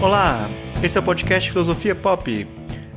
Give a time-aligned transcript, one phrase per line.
[0.00, 0.48] Olá,
[0.80, 2.46] esse é o podcast Filosofia Pop.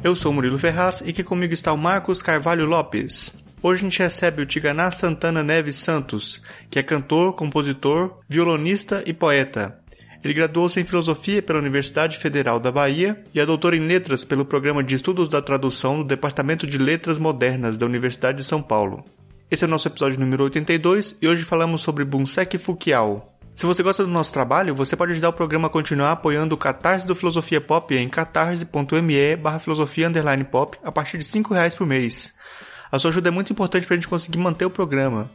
[0.03, 3.33] Eu sou Murilo Ferraz e aqui comigo está o Marcos Carvalho Lopes.
[3.59, 9.13] Hoje a gente recebe o Tiganá Santana Neves Santos, que é cantor, compositor, violonista e
[9.13, 9.79] poeta.
[10.23, 14.45] Ele graduou-se em Filosofia pela Universidade Federal da Bahia e é doutor em Letras pelo
[14.45, 19.03] Programa de Estudos da Tradução do Departamento de Letras Modernas da Universidade de São Paulo.
[19.49, 23.27] Esse é o nosso episódio número 82 e hoje falamos sobre Bunsek Fukiao.
[23.61, 26.57] Se você gosta do nosso trabalho, você pode ajudar o programa a continuar apoiando o
[26.57, 30.09] Catarse do Filosofia Pop em catarse.me barra filosofia
[30.49, 32.35] pop a partir de R$ reais por mês.
[32.91, 35.29] A sua ajuda é muito importante para a gente conseguir manter o programa.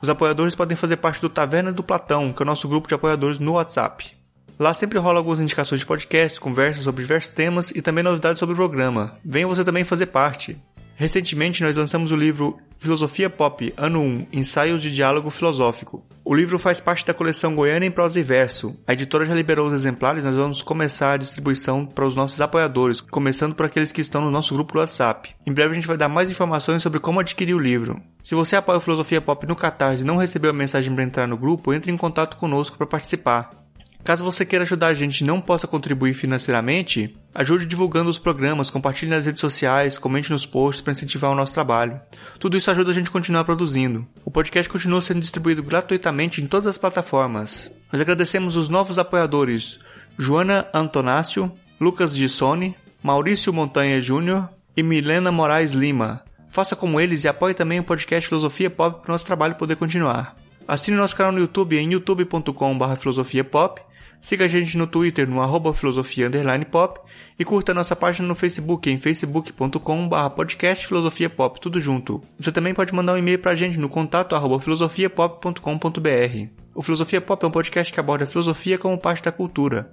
[0.00, 2.94] Os apoiadores podem fazer parte do Taverna do Platão, que é o nosso grupo de
[2.94, 4.16] apoiadores no WhatsApp.
[4.56, 8.52] Lá sempre rola algumas indicações de podcast, conversas sobre diversos temas e também novidades sobre
[8.52, 9.18] o programa.
[9.24, 10.56] Venha você também fazer parte.
[10.96, 16.04] Recentemente nós lançamos o livro Filosofia Pop, Ano 1, Ensaios de Diálogo Filosófico.
[16.24, 18.76] O livro faz parte da coleção Goiânia em Prosa e Verso.
[18.86, 23.00] A editora já liberou os exemplares, nós vamos começar a distribuição para os nossos apoiadores,
[23.00, 25.34] começando por aqueles que estão no nosso grupo do WhatsApp.
[25.46, 28.00] Em breve a gente vai dar mais informações sobre como adquirir o livro.
[28.22, 31.26] Se você apoia o Filosofia Pop no Catarse e não recebeu a mensagem para entrar
[31.26, 33.63] no grupo, entre em contato conosco para participar.
[34.04, 38.68] Caso você queira ajudar a gente e não possa contribuir financeiramente, ajude divulgando os programas,
[38.68, 41.98] compartilhe nas redes sociais, comente nos posts para incentivar o nosso trabalho.
[42.38, 44.06] Tudo isso ajuda a gente a continuar produzindo.
[44.22, 47.72] O podcast continua sendo distribuído gratuitamente em todas as plataformas.
[47.90, 49.78] Nós agradecemos os novos apoiadores
[50.18, 56.22] Joana Antonácio, Lucas Gissone, Maurício Montanha Júnior e Milena Moraes Lima.
[56.50, 59.76] Faça como eles e apoie também o podcast Filosofia Pop para o nosso trabalho poder
[59.76, 60.36] continuar.
[60.68, 63.80] Assine nosso canal no YouTube em youtube.com.br filosofiapop
[64.24, 66.30] Siga a gente no Twitter no arroba filosofia
[66.70, 66.98] pop
[67.38, 72.22] e curta nossa página no Facebook em facebook.com.br podcast filosofia pop, tudo junto.
[72.40, 76.48] Você também pode mandar um e-mail pra gente no contato arroba filosofiapop.com.br.
[76.74, 79.92] O Filosofia Pop é um podcast que aborda a filosofia como parte da cultura.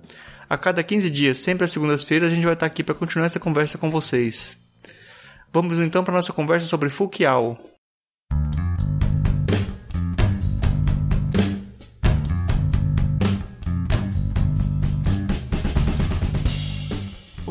[0.49, 3.39] A cada 15 dias, sempre às segundas-feiras, a gente vai estar aqui para continuar essa
[3.39, 4.55] conversa com vocês.
[5.51, 7.70] Vamos então para nossa conversa sobre Fukiao.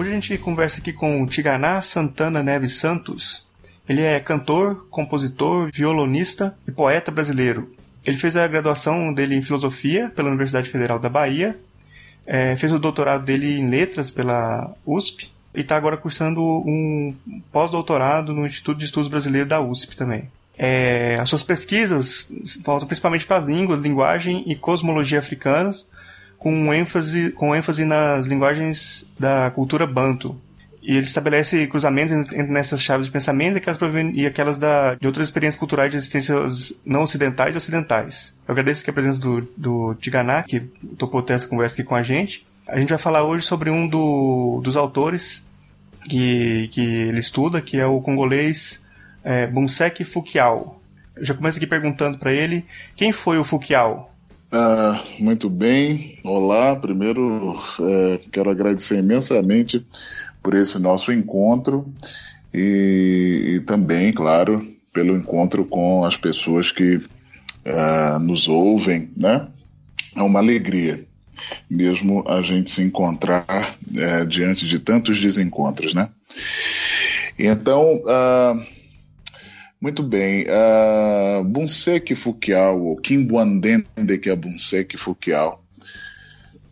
[0.01, 3.47] Hoje a gente conversa aqui com Tiganá Santana Neves Santos.
[3.87, 7.71] Ele é cantor, compositor, violonista e poeta brasileiro.
[8.07, 11.55] Ele fez a graduação dele em filosofia pela Universidade Federal da Bahia,
[12.27, 17.15] é, fez o doutorado dele em letras pela USP e está agora cursando um
[17.53, 20.31] pós-doutorado no Instituto de Estudos Brasileiro da USP também.
[20.57, 22.33] É, as suas pesquisas
[22.65, 25.87] voltam principalmente para as línguas, linguagem e cosmologia africanas,
[26.41, 30.41] com ênfase, com ênfase nas linguagens da cultura banto.
[30.83, 35.07] E ele estabelece cruzamentos entre nessas chaves de pensamento e aquelas, e aquelas da, de
[35.07, 38.35] outras experiências culturais de existências não ocidentais e ocidentais.
[38.49, 40.61] Eu agradeço aqui a presença do, do Tiganá, que
[40.97, 42.47] topou ter essa conversa aqui com a gente.
[42.67, 45.47] A gente vai falar hoje sobre um do, dos autores
[46.09, 48.81] que, que ele estuda, que é o congolês
[49.23, 50.81] é, Bunsek Fukiao.
[51.15, 52.65] Eu já começo aqui perguntando para ele
[52.97, 54.11] quem foi o Fukiao.
[54.53, 56.19] Ah, muito bem.
[56.25, 56.75] Olá.
[56.75, 59.87] Primeiro, é, quero agradecer imensamente
[60.43, 61.93] por esse nosso encontro
[62.53, 67.01] e, e também, claro, pelo encontro com as pessoas que
[67.65, 69.47] é, nos ouvem, né?
[70.17, 71.07] É uma alegria
[71.69, 76.11] mesmo a gente se encontrar é, diante de tantos desencontros, né?
[77.39, 78.67] Então, uh,
[79.81, 80.45] muito bem.
[80.45, 85.63] Uh, Bunsek Fukiao, ou Kimbuandende, que é Bunsek Fukiao,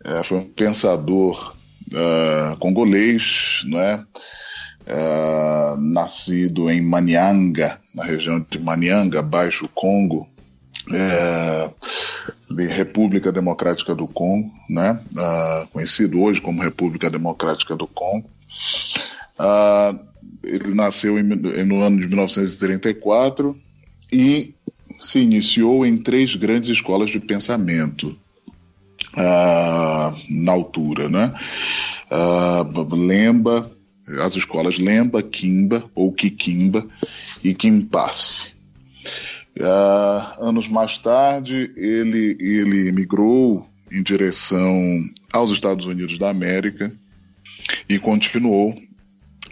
[0.05, 1.55] uh, foi um pensador
[1.93, 4.05] uh, congolês, né?
[4.85, 10.27] Uh, nascido em Manianga, na região de Manianga, Baixo Congo,
[10.91, 11.69] é,
[12.49, 14.99] de República Democrática do Congo, né?
[15.13, 18.29] Uh, conhecido hoje como República Democrática do Congo.
[19.39, 19.99] Uh,
[20.43, 23.57] ele nasceu em, no ano de 1934
[24.11, 24.53] e
[24.99, 28.17] se iniciou em três grandes escolas de pensamento
[29.13, 31.33] uh, na altura, né?
[32.11, 33.71] Uh, Lemba,
[34.21, 36.85] as escolas Lemba, Kimba ou Kikimba
[37.43, 38.53] e Kimpasse.
[39.57, 45.03] Uh, anos mais tarde, ele, ele migrou em direção
[45.33, 46.91] aos Estados Unidos da América
[47.87, 48.75] e continuou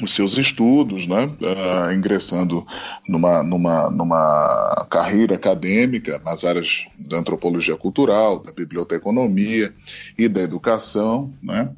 [0.02, 2.66] os seus estudos, né, uh, ingressando
[3.08, 9.74] numa, numa, numa carreira acadêmica nas áreas da antropologia cultural, da biblioteconomia
[10.18, 11.34] e da educação.
[11.42, 11.70] Né.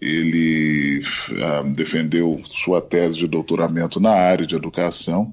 [0.00, 5.32] Ele uh, defendeu sua tese de doutoramento na área de educação.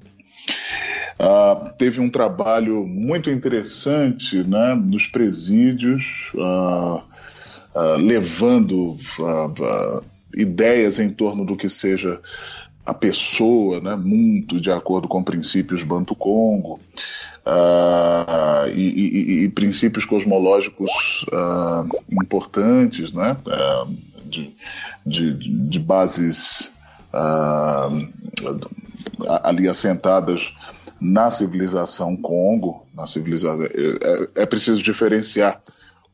[1.19, 6.31] Uh, teve um trabalho muito interessante né, nos presídios
[7.99, 8.97] levando
[10.35, 12.19] ideias em torno do que seja
[12.85, 16.79] a pessoa, né, muito de acordo com princípios Bantu-Congo
[17.45, 23.93] uh, e, e, e, princípios cosmológicos uh, importantes, né, uh,
[24.25, 24.55] de,
[25.05, 26.71] de, de, bases
[29.43, 30.53] ali assentadas
[30.99, 35.61] na civilização Congo, na civilização, é, é preciso diferenciar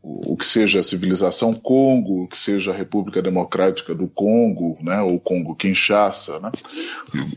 [0.03, 5.01] o que seja a civilização Congo, o que seja a República Democrática do Congo, né,
[5.01, 6.51] ou Congo Kinshasa, né,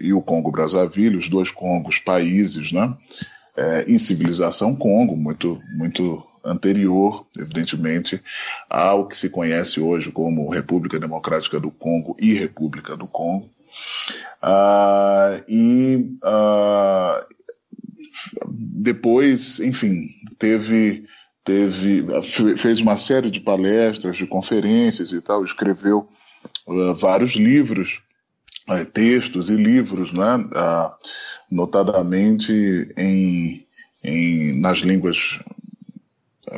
[0.01, 2.93] e, e o Congo Brazzaville, os dois Congos países, né,
[3.57, 8.21] é, em civilização Congo, muito, muito anterior, evidentemente,
[8.69, 13.49] ao que se conhece hoje como República Democrática do Congo e República do Congo.
[14.43, 17.27] Ah, e ah,
[18.49, 20.09] depois, enfim,
[20.39, 21.05] teve
[21.47, 22.05] teve
[22.57, 26.09] fez uma série de palestras, de conferências e tal, escreveu
[26.67, 28.03] uh, vários livros,
[28.69, 30.93] uh, textos e livros, né, uh,
[31.49, 32.53] notadamente
[32.97, 33.65] em,
[34.03, 35.39] em, nas línguas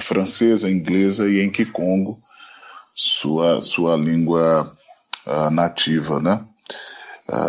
[0.00, 2.19] francesa, inglesa e em Kikongo,
[2.94, 4.76] sua sua língua
[5.52, 6.44] nativa, né,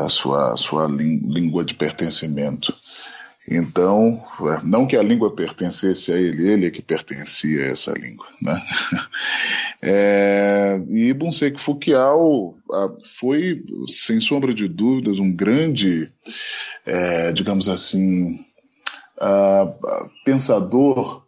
[0.09, 2.73] sua sua língua de pertencimento.
[3.51, 7.91] Então, é, não que a língua pertencesse a ele, ele é que pertencia a essa
[7.93, 8.27] língua.
[8.41, 8.61] Né?
[9.81, 12.53] É, e Bonseki Fukiao
[13.17, 16.11] foi, sem sombra de dúvidas, um grande,
[16.85, 18.43] é, digamos assim,
[20.25, 21.23] pensador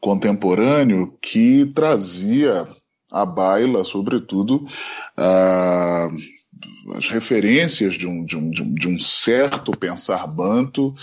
[0.00, 2.66] contemporâneo que trazia
[3.12, 4.66] à baila, sobretudo,
[6.94, 10.94] as referências de um, de um, de um, certo pensar banto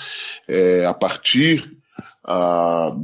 [0.47, 1.69] é, a partir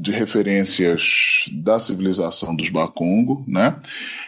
[0.02, 3.78] de referências da civilização dos Bakongo, né,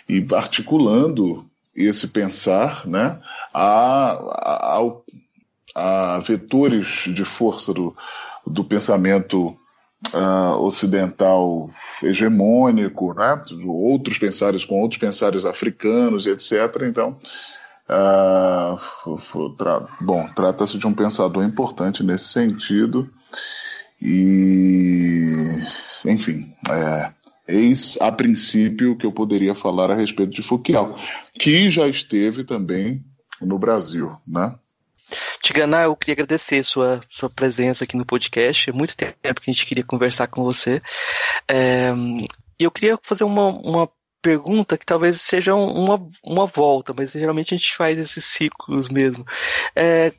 [0.07, 1.45] e articulando
[1.75, 3.19] esse pensar né,
[3.53, 4.79] a, a,
[5.75, 7.95] a vetores de força do,
[8.45, 9.55] do pensamento
[10.13, 11.69] uh, ocidental
[12.03, 16.51] hegemônico, né, outros pensares com outros pensares africanos, etc.
[16.87, 17.17] Então,
[17.91, 23.11] Uh, tra bom, trata-se de um pensador importante nesse sentido
[24.01, 25.59] e,
[26.05, 27.11] enfim, é,
[27.47, 30.99] eis a princípio que eu poderia falar a respeito de Foucault,
[31.33, 33.03] que já esteve também
[33.41, 34.55] no Brasil, né?
[35.41, 38.69] Tigana, eu queria agradecer sua, sua presença aqui no podcast.
[38.69, 40.81] É muito tempo que a gente queria conversar com você.
[41.47, 41.91] É,
[42.57, 43.89] e eu queria fazer uma, uma
[44.21, 49.25] pergunta que talvez seja uma, uma volta, mas geralmente a gente faz esses ciclos mesmo.
[49.75, 50.13] É,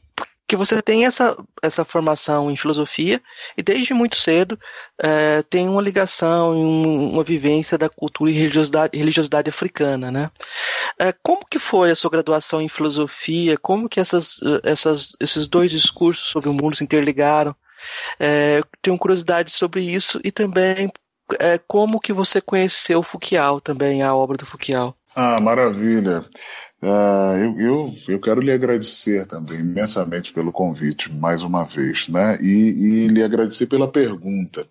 [0.52, 3.22] que você tem essa, essa formação em filosofia
[3.56, 4.58] e desde muito cedo
[5.02, 10.30] é, tem uma ligação e um, uma vivência da cultura e religiosidade, religiosidade africana, né?
[10.98, 13.56] É, como que foi a sua graduação em filosofia?
[13.56, 17.56] Como que essas, essas, esses dois discursos sobre o mundo se interligaram?
[18.20, 20.92] É, tenho curiosidade sobre isso e também
[21.38, 24.94] é, como que você conheceu Foucault também, a obra do Foucault?
[25.14, 26.24] Ah, maravilha.
[26.82, 32.38] Uh, eu, eu, eu, quero lhe agradecer também imensamente pelo convite, mais uma vez, né?
[32.40, 34.66] E, e lhe agradecer pela pergunta.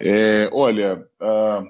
[0.00, 1.68] É, olha, uh,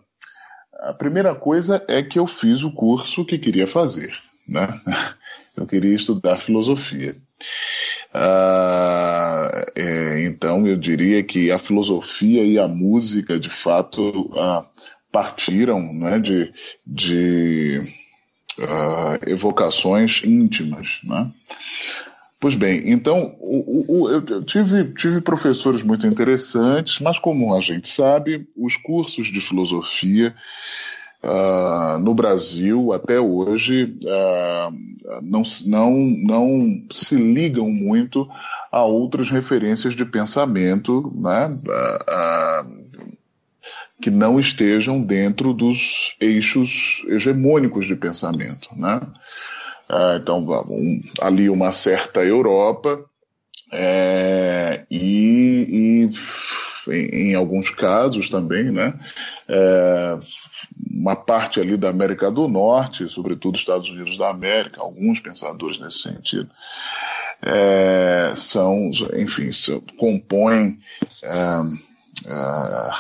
[0.81, 4.17] a primeira coisa é que eu fiz o curso que queria fazer,
[4.47, 4.69] né?
[5.57, 7.17] Eu queria estudar filosofia.
[8.13, 14.65] Ah, é, então, eu diria que a filosofia e a música, de fato, ah,
[15.13, 16.53] partiram né, de,
[16.87, 17.79] de
[18.61, 21.01] ah, evocações íntimas.
[21.05, 21.31] Né?
[22.41, 27.89] Pois bem, então o, o, eu tive, tive professores muito interessantes, mas como a gente
[27.89, 30.35] sabe, os cursos de filosofia
[31.21, 38.29] Uh, no Brasil, até hoje, uh, não, não, não se ligam muito
[38.71, 42.89] a outras referências de pensamento né, uh,
[44.01, 48.69] que não estejam dentro dos eixos hegemônicos de pensamento.
[48.77, 49.01] Né?
[50.21, 53.05] então, um, ali uma certa Europa
[53.73, 56.11] é, e, e
[56.91, 58.95] em, em, alguns casos também, né?
[59.49, 60.19] É,
[60.91, 66.01] uma parte ali da América do Norte, sobretudo Estados Unidos da América, alguns pensadores nesse
[66.01, 66.51] sentido,
[67.43, 70.79] é, são, enfim, são, compõem
[71.23, 71.31] é,
[72.27, 72.91] é,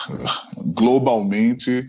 [0.56, 1.88] globalmente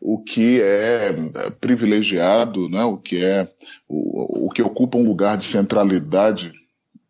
[0.00, 1.14] o que é
[1.60, 3.48] privilegiado, né, o que é
[3.88, 6.52] o, o que ocupa um lugar de centralidade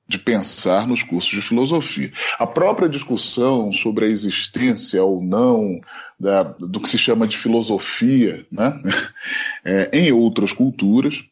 [0.08, 2.12] de pensar nos cursos de filosofia.
[2.38, 5.80] A própria discussão sobre a existência ou não
[6.18, 8.80] da, do que se chama de filosofia né?
[9.64, 11.24] é, em outras culturas,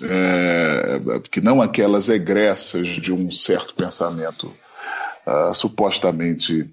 [0.00, 1.00] é,
[1.30, 4.52] que não aquelas egressas de um certo pensamento
[5.26, 6.70] uh, supostamente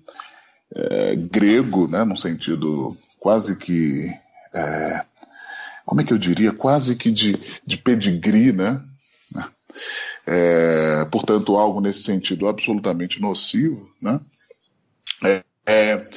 [0.74, 2.04] é, grego, né?
[2.04, 4.10] no sentido quase que.
[4.54, 5.04] É,
[5.86, 6.54] como é que eu diria?
[6.54, 8.82] Quase que de, de pedigree, né?
[10.32, 13.90] É, portanto, algo nesse sentido absolutamente nocivo.
[14.00, 14.20] Né?
[15.24, 16.08] É, é,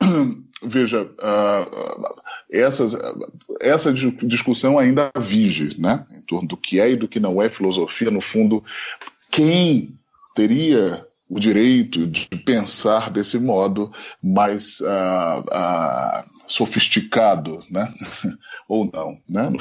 [0.64, 2.96] veja, uh, essas,
[3.60, 6.06] essa discussão ainda vige né?
[6.12, 8.10] em torno do que é e do que não é filosofia.
[8.10, 8.64] No fundo,
[9.30, 9.98] quem
[10.34, 17.92] teria o direito de pensar desse modo mais uh, uh, sofisticado, né?
[18.66, 19.18] ou não.
[19.28, 19.52] Né?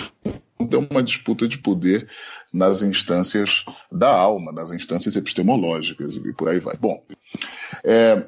[0.59, 2.09] É uma disputa de poder
[2.51, 6.75] nas instâncias da alma, nas instâncias epistemológicas e por aí vai.
[6.75, 7.01] Bom,
[7.83, 8.25] é,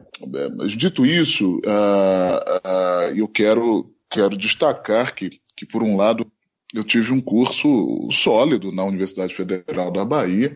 [0.63, 6.25] é dito isso, uh, uh, eu quero, quero destacar que, que, por um lado,
[6.73, 10.55] eu tive um curso sólido na Universidade Federal da Bahia,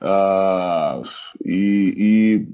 [0.00, 1.02] uh,
[1.44, 2.46] e,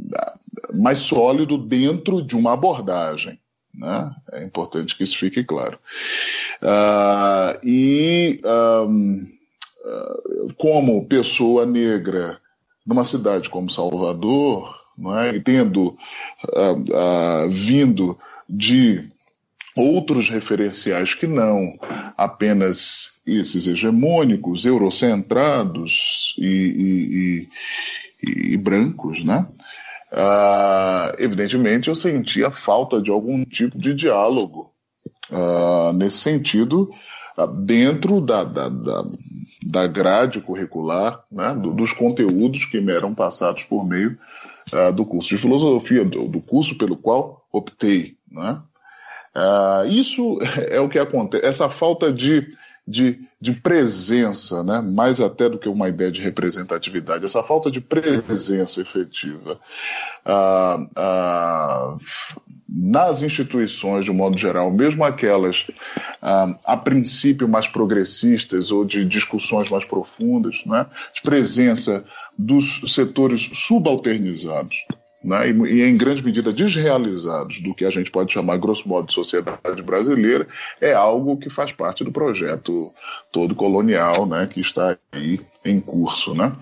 [0.72, 3.38] e mais sólido dentro de uma abordagem.
[3.78, 4.12] Né?
[4.32, 5.78] É importante que isso fique claro.
[6.60, 9.28] Uh, e um,
[9.84, 12.40] uh, como pessoa negra
[12.84, 15.36] numa cidade como Salvador, não é?
[15.36, 15.96] e tendo
[16.48, 18.18] uh, vindo
[18.48, 19.08] de
[19.76, 21.78] outros referenciais que não
[22.16, 27.48] apenas esses hegemônicos, eurocentrados e, e,
[28.24, 29.46] e, e brancos, né?
[30.10, 34.72] Uh, evidentemente, eu sentia falta de algum tipo de diálogo
[35.30, 36.90] uh, nesse sentido,
[37.36, 39.04] uh, dentro da, da, da,
[39.66, 44.16] da, grade curricular, né, do, dos conteúdos que me eram passados por meio
[44.94, 48.18] do curso de filosofia, do, do, curso pelo qual optei.
[48.30, 48.60] Né?
[49.88, 50.38] isso
[50.68, 52.54] é o que acontece, essa falta de
[52.88, 54.80] de, de presença, né?
[54.80, 59.60] mais até do que uma ideia de representatividade, essa falta de presença efetiva
[60.24, 61.96] ah, ah,
[62.68, 65.66] nas instituições, de um modo geral, mesmo aquelas
[66.20, 70.86] ah, a princípio mais progressistas ou de discussões mais profundas, né?
[71.14, 72.04] de presença
[72.36, 74.84] dos setores subalternizados
[75.22, 79.14] né, e, em grande medida desrealizados do que a gente pode chamar, grosso modo, de
[79.14, 80.46] sociedade brasileira,
[80.80, 82.92] é algo que faz parte do projeto
[83.32, 86.34] todo colonial né, que está aí em curso.
[86.34, 86.52] Né?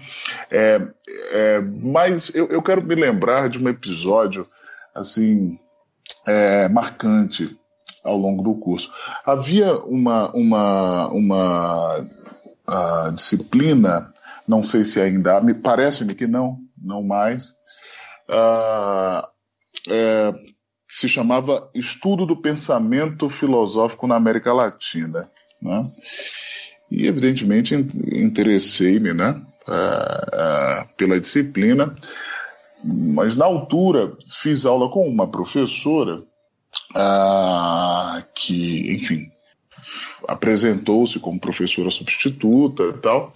[0.51, 0.81] É,
[1.33, 4.47] é, mas eu, eu, quero me lembrar de um episódio
[4.95, 5.59] assim
[6.27, 7.57] é, marcante
[8.03, 8.91] ao longo do curso.
[9.25, 12.07] Havia uma, uma, uma
[12.67, 14.13] ah, disciplina,
[14.47, 17.55] não sei se ainda me parece-me que não, não mais,
[18.29, 19.27] uh,
[19.89, 20.35] é,
[20.89, 25.31] se chamava Estudo do Pensamento Filosófico na América Latina.
[25.61, 25.91] Né?
[26.91, 31.95] E, evidentemente, interessei-me né, uh, uh, pela disciplina,
[32.85, 36.23] mas, na altura, fiz aula com uma professora
[38.35, 39.27] que, enfim,
[40.29, 43.33] apresentou-se como professora substituta e tal.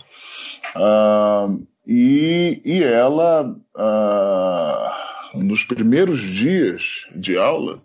[0.77, 7.81] Uh, e, e ela, uh, nos primeiros dias de aula,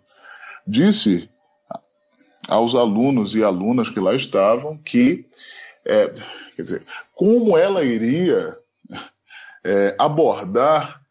[0.66, 1.28] disse
[2.48, 5.26] aos alunos e alunas que lá estavam que,
[5.84, 6.14] é,
[6.54, 6.82] quer dizer,
[7.14, 8.56] como ela iria
[9.64, 11.02] é, abordar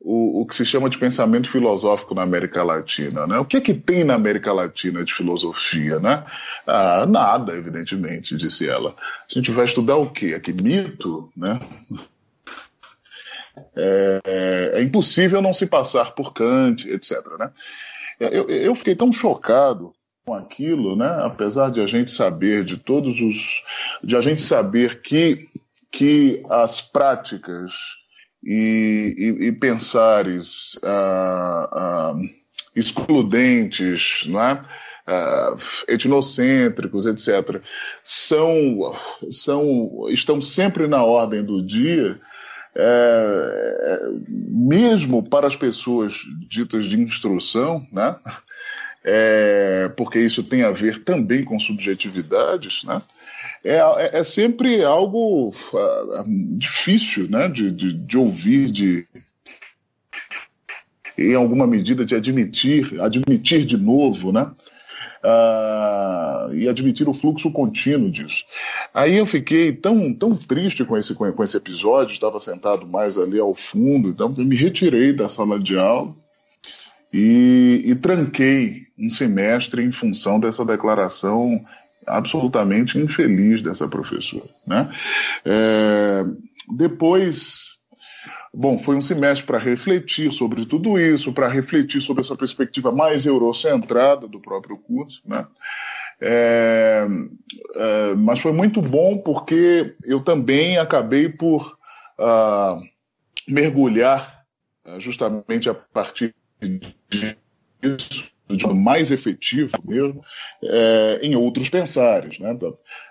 [0.00, 3.26] o, o, que se chama de pensamento filosófico na América Latina.
[3.26, 3.38] Né?
[3.38, 6.00] O que é que tem na América Latina de filosofia?
[6.00, 6.24] Né?
[6.66, 8.94] Ah, nada, evidentemente, disse ela.
[9.30, 10.34] A gente vai estudar o quê?
[10.34, 11.30] Aqui, mito?
[11.36, 11.60] Né?
[13.76, 17.18] É, é, é, impossível não se passar por Kant, etc.
[17.38, 17.50] Né?
[18.18, 19.92] Eu, eu fiquei tão chocado
[20.24, 21.18] com aquilo, né?
[21.22, 23.62] apesar de a gente saber de todos os.
[24.02, 25.46] de a gente saber que,
[25.90, 28.00] que as práticas
[28.42, 32.14] e, e, e pensares ah, ah,
[32.74, 34.64] excludentes, não é?
[35.08, 37.60] Uh, etnocêntricos, etc.,
[38.04, 38.94] são,
[39.28, 42.20] são, estão sempre na ordem do dia,
[42.76, 48.14] é, mesmo para as pessoas ditas de instrução, né?
[49.02, 53.02] É, porque isso tem a ver também com subjetividades, né?
[53.64, 56.24] É, é, é sempre algo uh,
[56.56, 57.48] difícil né?
[57.48, 59.06] de, de, de ouvir, de,
[61.18, 64.50] em alguma medida de admitir, admitir de novo, né?
[65.24, 68.44] uh, e admitir o fluxo contínuo disso.
[68.92, 73.38] Aí eu fiquei tão, tão triste com esse, com esse episódio, estava sentado mais ali
[73.38, 76.14] ao fundo, então eu me retirei da sala de aula
[77.12, 81.64] e, e tranquei um semestre em função dessa declaração
[82.06, 84.48] absolutamente infeliz dessa professora.
[84.66, 84.90] Né?
[85.44, 86.24] É,
[86.76, 87.78] depois,
[88.52, 93.26] bom, foi um semestre para refletir sobre tudo isso, para refletir sobre essa perspectiva mais
[93.26, 95.46] eurocentrada do próprio curso, né?
[96.22, 97.06] É,
[97.76, 101.78] é, mas foi muito bom porque eu também acabei por
[102.18, 102.78] uh,
[103.48, 104.44] mergulhar
[104.84, 106.34] uh, justamente a partir
[107.80, 110.22] disso de mais efetivo mesmo
[110.62, 112.56] é, em outros pensários, né?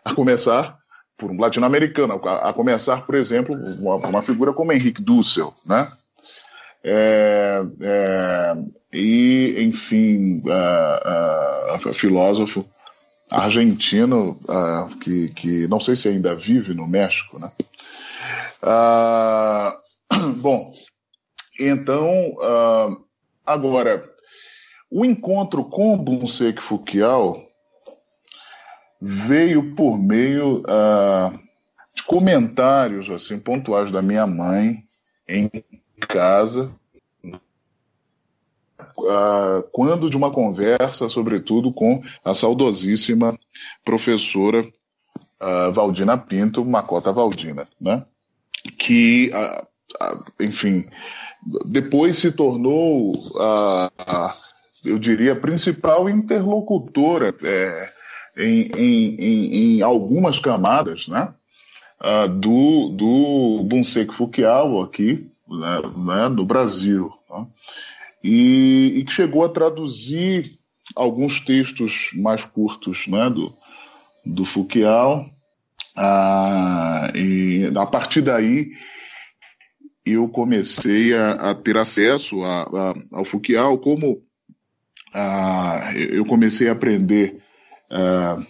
[0.04, 0.78] A começar
[1.20, 5.92] por um latino-americano, a, começar, por exemplo, uma, uma figura como Henrique Dussel, né?
[6.82, 8.58] É, é,
[8.94, 12.66] e, enfim, uh, uh, filósofo
[13.30, 17.52] argentino uh, que, que não sei se ainda vive no México, né?
[20.38, 20.74] bom,
[21.60, 22.36] então,
[23.46, 24.10] agora,
[24.92, 27.46] o encontro com Bunsek Fukial
[29.02, 31.40] veio por meio uh,
[31.94, 34.84] de comentários assim pontuais da minha mãe
[35.28, 35.50] em
[36.00, 36.72] casa,
[38.98, 43.38] uh, quando de uma conversa, sobretudo com a saudosíssima
[43.86, 48.04] professora uh, Valdina Pinto, Macota Valdina, né?
[48.78, 49.32] que,
[50.40, 50.86] enfim,
[51.66, 53.14] depois se tornou,
[54.84, 57.90] eu diria, principal interlocutora é,
[58.38, 61.34] em, em, em, em algumas camadas né,
[62.02, 67.12] uh, do, do Bunsek Fukiawa aqui né, né, no Brasil.
[67.30, 67.48] Né,
[68.24, 70.58] e, e, que chegou a traduzir
[70.96, 73.56] alguns textos mais curtos né, do,
[74.26, 75.30] do Fukial.
[75.98, 78.72] Uh, e a partir daí
[80.06, 84.24] eu comecei a, a ter acesso a, a, ao Fukial, como
[85.14, 87.38] uh, eu comecei a aprender
[87.92, 88.42] uh,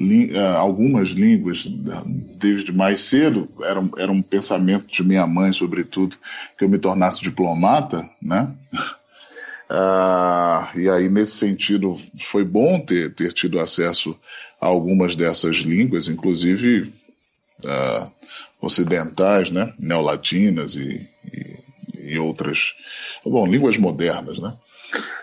[0.00, 1.64] uh, algumas línguas
[2.36, 6.16] desde mais cedo, era, era um pensamento de minha mãe, sobretudo,
[6.56, 8.52] que eu me tornasse diplomata, né?
[10.74, 14.18] E aí, nesse sentido, foi bom ter, ter tido acesso
[14.60, 16.92] a algumas dessas línguas, inclusive
[18.60, 19.72] ocidentais, né?
[19.78, 21.58] neolatinas e, e,
[22.12, 22.74] e, outras,
[23.24, 24.38] bom, línguas modernas.
[24.38, 24.52] Né?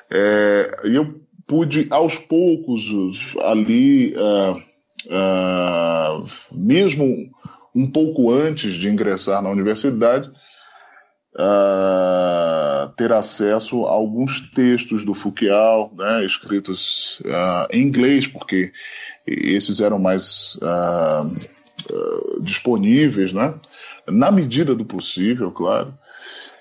[0.10, 2.94] É, e eu pude aos poucos
[3.42, 4.62] ali, uh,
[5.08, 7.32] uh, mesmo
[7.74, 10.30] um pouco antes de ingressar na universidade,
[11.36, 17.22] uh, ter acesso a alguns textos do Foucault, né, escritos
[17.72, 18.74] em inglês, porque
[19.26, 20.60] esses eram mais
[22.42, 23.54] disponíveis, né,
[24.08, 25.94] na medida do possível, claro.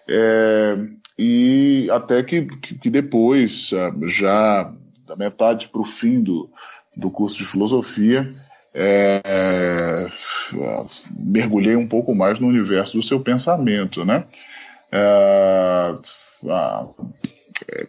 [0.08, 0.76] É,
[1.18, 3.70] e até que, que depois,
[4.06, 4.72] já
[5.06, 6.50] da metade para o fim do,
[6.96, 8.30] do curso de filosofia,
[8.74, 10.08] é, é,
[11.18, 14.24] mergulhei um pouco mais no universo do seu pensamento, né?
[14.92, 15.94] É,
[17.70, 17.86] é,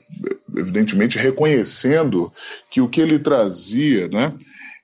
[0.55, 2.31] evidentemente reconhecendo
[2.71, 4.33] que o que ele trazia, né,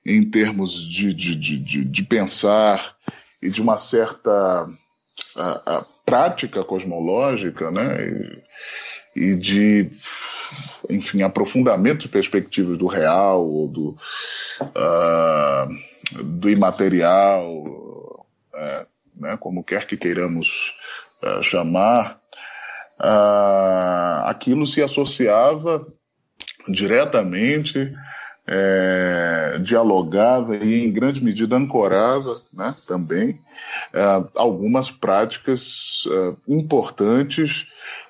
[0.04, 2.94] em termos de, de, de, de pensar
[3.40, 4.66] e de uma certa
[5.36, 8.06] a, a prática cosmológica, né?
[8.06, 8.42] E,
[9.16, 9.90] e, de,
[10.90, 13.96] enfim, aprofundamento de perspectivas do real ou do,
[14.60, 19.36] uh, do imaterial, uh, né?
[19.38, 20.74] como quer que queiramos
[21.22, 22.20] uh, chamar,
[22.98, 25.84] ah, aquilo se associava
[26.68, 27.92] diretamente
[28.46, 33.40] é, dialogava e, em grande medida, ancorava né, também
[33.92, 37.66] é, algumas práticas é, importantes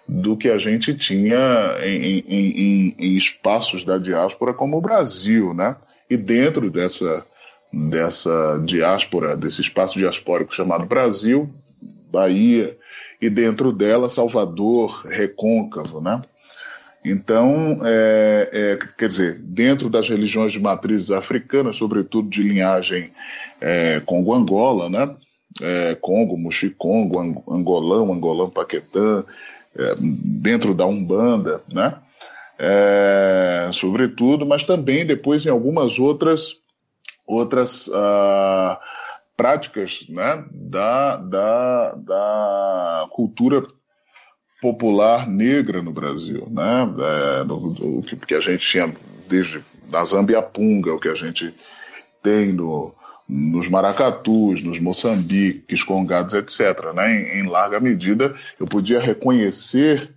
[0.08, 5.54] do que a gente tinha em, em, em, espaços da diáspora como o Brasil.
[5.54, 5.76] Né?
[6.10, 7.24] E dentro dessa,
[7.72, 11.48] dessa diáspora, desse espaço diaspórico chamado Brasil,
[12.10, 12.76] Bahia,
[13.20, 16.20] e dentro dela Salvador, Recôncavo, né?
[17.04, 23.10] Então, é, é, quer dizer, dentro das religiões de matrizes africanas, sobretudo de linhagem
[23.60, 25.14] é, Congo-Angola, né?
[25.60, 29.22] É, Congo, Muxicongo, Angolão, Angolão, Paquetã,
[29.76, 31.94] é, dentro da Umbanda, né?
[32.58, 36.62] É, sobretudo, mas também depois em algumas outras
[37.26, 38.78] outras ah,
[39.36, 43.62] práticas né, da, da, da cultura
[44.64, 46.88] popular negra no Brasil, né?
[46.98, 48.90] É, do, que a gente tinha
[49.28, 51.54] desde da Zambiapunga, o que a gente
[52.22, 52.94] tem no,
[53.28, 56.94] nos maracatus, nos moçambiques, congados, etc.
[56.94, 57.12] Né?
[57.12, 60.08] Em, em, larga medida, eu podia reconhecer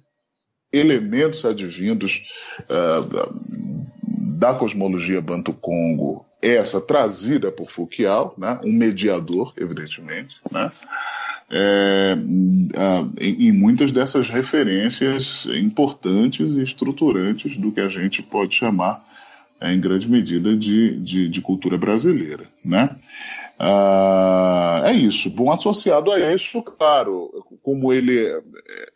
[0.72, 2.24] elementos advindos
[2.70, 3.04] uh,
[4.02, 8.58] da cosmologia Banto-Congo, essa trazida por Foucault, né?
[8.64, 10.72] um mediador, evidentemente, né?
[11.50, 12.18] É,
[13.20, 19.06] em, em, muitas dessas referências importantes e estruturantes do que a gente pode chamar,
[19.60, 22.46] é, em grande medida, de, de, de cultura brasileira.
[22.64, 22.90] Né?
[23.60, 25.30] Ah, é isso.
[25.30, 27.32] Bom, associado a isso, claro,
[27.64, 28.38] como ele é,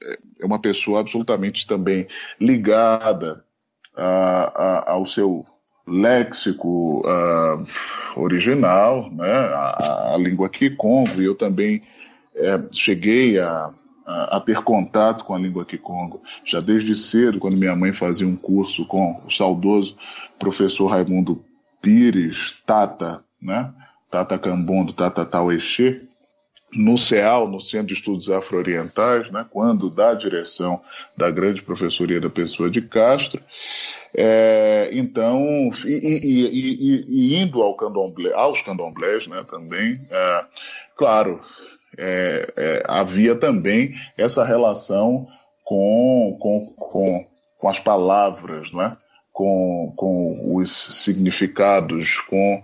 [0.03, 2.07] é, é uma pessoa absolutamente também
[2.39, 3.43] ligada
[3.95, 5.45] a, a, ao seu
[5.87, 11.81] léxico uh, original, né, a, a língua Kikongo, e eu também
[12.41, 13.71] é, cheguei a,
[14.05, 18.27] a, a, ter contato com a língua Kikongo já desde cedo, quando minha mãe fazia
[18.27, 19.95] um curso com o saudoso
[20.39, 21.43] professor Raimundo
[21.81, 23.71] Pires, Tata, né?
[24.09, 26.01] Tata Cambondo, Tata Tauexê,
[26.73, 30.81] no CEAL, no Centro de Estudos Afro-Orientais, né, quando da direção
[31.15, 33.41] da grande professoria da Pessoa de Castro.
[34.13, 40.45] É, então, e, e, e, e, indo ao candomblé, aos candomblés né, também, é,
[40.95, 41.41] claro,
[41.97, 45.27] é, é, havia também essa relação
[45.63, 47.25] com, com, com,
[47.57, 48.97] com as palavras, não é?
[49.31, 52.63] com, com os significados, com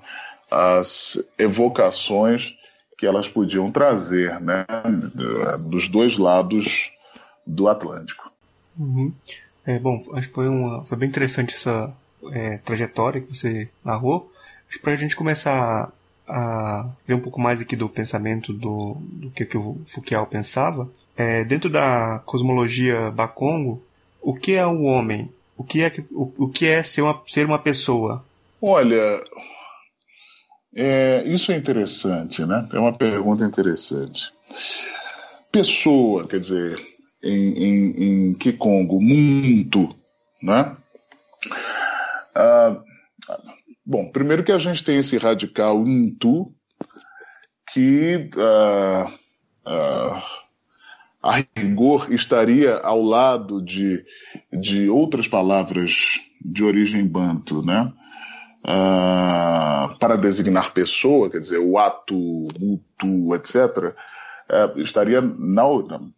[0.50, 2.56] as evocações
[2.98, 4.66] que elas podiam trazer né?
[5.60, 6.92] dos dois lados
[7.46, 8.32] do Atlântico.
[8.78, 9.13] Uhum.
[9.66, 11.94] É, bom, acho que foi, uma, foi bem interessante essa
[12.32, 14.32] é, trajetória que você narrou.
[14.82, 15.92] Para a gente começar
[16.28, 20.90] a ver um pouco mais aqui do pensamento do, do que, que o Foucault pensava,
[21.16, 23.82] é, dentro da cosmologia Bakongo,
[24.22, 25.32] o que é o homem?
[25.56, 28.24] O que é, o, o que é ser, uma, ser uma pessoa?
[28.62, 29.22] Olha,
[30.76, 32.68] é, isso é interessante, né?
[32.72, 34.32] É uma pergunta interessante.
[35.52, 36.80] Pessoa, quer dizer,
[37.24, 39.96] em, em, em Kikongo, muito,
[40.42, 40.76] né?
[42.36, 42.78] Ah,
[43.89, 46.54] Bom, primeiro que a gente tem esse radical intu
[47.71, 49.10] que uh,
[49.65, 50.21] uh,
[51.23, 54.04] a rigor estaria ao lado de,
[54.52, 57.93] de outras palavras de origem banto, né?
[58.60, 62.13] Uh, para designar pessoa, quer dizer, o ato,
[62.60, 63.95] mutu, etc.,
[64.50, 65.63] uh, estaria na,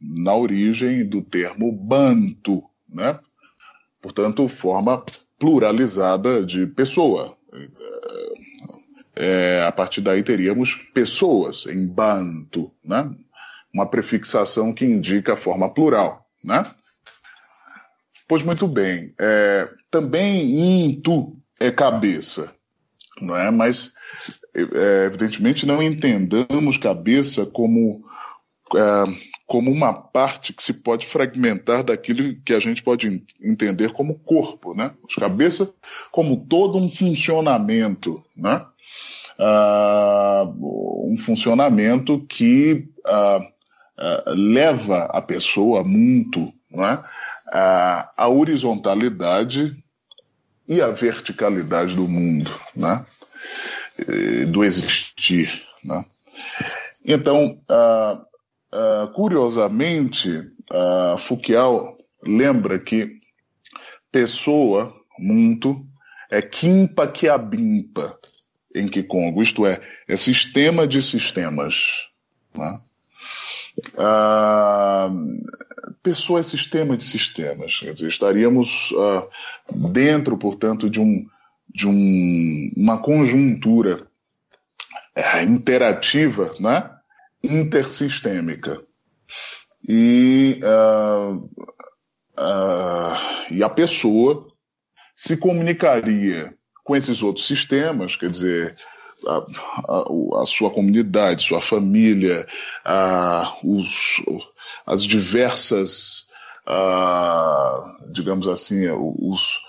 [0.02, 3.20] na origem do termo banto, né?
[4.02, 5.04] Portanto, forma
[5.38, 7.38] pluralizada de pessoa,
[9.16, 13.10] é, a partir daí teríamos pessoas em banto, né?
[13.74, 16.26] uma prefixação que indica a forma plural.
[16.44, 16.64] Né?
[18.28, 22.54] Pois muito bem, é, também intu é cabeça,
[23.20, 23.52] não é?
[23.52, 23.94] Mas
[24.56, 28.06] é, evidentemente não entendamos cabeça como
[28.76, 29.04] é,
[29.50, 34.76] como uma parte que se pode fragmentar daquilo que a gente pode entender como corpo,
[34.76, 34.92] né?
[35.10, 35.68] As cabeças
[36.12, 38.64] como todo um funcionamento, né?
[39.40, 47.02] Uh, um funcionamento que uh, uh, leva a pessoa muito né?
[47.52, 49.76] à horizontalidade
[50.68, 53.04] e à verticalidade do mundo, né?
[54.52, 55.64] do existir.
[55.84, 56.06] Né?
[57.04, 58.29] Então, uh,
[58.72, 60.30] Uh, curiosamente,
[60.72, 61.18] uh,
[62.24, 63.20] lembra que
[64.12, 65.86] pessoa, muito,
[66.30, 68.18] é quimpa que abimpa
[68.76, 72.08] em Kikongo, isto é, é sistema de sistemas.
[72.54, 72.80] Né?
[73.96, 75.10] Uh,
[76.04, 79.28] pessoa é sistema de sistemas, quer dizer, estaríamos uh,
[79.90, 81.26] dentro, portanto, de, um,
[81.68, 84.08] de um, uma conjuntura
[85.18, 86.99] uh, interativa, né?
[87.44, 88.82] Intersistêmica.
[89.88, 91.36] E, uh,
[92.38, 94.48] uh, e a pessoa
[95.16, 98.76] se comunicaria com esses outros sistemas, quer dizer,
[99.28, 99.46] a,
[99.88, 102.48] a, a sua comunidade, sua família,
[103.64, 104.24] os,
[104.86, 106.28] as diversas,
[108.12, 109.60] digamos assim, os,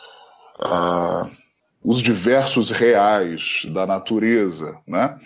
[1.83, 5.19] os diversos reais da natureza, né?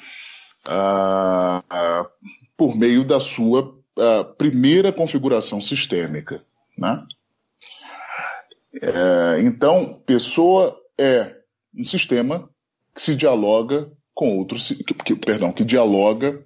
[0.66, 2.09] Uh,
[2.57, 6.42] por meio da sua uh, primeira configuração sistêmica.
[6.77, 7.05] Né?
[8.77, 11.37] Uh, então, pessoa é
[11.77, 12.48] um sistema
[12.94, 16.42] que se dialoga com outros, que, que, perdão, que dialoga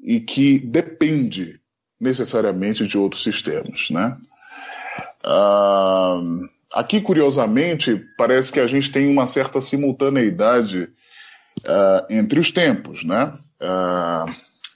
[0.00, 1.58] e que depende
[1.98, 4.16] necessariamente de outros sistemas, né?
[5.24, 10.90] Uh, aqui, curiosamente, parece que a gente tem uma certa simultaneidade
[11.62, 13.32] uh, entre os tempos, né?
[13.60, 14.30] Uh,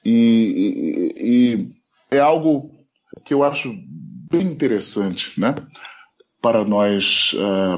[0.05, 1.71] e, e, e,
[2.11, 2.71] é algo
[3.25, 3.75] que eu acho
[4.31, 5.55] bem interessante, né?
[6.41, 7.35] Para nós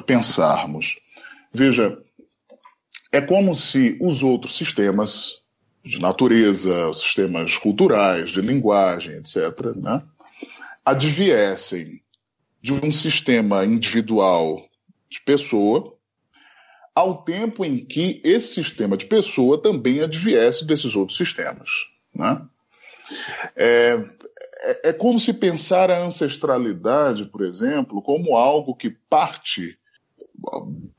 [0.06, 0.94] pensarmos.
[1.52, 1.98] Veja,
[3.10, 5.42] é como se os outros sistemas
[5.84, 10.02] de natureza, sistemas culturais, de linguagem, etc., né,
[10.84, 12.00] adviessem
[12.60, 14.64] de um sistema individual
[15.10, 15.91] de pessoa,
[16.94, 21.68] ao tempo em que esse sistema de pessoa também adviesse desses outros sistemas.
[22.14, 22.40] Né?
[23.56, 23.98] É,
[24.60, 29.78] é, é como se pensar a ancestralidade, por exemplo, como algo que parte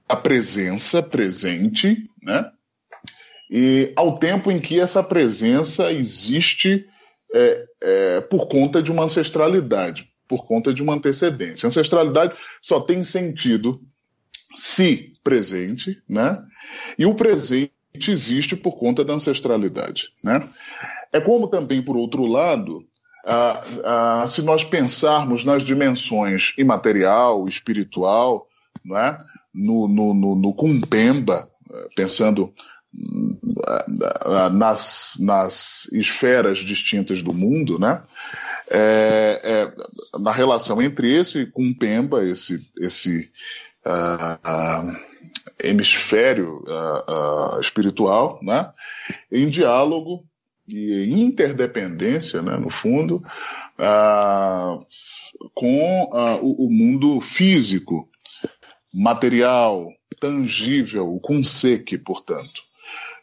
[0.08, 2.51] da presença presente, né?
[3.49, 6.88] e ao tempo em que essa presença existe
[7.34, 11.67] é, é, por conta de uma ancestralidade, por conta de uma antecedência.
[11.67, 13.82] Ancestralidade só tem sentido
[14.53, 16.41] se presente, né?
[16.97, 17.71] E o presente
[18.07, 20.47] existe por conta da ancestralidade, né?
[21.11, 22.85] É como também, por outro lado,
[23.25, 28.47] ah, ah, se nós pensarmos nas dimensões imaterial, espiritual,
[28.83, 29.17] não é?
[29.53, 31.47] no, no, no, no Kumpemba,
[31.95, 32.51] pensando
[34.51, 38.01] nas, nas esferas distintas do mundo, né?
[38.69, 43.29] É, é, na relação entre esse com Pemba, esse, esse
[43.86, 44.96] uh,
[45.62, 48.72] hemisfério uh, espiritual, né?
[49.32, 50.26] em diálogo
[50.67, 53.22] e interdependência, né, no fundo,
[55.54, 56.10] com
[56.41, 58.10] o, o mundo físico,
[58.93, 59.91] material,
[60.22, 62.63] tangível, o Kunseki, portanto.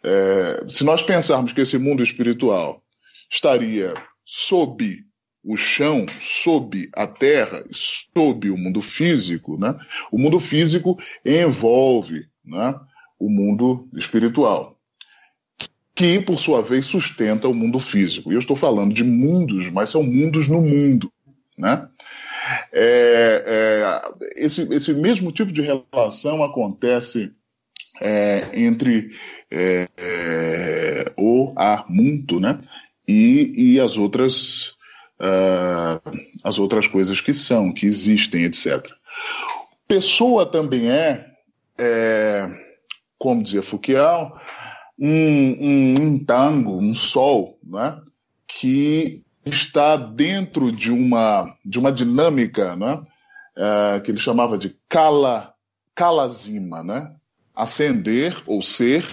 [0.02, 2.82] É, se nós pensarmos que esse mundo espiritual
[3.30, 3.94] estaria
[4.24, 5.04] sob
[5.42, 9.74] o chão, sob a terra, sob o mundo físico, né?
[10.12, 12.78] o mundo físico envolve né?
[13.18, 14.78] o mundo espiritual,
[15.94, 18.30] que, por sua vez, sustenta o mundo físico.
[18.30, 21.10] E eu estou falando de mundos, mas são mundos no mundo.
[21.56, 21.86] Né?
[22.72, 27.32] É, é, esse, esse mesmo tipo de relação acontece
[28.00, 29.10] é, entre
[29.50, 32.60] é, é, o Armunto né?
[33.06, 34.78] e, e as outras
[35.20, 38.86] uh, as outras coisas que são, que existem, etc.
[39.86, 41.26] Pessoa também é,
[41.78, 42.48] é
[43.18, 44.32] como dizia Foucault,
[44.98, 48.00] um, um, tango, um sol, né?
[48.48, 52.94] que está dentro de uma, de uma dinâmica né?
[53.56, 55.52] Uh, que ele chamava de kala,
[55.94, 57.14] kalazima, né?
[57.54, 59.04] acender ou ser,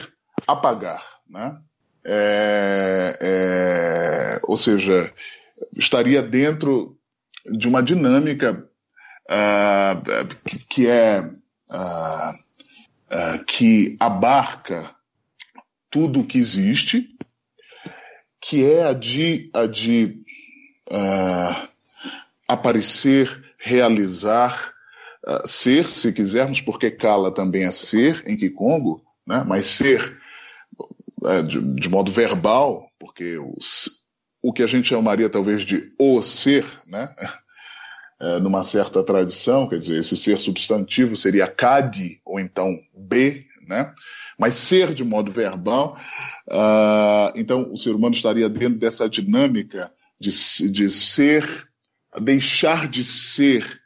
[0.48, 1.04] apagar.
[1.30, 1.58] Né?
[2.06, 5.12] É, é, ou seja,
[5.76, 6.98] estaria dentro
[7.46, 8.68] de uma dinâmica
[9.30, 14.94] uh, que é uh, uh, que abarca
[15.90, 17.10] tudo o que existe,
[18.40, 20.22] que é a de, a de
[22.48, 24.74] aparecer, realizar,
[25.44, 29.44] ser, se quisermos, porque Kala também é ser em Kikongo, né?
[29.46, 30.18] mas ser
[31.26, 33.56] é, de, de, modo verbal, porque o,
[34.48, 37.14] o que a gente chamaria talvez de o ser, né?
[38.18, 43.94] É, numa certa tradição, quer dizer, esse ser substantivo seria Kadi, ou então B, né?
[44.40, 46.00] Mas ser de modo verbal,
[46.48, 50.32] uh, então o ser humano estaria dentro dessa dinâmica de,
[50.72, 51.68] de ser,
[52.22, 53.82] deixar de ser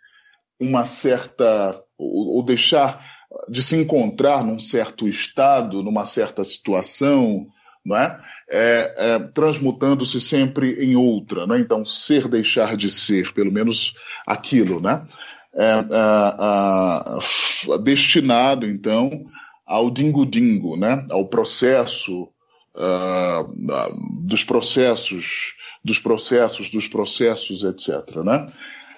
[0.60, 3.04] uma certa, ou, ou deixar
[3.50, 7.48] de se encontrar num certo estado, numa certa situação,
[7.86, 8.20] não é?
[8.50, 11.60] é, é transmutando-se sempre em outra, né?
[11.60, 15.04] Então, ser deixar de ser, pelo menos aquilo, né?
[15.54, 15.86] É,
[17.74, 19.26] é, destinado, então,
[19.66, 21.06] ao dingo-dingo, né?
[21.10, 22.30] Ao processo
[22.76, 28.48] uh, dos processos, dos processos, dos processos, etc., né?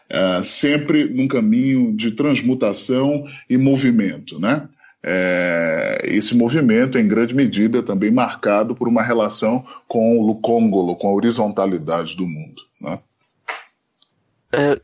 [0.09, 4.67] É, sempre num caminho de transmutação e movimento, né?
[5.05, 11.09] É, esse movimento, em grande medida, também marcado por uma relação com o Lucongolo, com
[11.09, 12.61] a horizontalidade do mundo.
[12.79, 12.99] Né?
[14.53, 14.79] É,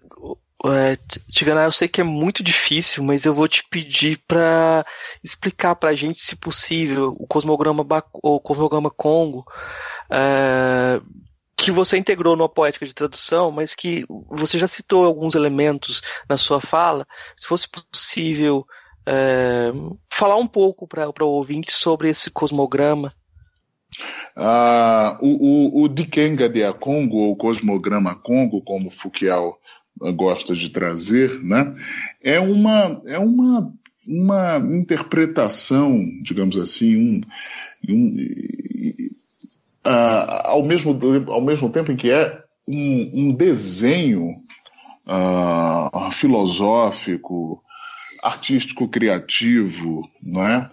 [0.65, 0.97] é,
[1.31, 4.85] Tigana, eu sei que é muito difícil, mas eu vou te pedir para
[5.23, 9.45] explicar para a gente, se possível, o cosmograma, o cosmograma Congo,
[10.09, 10.99] é,
[11.55, 16.37] que você integrou numa poética de tradução, mas que você já citou alguns elementos na
[16.37, 17.07] sua fala.
[17.37, 18.65] Se fosse possível
[19.09, 19.71] é,
[20.13, 23.11] falar um pouco para o ouvinte sobre esse cosmograma.
[24.35, 29.57] Ah, o, o, o Dikenga de Congo, ou cosmograma Congo, como Foucault
[30.15, 31.75] gosta de trazer, né,
[32.23, 33.73] é uma, é uma,
[34.07, 37.21] uma interpretação, digamos assim, um,
[37.89, 38.15] um
[39.83, 44.35] ao, mesmo, ao mesmo tempo em que é um, um desenho
[45.05, 47.61] uh, filosófico,
[48.21, 50.69] artístico, criativo, não é?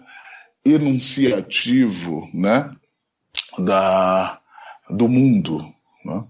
[0.65, 2.75] enunciativo, né?
[3.57, 4.39] da,
[4.89, 6.27] do mundo, né?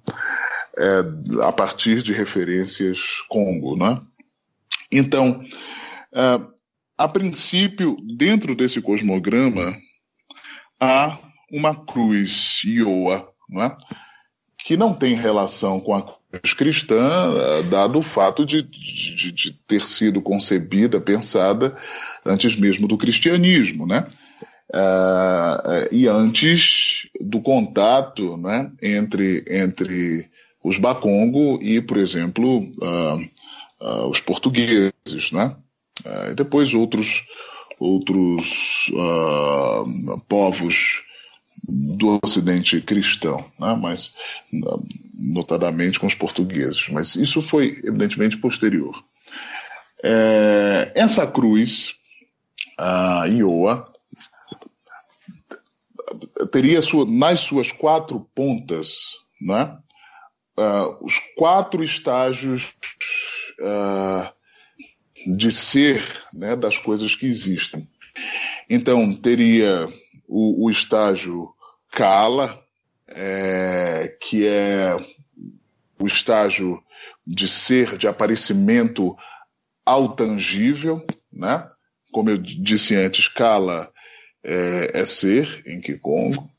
[0.78, 3.76] é, a partir de referências Congo.
[3.76, 4.02] Né?
[4.92, 5.44] Então,
[6.14, 6.40] é,
[6.98, 9.76] a princípio, dentro desse cosmograma,
[10.80, 11.20] há
[11.52, 13.76] uma cruz Ioa, né?
[14.58, 16.17] que não tem relação com a
[16.56, 21.76] cristã, dado o fato de, de, de ter sido concebida, pensada
[22.26, 24.06] antes mesmo do cristianismo, né?
[24.70, 30.30] Uh, e antes do contato né, entre, entre
[30.62, 33.16] os Bakongo e, por exemplo, uh,
[33.80, 35.32] uh, os portugueses.
[35.32, 35.56] Né?
[36.30, 37.26] e depois outros,
[37.80, 38.92] outros
[40.28, 41.02] povos
[41.64, 43.78] do Ocidente cristão, né?
[43.80, 44.16] mas
[45.14, 46.88] notadamente com os portugueses.
[46.90, 49.04] Mas isso foi evidentemente posterior.
[50.04, 51.96] É, essa cruz,
[52.78, 53.92] a Ioa,
[56.52, 59.78] teria sua, nas suas quatro pontas né,
[60.58, 62.74] uh, os quatro estágios
[63.60, 64.32] uh,
[65.36, 67.88] de ser né, das coisas que existem.
[68.70, 69.88] Então, teria
[70.28, 71.54] o, o estágio
[71.92, 72.62] Kala,
[73.08, 74.96] é, que é
[76.00, 76.84] o estágio
[77.26, 79.16] de ser, de aparecimento
[79.86, 81.68] ao tangível, né?
[82.12, 83.92] Como eu disse antes, Kala
[84.44, 86.50] é, é ser em Kikongo.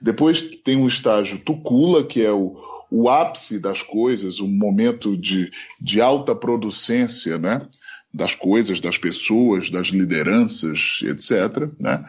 [0.00, 2.56] Depois tem o estágio Tukula, que é o,
[2.90, 7.66] o ápice das coisas, o momento de, de alta producência, né?
[8.12, 11.70] das coisas, das pessoas, das lideranças, etc.
[11.78, 12.04] Né?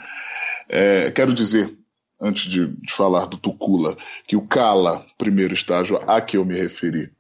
[0.74, 1.78] É, quero dizer,
[2.20, 6.56] antes de, de, falar do Tukula, que o Kala, primeiro estágio a que eu me
[6.56, 7.12] referi,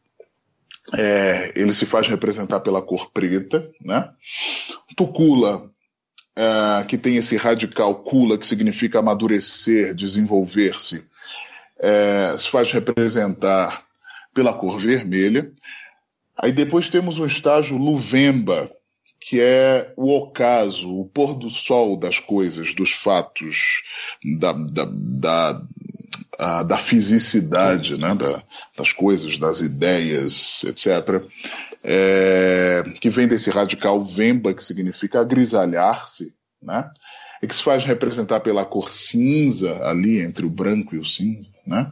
[0.94, 3.70] é, ele se faz representar pela cor preta.
[3.82, 4.10] Né?
[4.96, 5.70] Tukula
[6.38, 11.00] uh, que tem esse radical kula, que significa amadurecer, desenvolver-se,
[11.78, 13.86] uh, se faz representar
[14.34, 15.52] pela cor vermelha.
[16.38, 18.72] Aí depois temos um estágio luvemba,
[19.22, 23.84] que é o ocaso, o pôr do sol das coisas, dos fatos,
[24.40, 25.62] da, da, da,
[26.40, 28.44] a, da fisicidade né, da,
[28.76, 31.24] das coisas, das ideias, etc
[31.84, 36.90] é, que vem desse radical vemba, que significa agrisalhar-se, né?
[37.42, 41.50] e que se faz representar pela cor cinza, ali entre o branco e o cinza.
[41.66, 41.92] Né?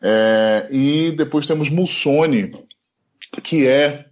[0.00, 2.50] É, e depois temos Mussone,
[3.42, 4.06] que é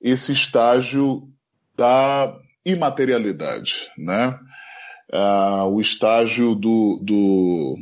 [0.00, 1.28] esse estágio
[1.76, 4.38] da imaterialidade, né?
[5.12, 7.78] Ah, o estágio do, do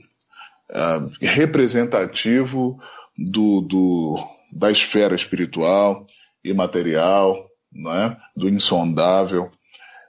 [0.72, 2.80] ah, representativo
[3.16, 6.06] do, do, da esfera espiritual,
[6.42, 9.50] imaterial, né, do insondável,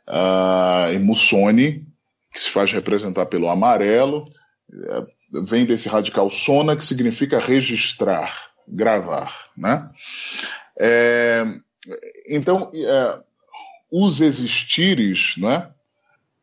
[0.07, 1.85] uh, e Mussoni,
[2.33, 4.25] que se faz representar pelo amarelo,
[5.43, 9.49] vem desse radical sona, que significa registrar, gravar.
[9.55, 9.89] Né?
[10.79, 11.45] É,
[12.29, 13.19] então, é,
[13.91, 15.69] os existires né,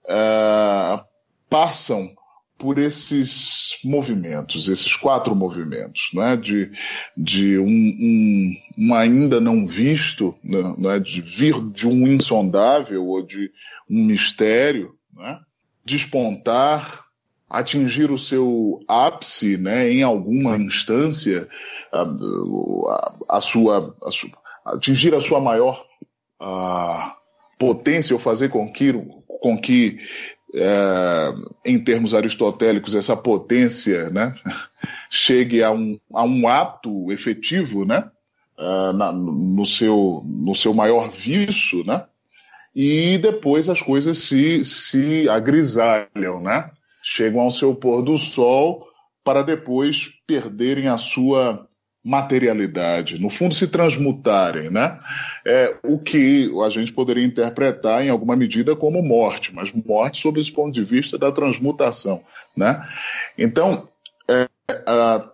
[0.06, 1.00] é,
[1.48, 2.14] passam
[2.58, 6.36] por esses movimentos, esses quatro movimentos, né?
[6.36, 6.72] de,
[7.16, 10.98] de um, um, um ainda não visto, né?
[10.98, 13.52] de vir de um insondável ou de
[13.88, 15.38] um mistério, né?
[15.84, 17.04] despontar,
[17.48, 19.90] atingir o seu ápice né?
[19.92, 21.48] em alguma instância,
[21.92, 25.86] a, a, a sua, a atingir a sua maior
[26.40, 27.16] a,
[27.58, 28.92] potência ou fazer com que,
[29.26, 29.98] com que
[30.54, 34.34] é, em termos aristotélicos, essa potência né,
[35.10, 38.08] chegue a um, a um ato efetivo né,
[38.58, 42.04] uh, na, no, seu, no seu maior vício, né,
[42.74, 46.70] e depois as coisas se, se agrisalham, né,
[47.02, 48.88] chegam ao seu pôr do sol
[49.22, 51.67] para depois perderem a sua
[52.08, 54.98] materialidade, no fundo se transmutarem, né?
[55.44, 60.40] É, o que a gente poderia interpretar em alguma medida como morte, mas morte sob
[60.40, 62.22] esse ponto de vista da transmutação,
[62.56, 62.82] né?
[63.36, 63.86] Então,
[64.26, 64.48] é,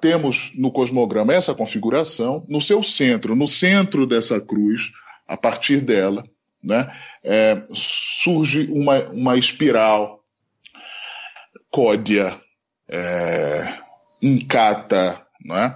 [0.00, 4.90] temos no cosmograma essa configuração, no seu centro, no centro dessa cruz,
[5.28, 6.24] a partir dela,
[6.60, 10.24] né, é, surge uma, uma espiral
[11.70, 12.36] códia,
[12.88, 13.74] é,
[14.20, 15.74] incata, é?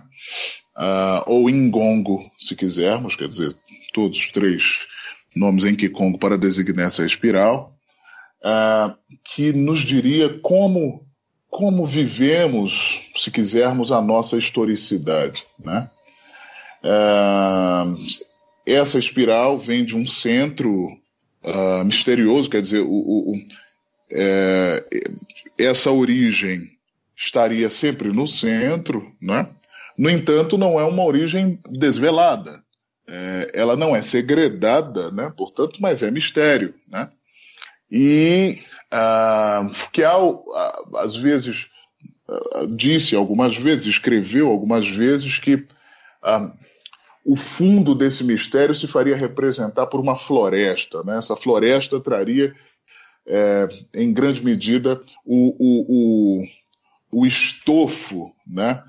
[0.79, 3.55] Uh, ou Ingongo, se quisermos, quer dizer,
[3.93, 4.87] todos os três
[5.35, 7.76] nomes em Kikongo para designar essa espiral,
[8.43, 11.05] uh, que nos diria como,
[11.51, 15.45] como vivemos, se quisermos, a nossa historicidade.
[15.59, 15.91] Né?
[16.83, 17.99] Uh,
[18.64, 20.97] essa espiral vem de um centro
[21.43, 23.43] uh, misterioso, quer dizer, o, o, o
[24.11, 24.85] é,
[25.59, 26.70] essa origem
[27.14, 29.47] estaria sempre no centro, né?
[29.99, 32.62] No entanto, não é uma origem desvelada.
[33.05, 35.32] É, ela não é segredada, né?
[35.36, 36.72] portanto, mas é mistério.
[36.88, 37.11] Né?
[37.90, 38.61] E
[38.92, 40.44] ah, Foucault,
[40.94, 41.68] às vezes,
[42.28, 45.66] ah, disse algumas vezes, escreveu algumas vezes que
[46.22, 46.53] ah,
[47.24, 51.03] o fundo desse mistério se faria representar por uma floresta.
[51.03, 51.18] Né?
[51.18, 52.55] Essa floresta traria,
[53.26, 56.42] é, em grande medida, o, o,
[57.11, 58.82] o, o estofo né?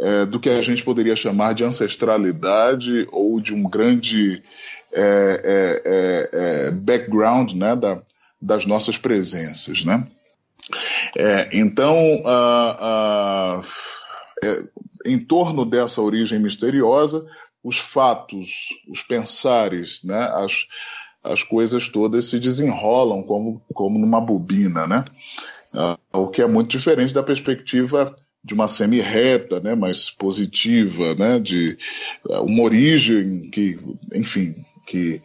[0.00, 4.42] É, do que a gente poderia chamar de ancestralidade ou de um grande
[4.90, 5.02] é,
[5.44, 7.76] é, é, é background né?
[7.76, 8.00] da,
[8.40, 9.84] das nossas presenças.
[9.84, 10.06] Né?
[11.52, 14.68] então, uh, uh,
[15.04, 17.26] em torno dessa origem misteriosa,
[17.62, 20.66] os fatos, os pensares, né, as,
[21.22, 25.04] as coisas todas se desenrolam como, como numa bobina, né?
[25.72, 31.38] Uh, o que é muito diferente da perspectiva de uma semi-reta, né, mais positiva, né,
[31.38, 31.76] de
[32.24, 33.78] uh, uma origem que,
[34.14, 34.54] enfim,
[34.86, 35.20] que,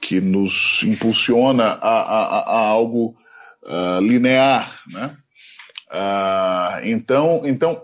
[0.00, 3.16] que nos impulsiona a, a, a algo
[3.64, 5.16] uh, linear, né?
[6.84, 7.80] então, então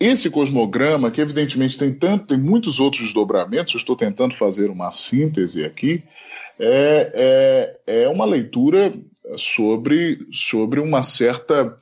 [0.00, 4.90] esse cosmograma, que evidentemente tem tanto, tem muitos outros desdobramentos, eu estou tentando fazer uma
[4.90, 6.02] síntese aqui,
[6.58, 8.92] é, é, é uma leitura
[9.36, 11.76] sobre, sobre uma certa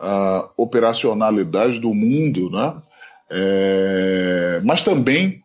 [0.00, 2.80] uh, operacionalidade do mundo, né?
[3.28, 5.42] É, mas também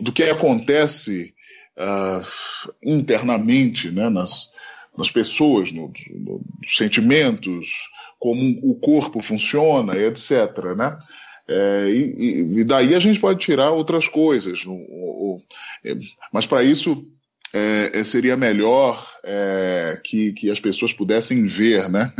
[0.00, 1.34] do que acontece
[1.76, 2.26] uh,
[2.82, 4.08] internamente né?
[4.08, 4.50] nas,
[4.96, 7.68] nas pessoas, no, no, nos sentimentos,
[8.18, 10.74] como o corpo funciona, etc.
[10.76, 10.98] Né?
[11.46, 14.64] É, e, e, daí a gente pode tirar outras coisas.
[15.84, 15.96] É,
[16.32, 17.06] mas para isso
[17.52, 22.12] é, é, seria melhor é, que, que as pessoas pudessem ver, né?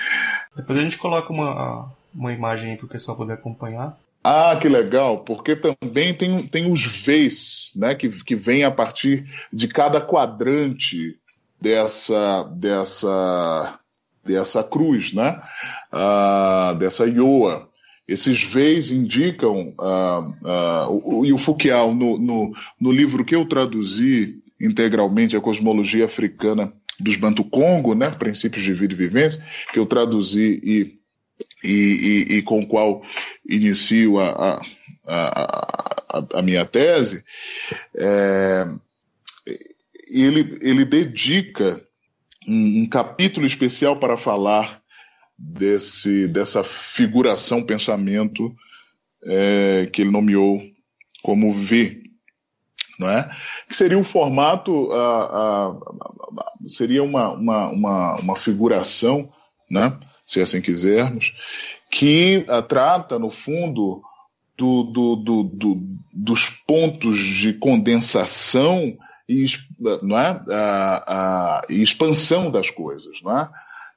[0.56, 3.96] Depois a gente coloca uma, uma imagem aí para o pessoal poder acompanhar.
[4.22, 9.26] Ah, que legal, porque também tem, tem os Vs, né, que, que vem a partir
[9.52, 11.18] de cada quadrante
[11.60, 13.78] dessa, dessa,
[14.24, 15.42] dessa cruz, né,
[15.92, 17.68] ah, dessa ioa.
[18.06, 24.42] Esses Vs indicam, uh, uh, e o Foucault, no, no, no, livro que eu traduzi
[24.60, 29.86] integralmente, A Cosmologia Africana dos Bantu Congo, né, Princípios de Vida e Vivência, que eu
[29.86, 30.98] traduzi e,
[31.64, 33.02] e, e, e com o qual
[33.48, 34.60] inicio a,
[35.06, 37.24] a, a, a minha tese,
[37.96, 38.66] é,
[40.08, 41.82] ele, ele dedica
[42.46, 44.82] um, um capítulo especial para falar
[45.36, 48.54] desse, dessa figuração pensamento
[49.24, 50.62] é, que ele nomeou
[51.22, 52.03] como V,
[53.04, 53.30] não é?
[53.68, 54.88] Que seria um formato,
[56.66, 59.30] seria uma, uma, uma, uma, figuração,
[59.70, 59.96] né?
[60.26, 61.34] se assim quisermos,
[61.90, 64.02] que a, trata, no fundo,
[64.56, 65.82] do, do, do, do,
[66.12, 68.96] dos pontos de condensação
[69.28, 69.46] e,
[70.02, 70.40] não é?
[71.68, 73.20] e expansão das coisas.
[73.22, 73.48] Não é?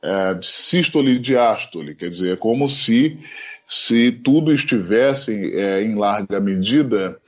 [0.01, 3.19] é, de sístole e diástole, quer dizer, é como se,
[3.67, 7.19] se tudo estivesse é, em larga medida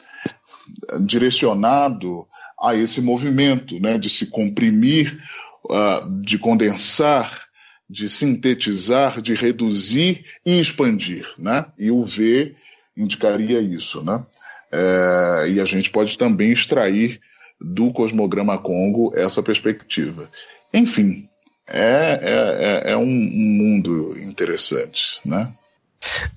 [1.02, 2.28] direcionado
[2.62, 5.18] a esse movimento, né, de se comprimir,
[5.66, 7.48] uh, de condensar,
[7.90, 11.66] de sintetizar, de reduzir e expandir, né?
[11.78, 12.56] E o V
[12.96, 14.24] indicaria isso, né?
[14.72, 17.20] É, e a gente pode também extrair
[17.60, 20.30] do cosmograma Congo essa perspectiva.
[20.72, 21.28] Enfim,
[21.68, 25.52] é, é, é, é um, mundo interessante, né?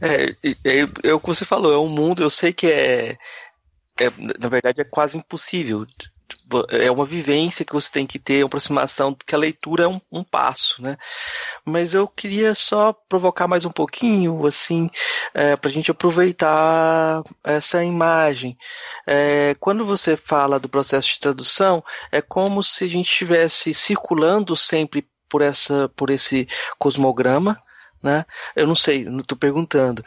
[0.00, 3.16] É, é, é, o que você falou, é um mundo, eu sei que é,
[3.98, 5.86] é na verdade é quase impossível
[6.70, 10.00] é uma vivência que você tem que ter, uma aproximação, que a leitura é um,
[10.10, 10.96] um, passo, né?
[11.64, 14.90] Mas eu queria só provocar mais um pouquinho, assim,
[15.34, 18.56] é, para a gente aproveitar essa imagem.
[19.06, 24.56] É, quando você fala do processo de tradução, é como se a gente estivesse circulando
[24.56, 26.46] sempre por essa por esse
[26.78, 27.60] cosmograma,
[28.02, 28.26] né?
[28.54, 30.04] Eu não sei, não estou perguntando.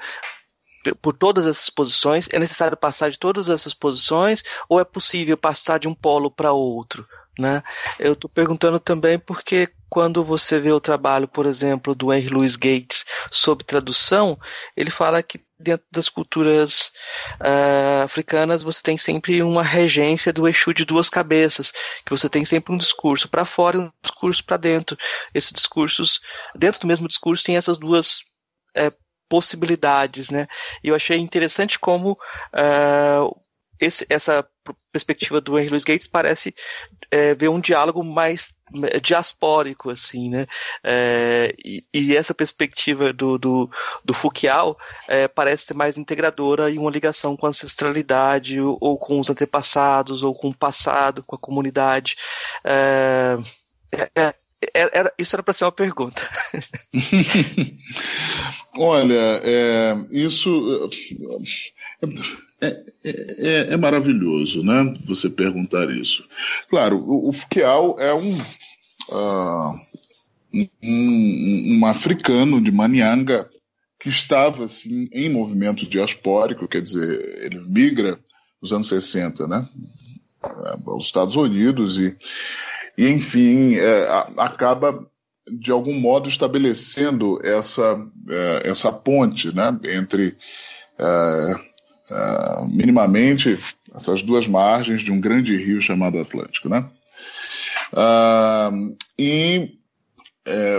[1.01, 5.79] Por todas essas posições, é necessário passar de todas essas posições ou é possível passar
[5.79, 7.05] de um polo para outro?
[7.38, 7.61] Né?
[7.99, 12.55] Eu estou perguntando também porque quando você vê o trabalho, por exemplo, do Henry Louis
[12.55, 14.39] Gates sobre tradução,
[14.75, 16.91] ele fala que dentro das culturas
[17.39, 21.71] uh, africanas você tem sempre uma regência do Exu de duas cabeças,
[22.05, 24.97] que você tem sempre um discurso para fora e um discurso para dentro.
[25.33, 26.19] Esses discursos,
[26.55, 28.19] dentro do mesmo discurso, tem essas duas
[28.75, 28.91] é,
[29.30, 30.47] possibilidades, né?
[30.84, 33.45] E eu achei interessante como uh,
[33.80, 34.47] esse, essa
[34.91, 36.55] perspectiva do Henry Louis Gates parece
[37.11, 38.47] é, ver um diálogo mais
[38.91, 40.47] é, diaspórico, assim, né?
[40.84, 43.69] É, e, e, essa perspectiva do, do,
[44.03, 44.15] do
[45.07, 49.30] é, parece ser mais integradora e uma ligação com a ancestralidade, ou, ou, com os
[49.30, 52.15] antepassados, ou com o passado, com a comunidade.
[52.63, 53.38] É,
[53.91, 54.34] é, é
[54.73, 56.28] era, isso era para ser uma pergunta.
[58.78, 59.41] Olha,
[60.11, 60.89] isso
[62.61, 64.93] é, é, é, é, maravilhoso, né?
[65.05, 66.26] Você perguntar isso.
[66.69, 68.38] Claro, o, o Foucault é um,
[69.09, 69.80] uh,
[70.53, 73.49] um, um, africano de Manianga
[73.99, 78.19] que estava assim em movimento diaspórico, quer dizer, ele migra
[78.61, 79.67] nos anos 60, né?
[80.86, 82.15] Aos Estados Unidos e,
[82.97, 84.07] e enfim, é,
[84.38, 85.05] acaba
[85.52, 89.78] de algum modo estabelecendo essa, é, essa ponte, né?
[89.86, 90.36] Entre
[90.98, 91.56] é,
[92.12, 93.60] uh, minimamente
[93.93, 96.89] essas duas margens de um grande rio chamado Atlântico, né?
[97.93, 99.78] Uh, e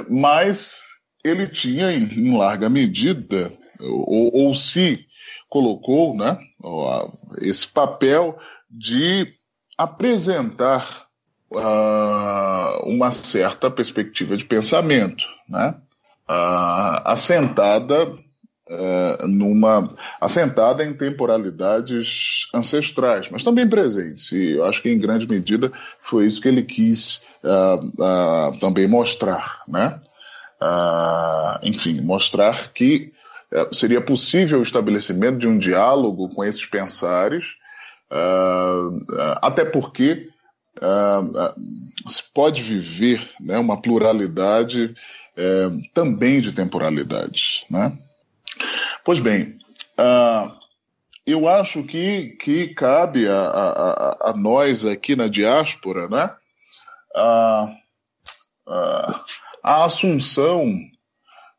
[0.08, 0.80] mas
[1.24, 5.04] ele tinha em, em larga medida ou, ou, se
[5.48, 6.38] colocou, né,
[7.40, 8.38] esse papel
[8.70, 9.34] de
[9.76, 11.05] apresentar
[11.50, 15.74] uh, uma certa perspectiva de pensamento, né,
[16.28, 19.86] uh, assentada uh, numa
[20.20, 24.32] assentada em temporalidades ancestrais, mas também presentes.
[24.32, 29.62] E eu acho que em grande medida foi isso que ele quis uh, também mostrar,
[29.68, 30.00] né?
[31.62, 33.12] enfim, mostrar que
[33.72, 37.56] seria possível o estabelecimento de um diálogo com esses pensares,
[39.42, 40.30] até porque
[42.06, 44.94] se pode viver né, uma pluralidade
[45.92, 47.92] também de temporalidades, né?
[49.04, 49.58] Pois bem,
[49.98, 50.50] uh,
[51.26, 56.30] eu acho que, que cabe a, a, a, nós aqui na diáspora né,
[57.14, 57.76] a,
[59.62, 60.72] a assunção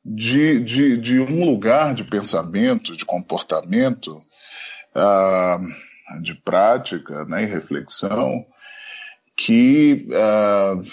[0.04, 4.24] de, de, de, um lugar de pensamento, de comportamento,
[4.96, 8.46] uh, de prática né, e reflexão,
[9.38, 10.84] que, uh,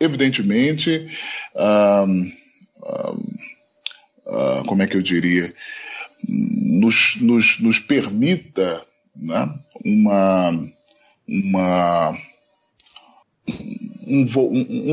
[0.00, 1.06] evidentemente,
[1.54, 2.06] uh,
[4.66, 5.54] como é que eu diria,
[6.26, 8.82] nos, nos, nos permita
[9.14, 10.50] né, uma,
[11.28, 12.18] uma,
[14.06, 14.24] um,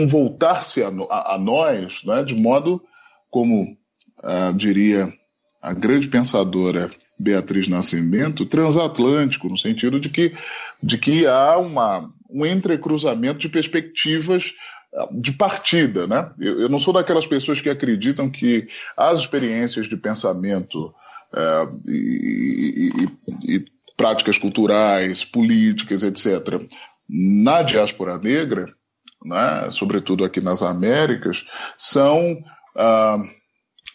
[0.02, 2.84] um voltar-se a, a, a, nós, né, de modo
[3.32, 3.78] como
[4.20, 5.12] uh, diria
[5.62, 10.34] a grande pensadora Beatriz Nascimento, transatlântico, no sentido de que,
[10.82, 14.54] de que há uma, um entrecruzamento de perspectivas
[15.12, 16.32] de partida, né?
[16.40, 20.94] Eu, eu, não sou daquelas pessoas que acreditam que as experiências de pensamento
[21.34, 22.92] é, e,
[23.46, 23.66] e, e,
[23.98, 26.62] práticas culturais, políticas, etc.,
[27.08, 28.74] na diáspora negra,
[29.24, 31.46] né, sobretudo aqui nas Américas,
[31.78, 32.44] são
[32.76, 33.20] ah,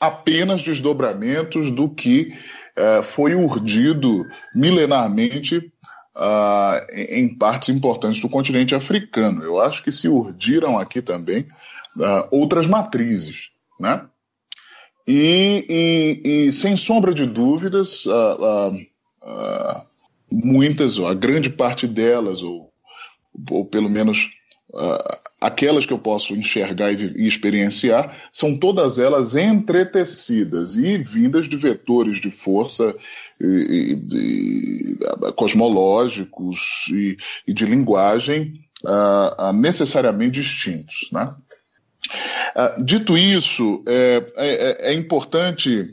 [0.01, 2.33] apenas desdobramentos do que
[2.77, 5.73] eh, foi urdido milenarmente
[6.17, 9.43] uh, em partes importantes do continente africano.
[9.43, 11.47] Eu acho que se urdiram aqui também
[11.97, 14.05] uh, outras matrizes, né?
[15.07, 18.87] E, e, e, sem sombra de dúvidas, uh,
[20.31, 22.73] muitas, ou a grande parte delas, ou,
[23.51, 24.31] ou pelo menos
[24.73, 31.49] Uh, aquelas que eu posso enxergar e, e, experienciar, são todas elas entretecidas e vindas
[31.49, 32.95] de vetores de força
[33.41, 41.09] e, e, cosmológicos e, de linguagem uh, uh, necessariamente distintos.
[41.11, 41.27] Né?
[42.83, 45.89] dito isso, é, é, é importante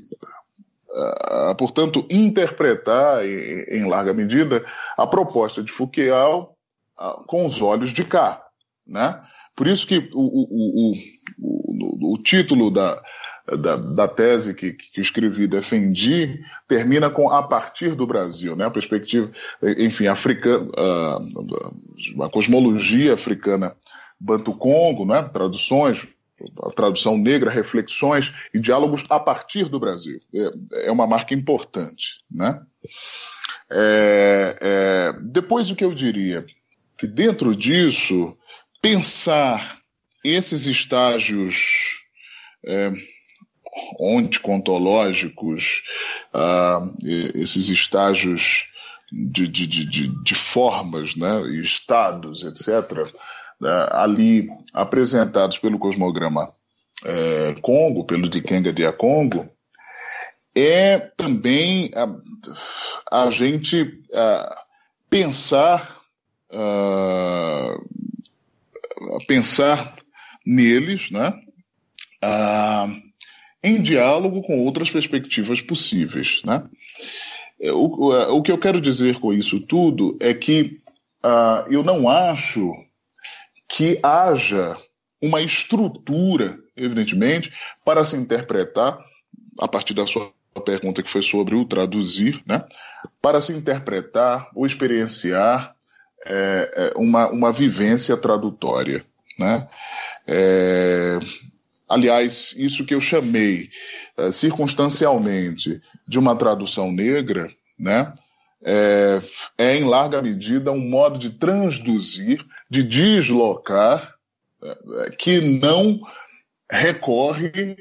[0.89, 4.65] Uh, portanto, interpretar em, larga medida
[4.97, 6.49] a proposta de Foucault
[6.99, 8.46] uh, com os olhos de cá.
[8.87, 9.19] Né?
[9.55, 10.93] Por isso que o, o,
[11.39, 13.01] o, o título da,
[13.55, 18.65] da, da, tese que, que escrevi, defendi, termina com a partir do Brasil, né?
[18.65, 19.31] A perspectiva,
[19.77, 20.67] enfim, africana,
[22.21, 23.75] a cosmologia africana
[24.19, 25.23] Banto-Congo, né?
[25.23, 26.05] Traduções,
[26.61, 30.19] a tradução negra, reflexões e diálogos a partir do Brasil.
[30.33, 32.61] É, é uma marca importante, né?
[33.71, 36.45] É, é, depois o que eu diria
[36.97, 38.37] que dentro disso
[38.81, 39.79] pensar
[40.23, 42.01] esses estágios
[42.65, 42.91] é,
[43.99, 45.83] onticontológicos,
[46.33, 46.95] uh,
[47.35, 48.67] esses estágios
[49.11, 53.07] de, de, de, de, formas, né, estados, etc.,
[53.59, 56.51] né, ali apresentados pelo cosmograma
[57.05, 59.49] é, Congo, pelo Dikenga de Congo,
[60.55, 64.63] é também a, a gente a,
[65.09, 66.01] pensar
[66.51, 67.77] a,
[69.27, 69.95] pensar
[70.45, 71.33] neles, né?
[73.63, 76.63] em diálogo com outras perspectivas possíveis, né?
[77.73, 80.79] O, o, que eu quero dizer com isso tudo é que
[81.25, 82.71] uh, eu não acho
[83.67, 84.77] que haja
[85.21, 87.51] uma estrutura, evidentemente,
[87.83, 88.99] para se interpretar,
[89.59, 90.31] a partir da sua
[90.63, 92.63] pergunta que foi sobre o traduzir, né,
[93.21, 95.75] para se interpretar ou experienciar
[96.29, 99.05] é, é, uma, uma vivência tradutória.
[99.39, 99.67] Né?
[100.27, 101.19] É,
[101.87, 103.69] aliás, isso que eu chamei
[104.17, 107.49] é, circunstancialmente de uma tradução negra,
[107.79, 108.11] né,
[108.63, 109.21] é,
[109.57, 114.15] é, em larga medida um modo de transduzir, de deslocar,
[114.61, 116.01] é, que não
[116.69, 117.77] recorre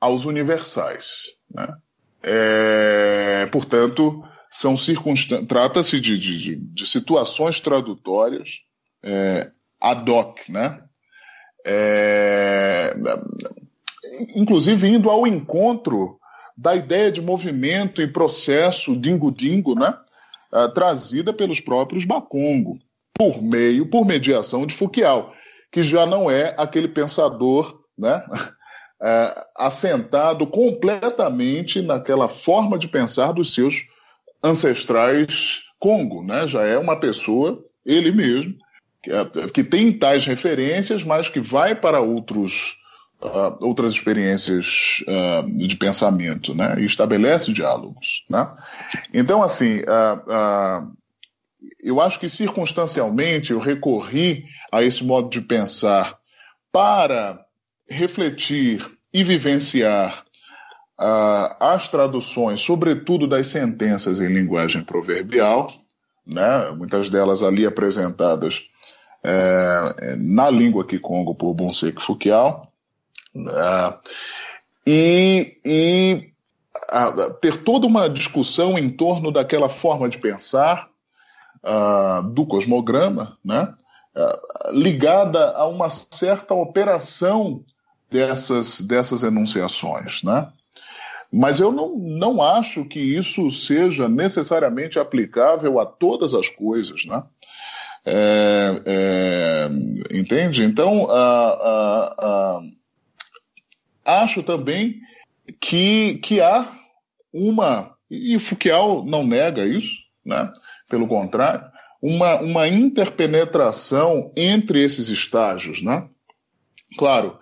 [0.00, 1.34] aos universais.
[1.52, 1.68] Né?
[2.22, 5.48] É, portanto, são circunstâncias.
[5.48, 8.60] Trata-se de, de, de, situações tradutórias
[9.02, 9.50] é,
[9.80, 10.82] ad hoc, né?
[11.64, 12.94] É,
[14.36, 16.18] inclusive indo ao encontro
[16.56, 19.96] da ideia de movimento e processo dingo-dingo, né?
[20.52, 22.78] Uh, trazida pelos próprios Bacongo,
[23.14, 25.34] por meio, por mediação de Foucault,
[25.70, 28.22] que já não é aquele pensador, né?
[29.00, 33.86] Uh, assentado completamente naquela forma de pensar dos seus
[34.42, 36.46] ancestrais Congo, né?
[36.46, 38.54] Já é uma pessoa, ele mesmo,
[39.02, 42.76] que, é, que tem tais referências, mas que vai para outros
[43.22, 46.76] uh, outras experiências uh, de pensamento, né?
[46.78, 48.48] E estabelece diálogos, né?
[49.12, 50.92] Então, assim, uh,
[51.82, 56.18] eu acho que circunstancialmente eu recorri a esse modo de pensar
[56.70, 57.44] para
[57.88, 60.24] refletir e vivenciar
[60.98, 65.68] as traduções, sobretudo das sentenças em linguagem proverbial,
[66.26, 66.70] né?
[66.76, 68.62] Muitas delas ali apresentadas
[69.24, 72.72] é, na língua Kikongo por Bonseki Fukiao,
[73.34, 73.96] Uh,
[74.86, 76.32] e, e
[77.40, 80.90] ter toda uma discussão em torno daquela forma de pensar
[82.32, 83.72] do cosmograma, né,
[84.72, 87.64] ligada a uma certa operação
[88.10, 90.24] dessas, dessas enunciações.
[90.24, 90.48] Né?
[91.32, 97.06] Mas eu não, não acho que isso seja necessariamente aplicável a todas as coisas.
[97.06, 97.22] Né?
[98.04, 99.70] É, é,
[100.14, 100.62] entende?
[100.62, 101.08] Então,
[104.04, 105.00] acho também
[105.58, 106.70] que, que há
[107.32, 110.52] uma, e Foucault não nega isso, né?
[110.86, 111.64] pelo contrário,
[112.02, 115.80] uma, uma interpenetração entre esses estágios.
[115.82, 116.06] Né?
[116.98, 117.38] Claro,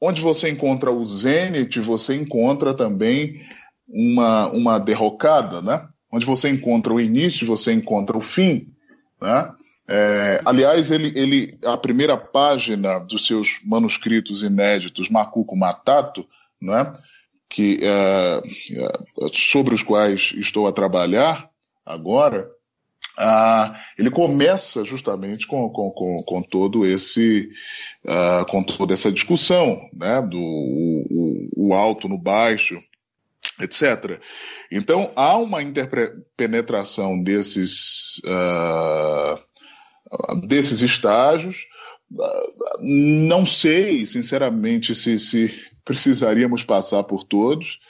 [0.00, 3.40] onde você encontra o zênite, você encontra também
[3.88, 5.86] uma, uma derrocada, né?
[6.10, 8.68] onde você encontra o início, você encontra o fim.
[9.20, 9.52] Né?
[9.88, 16.26] É, aliás, ele, ele, a primeira página dos seus manuscritos inéditos, Macuco Matato,
[16.60, 16.92] né,
[17.48, 18.42] que, é,
[18.82, 21.48] é, sobre os quais estou a trabalhar
[21.84, 22.50] agora,
[23.16, 27.48] ah, ele começa justamente com, com, com, com todo esse
[28.06, 32.82] ah, com toda essa discussão né, do o, o, alto no baixo
[33.60, 34.20] etc.
[34.70, 39.38] Então há uma interpenetração desses uh,
[40.46, 41.66] desses estágios.
[42.80, 45.52] Não sei, sinceramente, se, se
[45.84, 47.80] precisaríamos passar por todos,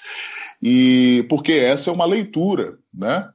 [0.62, 3.28] e porque essa é uma leitura, né?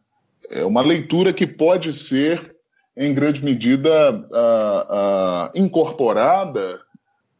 [0.51, 2.55] É uma leitura que pode ser,
[2.95, 3.89] em grande medida,
[5.55, 6.79] incorporada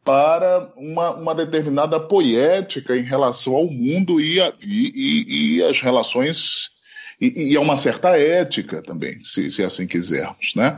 [0.04, 5.80] para uma, uma, determinada poética em relação ao mundo e, a, e, e, e as
[5.80, 6.70] relações
[7.20, 10.76] e, e, a uma certa ética também, se, se assim quisermos, né?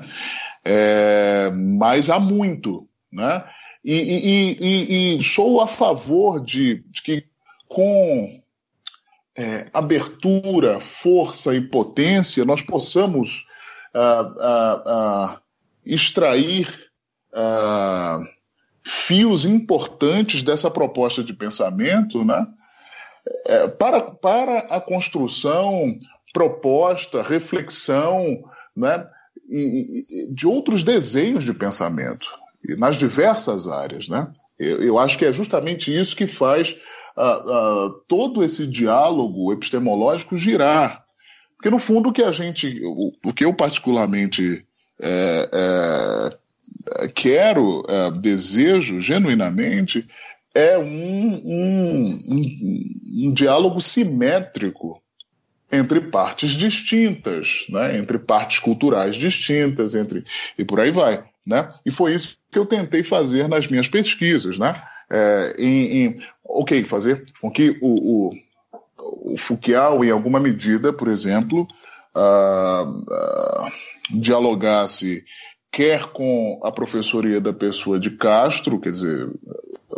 [0.62, 3.42] É, mas há muito, né?
[3.82, 7.24] E, e, e, e, sou a favor de, de que
[7.66, 8.42] com
[9.36, 13.46] é, abertura, força e potência nós possamos
[13.92, 15.40] ah, ah, ah,
[15.84, 16.90] extrair
[18.84, 22.46] fios importantes dessa proposta de pensamento, né?
[23.46, 25.98] É, para, para a construção,
[26.32, 28.44] proposta, reflexão,
[28.76, 29.06] né?
[29.48, 32.28] e, de outros desenhos de pensamento,
[32.78, 34.08] nas diversas áreas.
[34.08, 34.30] Né?
[34.58, 36.76] Eu, eu acho que é justamente isso que faz
[37.16, 41.04] uh, uh, todo esse diálogo epistemológico girar.
[41.56, 44.66] Porque, no fundo, o que a gente, o, o que eu particularmente
[45.00, 45.50] é,
[47.00, 50.06] é, quero, é, desejo genuinamente,
[50.54, 55.02] é um, um, um, um diálogo simétrico
[55.72, 57.98] entre partes distintas, né?
[57.98, 60.24] entre partes culturais distintas, entre
[60.56, 61.24] e por aí vai.
[61.44, 61.68] Né?
[61.84, 64.56] E foi isso que eu tentei fazer nas minhas pesquisas.
[64.56, 64.74] Né?
[65.16, 67.22] É, em, em, ok, fazer?
[67.40, 68.34] Com que o, o,
[68.98, 71.68] o em alguma medida, por exemplo,
[72.16, 73.72] uh, uh,
[74.10, 75.24] dialogasse
[75.70, 79.28] quer com a professoria da pessoa de Castro, quer dizer,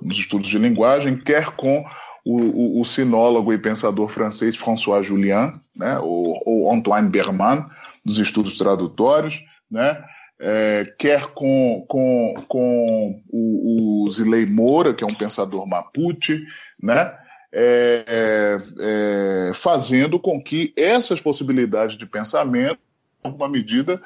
[0.02, 1.82] nos estudos de linguagem, quer com
[2.24, 7.64] o, o, o sinólogo e pensador francês François Julien, né, ou, ou Antoine Berman,
[8.04, 10.02] dos estudos tradutórios, né,
[10.38, 16.44] é, quer com, com, com o, o Zilei Moura, que é um pensador mapuche,
[16.82, 17.14] né,
[17.52, 22.78] é, é, é fazendo com que essas possibilidades de pensamento,
[23.24, 24.02] em alguma medida,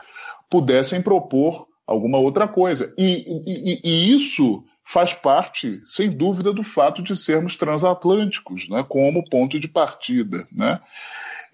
[0.48, 2.94] pudessem propor alguma outra coisa.
[2.96, 9.28] E, e, e isso faz parte, sem dúvida, do fato de sermos transatlânticos, né, como
[9.28, 10.46] ponto de partida.
[10.52, 10.80] Né?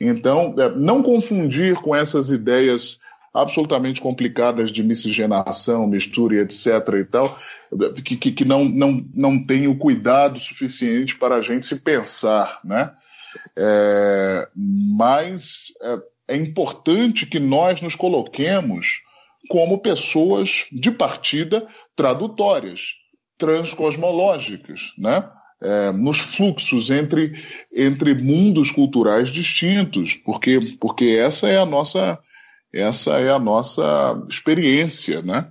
[0.01, 3.01] Então, é, não confundir com essas ideias
[3.37, 6.67] absolutamente complicadas de miscigenação, mistura e etc.
[7.01, 7.39] e tal,
[8.05, 12.61] que, que, que não, não, não tem o cuidado suficiente para a gente se pensar.
[12.65, 12.91] Né?
[13.57, 19.03] É, mas é, é importante que nós nos coloquemos
[19.49, 22.95] como pessoas de partida tradutórias
[23.39, 25.29] transcosmológicas, né?
[25.59, 27.33] É, nos fluxos entre,
[27.75, 32.19] entre mundos culturais distintos, porque, porque essa é a nossa
[32.79, 35.49] essa é a nossa experiência, né?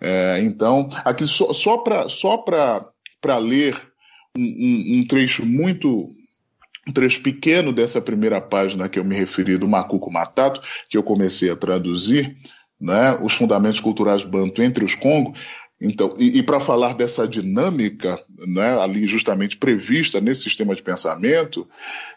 [0.00, 3.80] É, então, aqui só, só para só para ler
[4.36, 6.12] um, um, um, trecho muito
[6.88, 10.60] um trecho pequeno dessa primeira página que eu me referi do Macuco Matato,
[10.90, 12.36] que eu comecei a traduzir,
[12.80, 15.38] né, os fundamentos culturais banto entre os Congos,
[15.82, 21.68] então, e, e para falar dessa dinâmica, né, ali justamente prevista nesse sistema de pensamento,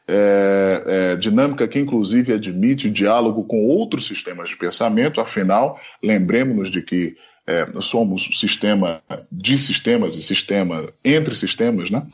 [0.08, 6.84] é, é, dinâmica que inclusive admite diálogo com outros sistemas de pensamento, afinal, lembremos-nos de
[6.84, 7.16] que
[7.48, 9.02] é, somos sistema
[9.32, 12.06] de sistemas e sistema entre sistemas, né?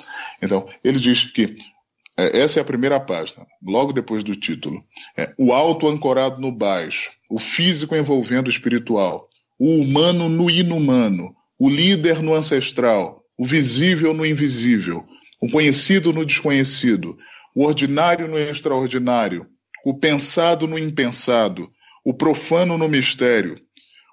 [0.42, 1.58] Então, ele diz que
[2.18, 4.84] é, essa é a primeira página, logo depois do título.
[5.18, 9.30] É, o alto ancorado no baixo, o físico envolvendo o espiritual,
[9.60, 15.06] o humano no inumano, o líder no ancestral, o visível no invisível,
[15.40, 17.16] o conhecido no desconhecido,
[17.54, 19.46] o ordinário no extraordinário,
[19.86, 21.72] o pensado no impensado,
[22.04, 23.62] o profano no mistério,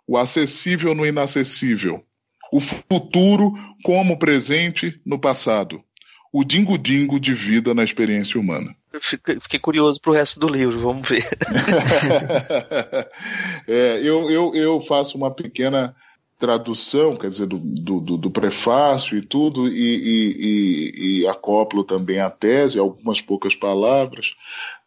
[0.07, 2.05] o acessível no inacessível,
[2.53, 5.83] o futuro como presente no passado,
[6.31, 8.77] o dingo-dingo de vida na experiência humana.
[9.01, 11.25] Fiquei curioso para o resto do livro, vamos ver.
[13.67, 15.97] é, eu, eu, eu faço uma pequena
[16.39, 22.21] tradução, quer dizer, do, do, do prefácio e tudo, e, e, e, e, acoplo também
[22.21, 24.37] a tese, algumas poucas palavras,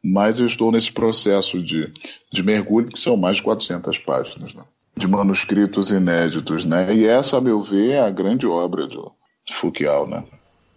[0.01, 1.91] mas eu estou nesse processo de,
[2.31, 4.63] de mergulho, que são mais de 400 páginas, né?
[4.95, 6.93] de manuscritos inéditos, né?
[6.93, 8.97] E essa, a meu ver, é a grande obra de,
[9.45, 10.23] de Foucault, né?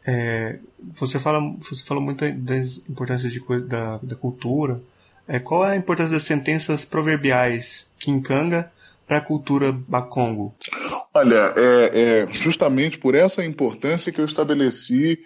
[0.07, 0.59] É,
[0.99, 4.81] você fala, você fala muito das importâncias de, da, da cultura.
[5.27, 8.71] É, qual é a importância das sentenças proverbiais Kinkanga
[9.07, 10.55] para a cultura Bakongo?
[11.13, 15.19] Olha, é, é, justamente por essa importância que eu estabeleci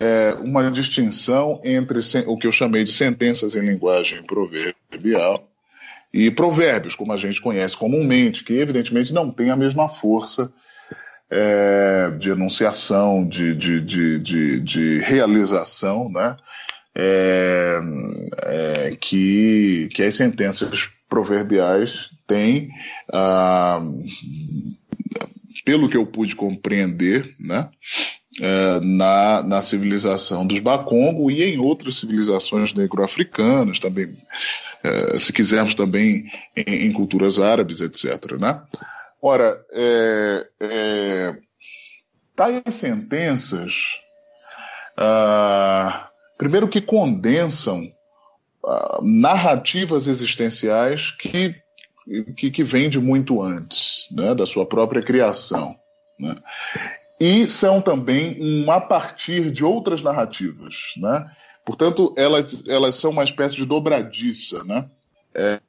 [0.00, 5.48] é, uma distinção entre o que eu chamei de sentenças em linguagem proverbial
[6.12, 10.52] e provérbios, como a gente conhece comumente, que evidentemente não têm a mesma força
[11.30, 16.36] é, de enunciação, de, de, de, de, de realização, né?
[16.98, 17.78] É,
[18.42, 22.68] é, que, que as sentenças proverbiais têm,
[23.12, 23.80] ah,
[25.64, 27.68] pelo que eu pude compreender, né,
[28.40, 34.16] é, na, na civilização dos Bakongo e em outras civilizações negro-africanas, também,
[34.84, 38.32] é, se quisermos também em, em, culturas árabes, etc.
[38.38, 38.60] Né?
[39.22, 41.36] Ora, é, é,
[42.34, 43.74] tais sentenças,
[44.96, 47.90] ah, primeiro que condensam
[48.66, 51.54] ah, narrativas existenciais que,
[52.36, 55.76] que, que vêm de muito antes, né, da sua própria criação.
[56.18, 56.34] Né?
[57.20, 60.94] E são também um a partir de outras narrativas.
[60.96, 61.30] Né?
[61.64, 64.84] Portanto, elas, elas são uma espécie de dobradiça né?
[65.34, 65.60] É,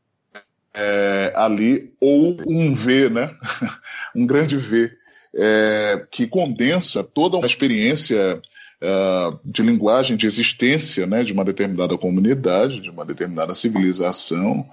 [0.74, 3.36] é, ali, ou um V, né?
[4.16, 4.92] um grande V,
[5.36, 8.42] é, que condensa toda uma experiência
[9.44, 14.68] de linguagem, de existência né, de uma determinada comunidade, de uma determinada civilização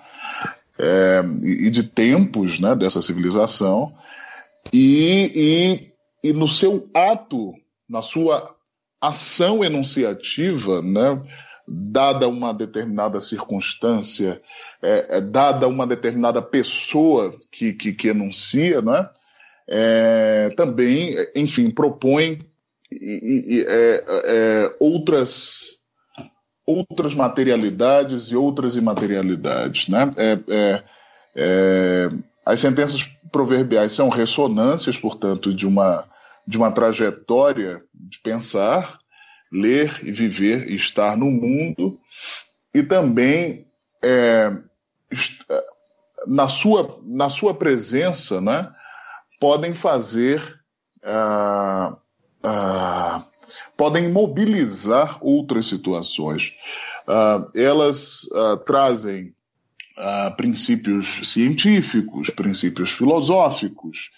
[0.79, 3.95] é, e de tempos né, dessa civilização,
[4.73, 5.91] e,
[6.23, 7.55] e, e no seu ato,
[7.89, 8.55] na sua
[9.01, 11.21] ação enunciativa, né,
[11.67, 14.41] dada uma determinada circunstância,
[14.83, 19.09] é, é, dada uma determinada pessoa que, que, que enuncia, né,
[19.67, 22.39] é, também, enfim, propõe
[23.05, 25.75] e, e, é, é, outras
[26.67, 30.11] outras materialidades e outras imaterialidades, né?
[31.37, 32.11] É,
[32.47, 36.09] as sentenças proverbiais são ressonâncias, portanto, de uma
[36.47, 38.99] de uma trajetória de pensar,
[39.51, 41.99] ler e viver e estar no mundo,
[42.73, 43.67] e também
[44.03, 44.53] é,
[46.27, 48.71] na, sua, na sua presença né,
[49.41, 50.61] podem fazer,
[51.03, 51.97] ah,
[52.45, 53.25] ah,
[53.77, 56.53] podem mobilizar outras situações.
[57.09, 59.35] Ah, elas ah, trazem
[60.37, 64.11] princípios científicos, princípios filosóficos,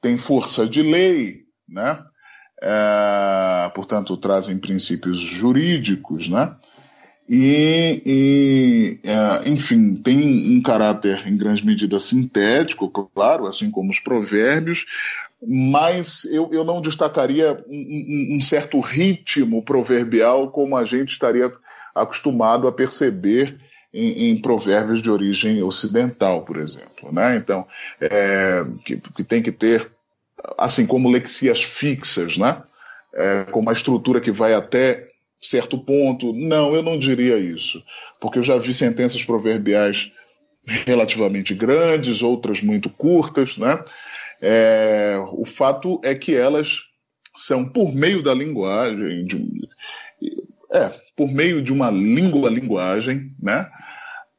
[0.00, 2.02] têm força de lei, né?
[3.72, 6.56] Portanto, trazem princípios jurídicos, né?
[7.28, 9.00] E, e
[9.48, 14.84] enfim, tem um caráter em grande medida sintético, claro, assim como os provérbios,
[15.46, 21.52] mas eu, eu não destacaria um, um, certo ritmo proverbial como a gente estaria
[21.94, 23.58] acostumado a perceber
[23.92, 27.12] em, em, provérbios de origem ocidental, por exemplo.
[27.12, 27.36] Né?
[27.36, 27.66] Então,
[28.00, 29.90] é, que, que tem que ter
[30.56, 32.62] assim como lexias fixas, né?
[33.14, 35.08] É, com uma estrutura que vai até
[35.40, 36.32] certo ponto.
[36.32, 37.82] Não, eu não diria isso,
[38.20, 40.12] porque eu já vi sentenças proverbiais
[40.86, 43.82] relativamente grandes, outras muito curtas, né?
[44.44, 46.80] É, o fato é que elas
[47.36, 49.68] são por meio da linguagem, de,
[50.72, 53.70] é, por meio de uma língua-linguagem, né?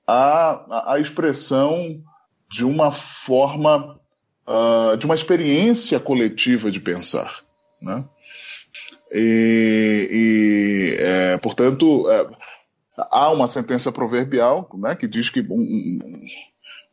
[0.06, 2.04] A, a expressão
[2.52, 3.98] de uma forma
[4.48, 7.40] uh, de uma experiência coletiva de pensar.
[7.82, 8.04] Né?
[9.12, 12.28] E, e é, portanto, é,
[12.98, 16.00] há uma sentença proverbial né, que diz que um,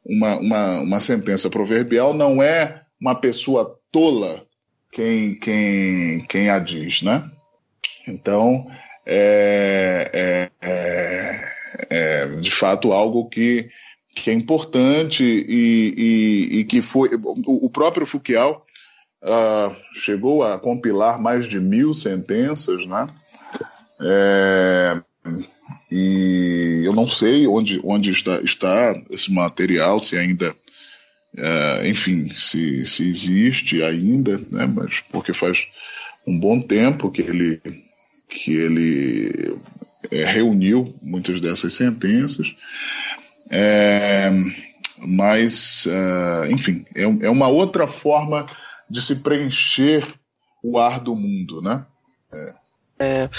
[0.05, 4.45] uma, uma, uma sentença proverbial não é uma pessoa tola
[4.93, 7.03] quem, quem, quem a diz.
[7.03, 7.31] Né?
[8.07, 8.67] Então,
[9.07, 11.53] é, é, é,
[11.91, 13.71] é de fato algo que
[14.15, 17.11] que é importante e, e, e que foi.
[17.15, 18.67] O, o próprio Fouquial
[19.23, 23.07] uh, chegou a compilar mais de mil sentenças, né?
[24.01, 25.01] É,
[25.91, 30.55] e eu não sei onde, onde está, está esse material, se ainda.
[31.37, 34.67] Uh, enfim, se, se existe ainda, né?
[34.67, 35.69] Mas porque faz
[36.27, 37.61] um bom tempo que ele,
[38.29, 39.57] que ele
[40.11, 42.55] é, reuniu muitas dessas sentenças.
[43.49, 44.31] É,
[44.99, 48.47] mas, uh, enfim, é, é, uma outra forma
[48.89, 50.05] de se preencher
[50.63, 51.87] o ar do mundo, né?
[52.33, 52.55] É.
[52.99, 53.31] é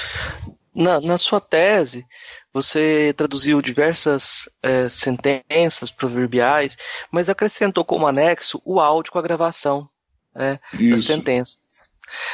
[0.74, 2.06] na, na, sua tese,
[2.54, 6.78] você traduziu diversas é, sentenças proverbiais,
[7.12, 9.90] mas acrescentou como anexo o áudio com a gravação
[10.34, 10.60] né,
[10.90, 11.60] das sentenças.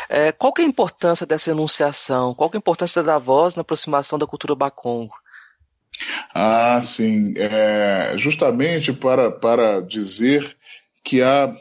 [0.09, 2.33] É, qual que é a importância dessa enunciação?
[2.33, 5.13] Qual que é a importância da voz na aproximação da cultura bacongo?
[6.33, 7.33] Ah, sim.
[7.37, 10.55] É, justamente para, para dizer
[11.03, 11.55] que há,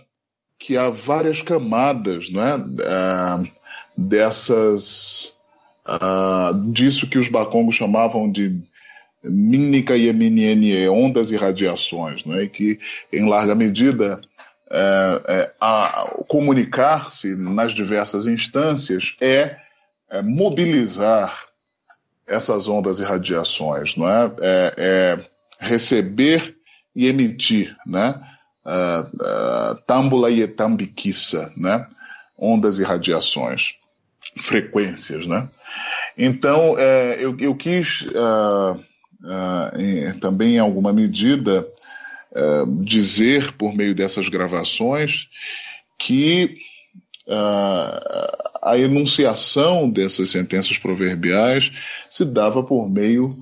[0.58, 3.52] que há várias camadas né, é,
[3.96, 5.35] dessas.
[5.86, 8.60] Uh, disso que os bacongos chamavam de
[9.22, 12.78] mínica e eminienie, ondas e radiações, né, e que,
[13.12, 14.20] em larga medida,
[14.70, 15.52] é, é,
[16.28, 19.56] comunicar-se nas diversas instâncias é,
[20.10, 21.46] é mobilizar
[22.26, 24.32] essas ondas e radiações, não é?
[24.40, 25.26] é, é
[25.58, 26.56] receber
[26.94, 28.20] e emitir, né?
[28.64, 31.86] Uh, uh, tambula e etambiquiça, né?
[32.36, 33.76] Ondas e radiações,
[34.36, 35.48] frequências, né?
[36.16, 38.80] Então, é, eu, eu, quis uh,
[39.78, 41.66] em, também, em alguma medida,
[42.80, 45.28] dizer por meio dessas gravações
[45.98, 46.58] que
[48.66, 51.70] a enunciação dessas sentenças proverbiais
[52.10, 53.36] se dava por meio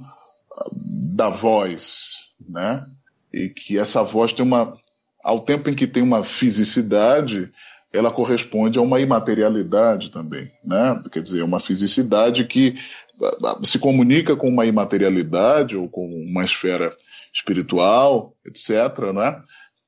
[0.55, 2.85] ah, da voz, né?
[3.33, 4.77] E que essa voz tem uma,
[5.23, 7.51] ao tempo em que tem uma fisicidade,
[7.95, 11.01] ela corresponde a uma imaterialidade também, né?
[11.13, 12.77] Quer dizer, uma fisicidade que
[13.23, 16.93] ah, ah, se comunica com uma imaterialidade ou com uma esfera
[17.33, 19.41] espiritual, etc., né?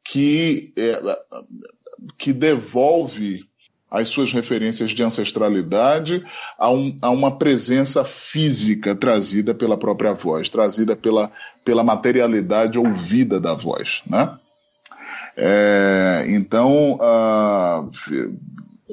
[0.04, 1.00] Que, é,
[2.16, 3.44] que devolve
[3.90, 6.24] as suas referências de ancestralidade
[6.56, 11.32] a, um, a, uma presença física trazida pela própria voz, trazida pela,
[11.64, 14.02] pela materialidade ouvida da voz.
[14.06, 14.38] Né?
[15.36, 17.90] É, então, uh,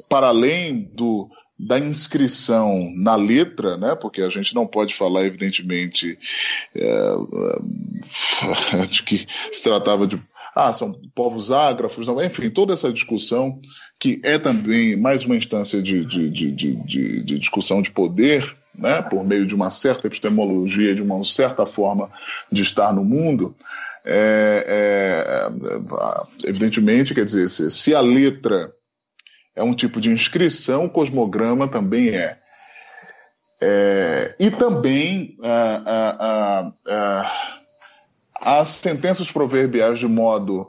[0.08, 6.18] para além do, da inscrição na letra, né, porque a gente não pode falar, evidentemente,
[6.74, 7.14] é,
[8.90, 10.20] de que se tratava de
[10.54, 13.58] ah, são povos ágrafos, não, enfim, toda essa discussão,
[13.98, 19.02] que é também mais uma instância de, de, de, de, de discussão de poder, né,
[19.02, 22.08] por meio de uma certa epistemologia, de uma certa forma
[22.52, 23.54] de estar no mundo,
[24.04, 25.50] é,
[26.42, 28.72] é, evidentemente, quer dizer, se, se, a letra
[29.56, 32.38] é um tipo de inscrição, o cosmograma também é.
[33.60, 35.38] é e também
[38.40, 40.68] as sentenças proverbiais de modo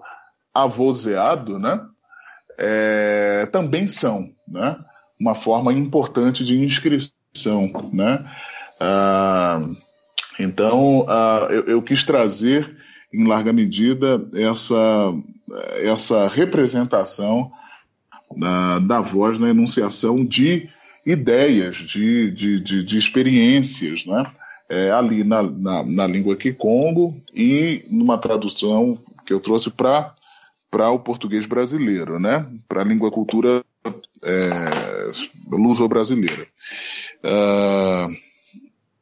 [0.53, 1.81] avozeado, né,
[2.57, 4.77] é, também são né,
[5.19, 7.11] uma forma importante de inscrição.
[7.91, 8.25] Né?
[8.79, 9.61] Ah,
[10.39, 12.75] então, ah, eu, eu, quis trazer,
[13.13, 15.13] em larga medida, essa,
[15.77, 17.51] essa representação
[18.35, 20.69] da, da voz na enunciação de
[21.05, 24.25] ideias, de, de, de, de experiências, né?
[24.69, 30.13] é, ali na, na, na língua Kikongo e numa tradução que eu trouxe para
[30.69, 32.45] para o português brasileiro, né?
[32.67, 33.63] Para a língua cultura
[34.21, 35.11] é,
[35.49, 36.45] luso-brasileira.
[37.23, 38.13] Uh,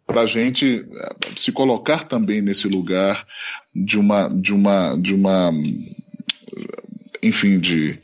[0.05, 3.25] para a gente é, se colocar também nesse lugar
[3.73, 5.51] de uma de uma de uma
[7.21, 7.99] enfim de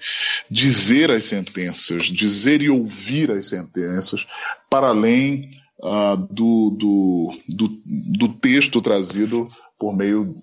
[0.49, 4.25] dizer as sentenças dizer e ouvir as sentenças
[4.69, 10.35] para além uh, do, do, do, do texto trazido por meio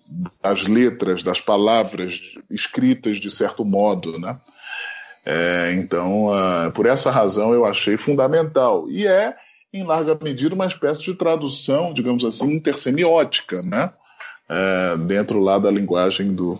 [0.42, 4.38] das letras, das palavras escritas de certo modo, né?
[5.28, 8.88] É, então, uh, por essa razão, eu achei fundamental.
[8.88, 9.36] E é,
[9.77, 13.93] em larga medida, uma espécie de tradução, digamos assim, intersemiótica, né?
[14.49, 16.59] É, dentro lá da linguagem do,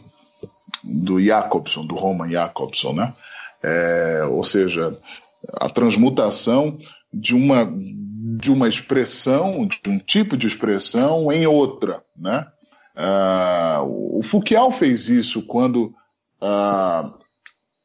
[0.83, 3.15] do Jacobson, do Roman Jacobson, né?
[3.63, 4.99] É, ou seja,
[5.55, 6.77] a transmutação
[7.13, 7.65] de uma
[8.39, 12.47] de uma expressão, de um tipo de expressão em outra, né?
[12.97, 15.95] Uh, o Foucault fez isso quando,
[16.43, 17.15] uh,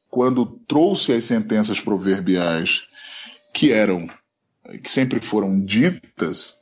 [0.10, 2.84] quando trouxe as sentenças proverbiais
[3.54, 4.10] que eram,
[4.78, 6.56] que sempre foram ditas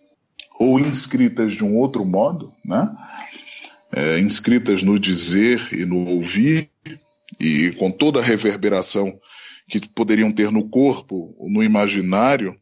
[0.59, 2.89] ou inscritas de um outro modo, né?
[3.91, 6.69] É, inscritas no dizer e no ouvir
[7.39, 9.19] e com toda a reverberação
[9.67, 12.55] que poderiam ter no corpo, no imaginário,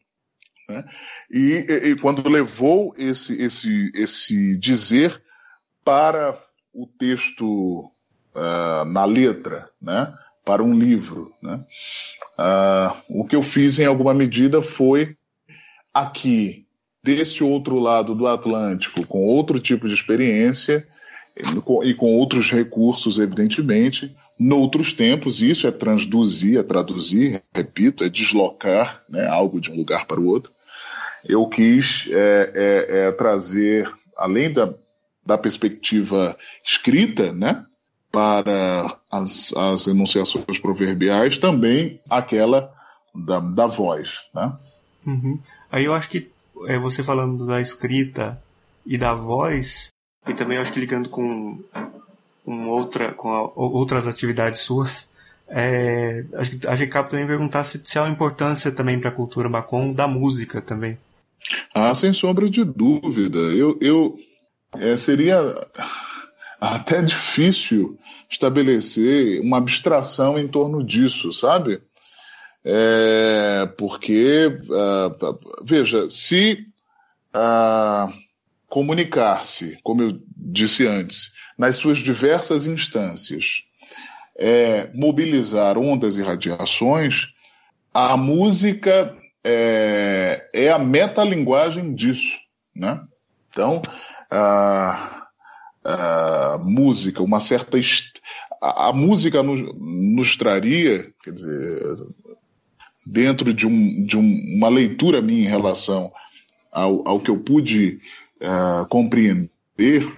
[0.69, 0.83] né?
[1.31, 5.21] E, e, quando levou esse, esse, esse dizer
[5.83, 6.37] para
[6.73, 7.89] o texto
[8.35, 10.13] uh, na letra, né?
[10.47, 11.33] para um livro.
[11.41, 11.61] Né?
[12.39, 15.17] Uh, o que eu fiz, em alguma medida, foi
[15.99, 16.65] aqui,
[17.03, 20.87] desse outro lado do Atlântico, com outro tipo de experiência
[21.83, 29.03] e com outros recursos, evidentemente, noutros tempos, isso é transduzir, é traduzir, repito, é deslocar
[29.09, 30.51] né, algo de um lugar para o outro
[31.27, 34.73] eu quis é, é, é, trazer, além da,
[35.25, 37.65] da perspectiva escrita, né,
[38.11, 42.73] para as, as enunciações proverbiais, também aquela
[43.13, 44.21] da, da voz.
[44.33, 44.53] Né?
[45.05, 45.39] Uhum.
[45.71, 46.29] Aí eu acho que
[46.67, 48.41] é, você falando da escrita
[48.85, 49.89] e da voz,
[50.27, 51.59] e também eu acho que ligando com,
[52.43, 55.09] com, outra, com a, outras atividades suas,
[55.49, 56.25] é,
[56.67, 59.93] acho que a também perguntar se, se há uma importância também para a cultura Macon
[59.93, 60.97] da música também.
[61.73, 63.39] Ah, sem sombra de dúvida.
[63.39, 64.17] Eu, eu
[64.73, 65.39] é, seria
[66.59, 67.97] até difícil
[68.29, 71.81] estabelecer uma abstração em torno disso, sabe?
[72.69, 76.67] É, porque, uh, veja, se
[77.33, 78.11] uh,
[78.67, 83.63] comunicar-se, como eu disse antes, nas suas diversas instâncias,
[84.37, 87.33] é, mobilizar ondas e radiações,
[87.93, 92.37] a música é, é a metalinguagem disso.
[92.75, 93.01] Né?
[93.49, 93.81] Então,
[94.29, 95.27] a,
[95.83, 97.79] a música, uma certa.
[98.61, 101.97] A, a música nos, nos, traria, quer dizer,
[103.09, 106.11] dentro de, um, de um, uma leitura minha em relação
[106.71, 107.99] ao, ao que eu pude
[108.41, 109.49] uh, compreender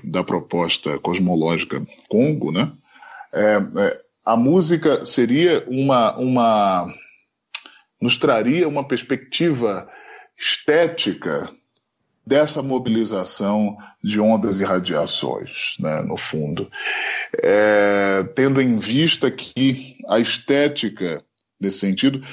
[0.04, 2.72] da proposta cosmológica Congo, né?
[3.32, 6.94] É, é, a música seria uma, uma
[8.02, 9.88] nos traria uma perspectiva
[10.38, 11.50] estética
[12.26, 16.70] dessa mobilização de ondas e radiações, né, no fundo,
[17.44, 21.24] é, tendo em vista que a estética,
[21.60, 22.24] nesse sentido,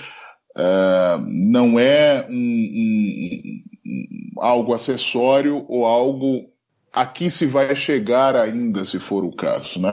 [1.26, 6.50] não é um, um, um, algo acessório ou algo
[6.92, 9.80] a que se vai chegar ainda, se for o caso.
[9.80, 9.92] Né?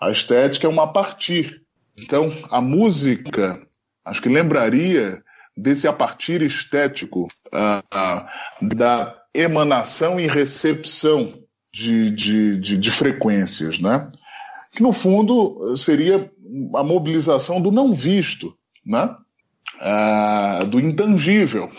[0.00, 1.62] A estética é uma partir.
[1.96, 3.64] Então, a música,
[4.04, 5.22] acho que lembraria
[5.56, 11.34] desse a partir estético uh, da emanação e recepção
[11.72, 14.10] de, de, de, de frequências, né?
[14.74, 16.30] que no fundo seria
[16.74, 19.14] a mobilização do não visto, né?
[19.80, 21.70] Ah, do intangível,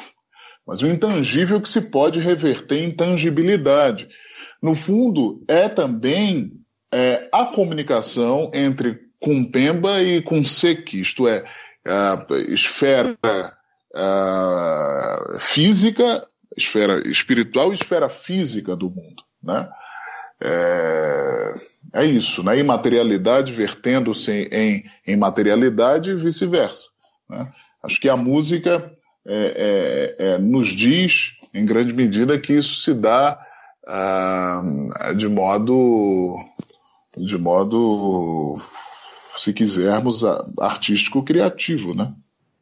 [0.68, 4.10] mas o intangível que se pode reverter em tangibilidade.
[4.62, 6.52] No fundo, é também
[6.92, 11.44] é, a comunicação entre Kumpemba e Kunseki, isto é,
[11.86, 13.18] a esfera
[13.96, 19.24] a física, esfera espiritual e esfera física do mundo.
[19.42, 19.70] Né?
[20.42, 21.56] É,
[21.94, 22.58] é isso, né?
[22.60, 26.90] imaterialidade vertendo-se em, em materialidade e vice-versa.
[27.30, 27.52] Né?
[27.86, 28.92] Acho que a música
[29.26, 33.40] é, é, é, nos diz, em grande medida, que isso se dá
[33.88, 34.64] ah,
[35.16, 36.36] de modo,
[37.16, 38.60] de modo,
[39.38, 40.24] se quisermos,
[40.60, 42.12] artístico criativo, né?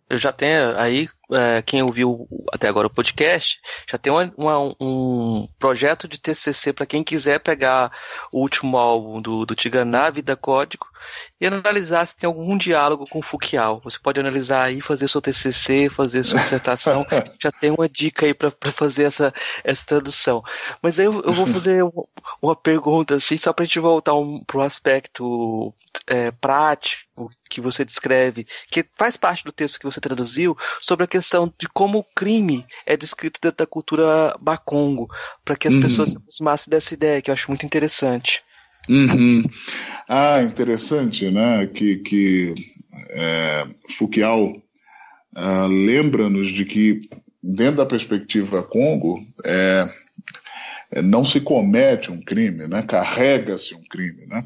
[0.10, 3.60] Eu já tenho aí é, quem ouviu até agora o podcast,
[3.90, 7.92] já tem uma, uma, um projeto de TCC para quem quiser pegar
[8.32, 10.86] o último álbum do, do Tiganá, Vida Código,
[11.40, 13.82] e analisar se tem algum diálogo com o Fukial.
[13.84, 17.06] Você pode analisar aí, fazer seu TCC, fazer sua dissertação.
[17.42, 20.44] já tem uma dica aí para fazer essa, essa tradução.
[20.82, 21.84] Mas aí eu, eu vou fazer
[22.42, 25.74] uma pergunta, assim, só para a gente voltar um, para um aspecto
[26.08, 31.08] é, prático que você descreve, que faz parte do texto que você traduziu, sobre a
[31.08, 31.23] questão
[31.58, 35.08] de como o crime é descrito dentro da cultura bacongo,
[35.44, 35.82] para que as uhum.
[35.82, 38.44] pessoas se aproximassem dessa ideia, que eu acho muito interessante.
[38.90, 39.44] Uhum.
[40.08, 41.66] Ah, interessante, né?
[41.68, 42.54] Que, que
[43.10, 44.62] é, Foucault
[45.36, 47.10] uh, lembra-nos de que,
[47.42, 49.90] dentro da perspectiva Congo, é,
[50.92, 52.84] é, não se comete um crime, né?
[52.84, 54.26] carrega-se um crime.
[54.28, 54.44] Né?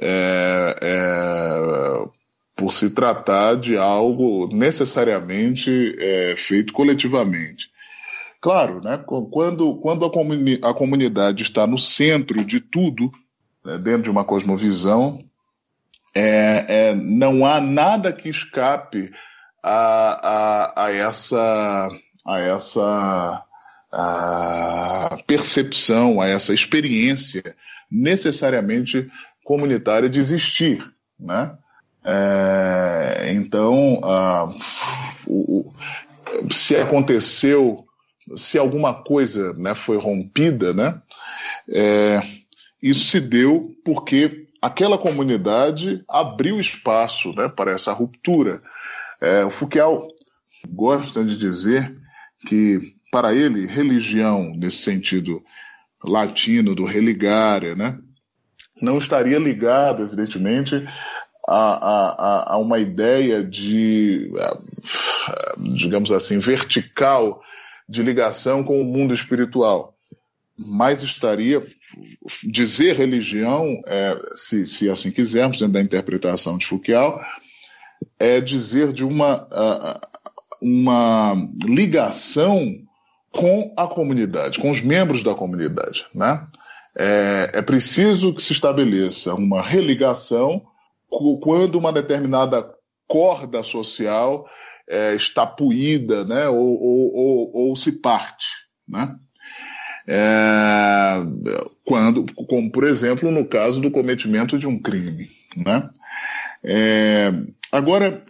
[0.00, 2.21] É, é,
[2.54, 7.70] por se tratar de algo necessariamente é, feito coletivamente.
[8.40, 13.10] Claro, né, quando, quando a, comuni a comunidade está no centro de tudo,
[13.64, 15.24] né, dentro de uma cosmovisão,
[16.14, 19.10] é, é, não há nada que escape
[19.62, 21.88] a, a, a essa,
[22.26, 23.44] a essa
[23.92, 27.54] a percepção, a essa experiência
[27.90, 29.10] necessariamente
[29.44, 30.82] comunitária de existir,
[31.20, 31.56] né?
[32.04, 34.00] É, então,
[35.26, 35.72] o,
[36.50, 37.84] se aconteceu,
[38.36, 41.00] se alguma coisa né, foi rompida, né,
[41.68, 42.22] é,
[42.82, 48.62] isso se deu porque aquela comunidade abriu espaço né, para essa ruptura.
[49.20, 50.14] É, o Foucault
[50.68, 51.96] gosta de dizer
[52.46, 55.42] que, para ele, religião, nesse sentido
[56.02, 57.98] latino do religare, né,
[58.80, 60.84] não estaria ligado, evidentemente,
[61.48, 64.30] a, a, a uma ideia de,
[65.58, 67.42] digamos assim, vertical
[67.88, 69.94] de ligação com o mundo espiritual,
[70.56, 71.66] mas estaria
[72.44, 77.22] dizer religião, é, se, se assim quisermos, dentro da interpretação de Foucault,
[78.18, 79.46] é dizer de uma,
[80.60, 81.34] uma
[81.64, 82.78] ligação
[83.30, 86.06] com a comunidade, com os membros da comunidade.
[86.14, 86.46] Né?
[86.96, 90.62] É, é preciso que se estabeleça uma religação
[91.40, 92.68] quando uma determinada
[93.06, 94.48] corda social
[94.88, 98.46] é, está puída né, ou, ou, ou, ou se parte.
[98.88, 99.14] Né?
[100.06, 101.14] É,
[101.84, 105.30] quando, como por exemplo no caso do cometimento de um crime.
[105.56, 105.88] Né?
[106.64, 107.32] É,
[107.70, 108.24] agora,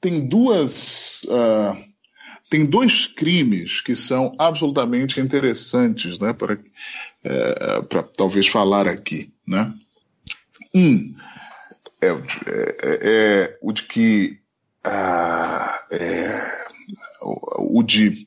[0.00, 1.22] tem duas.
[1.24, 1.86] Uh,
[2.48, 6.56] tem dois crimes que são absolutamente interessantes né, para,
[7.24, 7.82] é,
[8.16, 9.32] talvez falar aqui.
[9.44, 9.74] Né?
[10.72, 11.12] Um
[12.00, 14.38] é, é, é o de que
[14.84, 16.66] ah, é,
[17.20, 18.26] o, o, de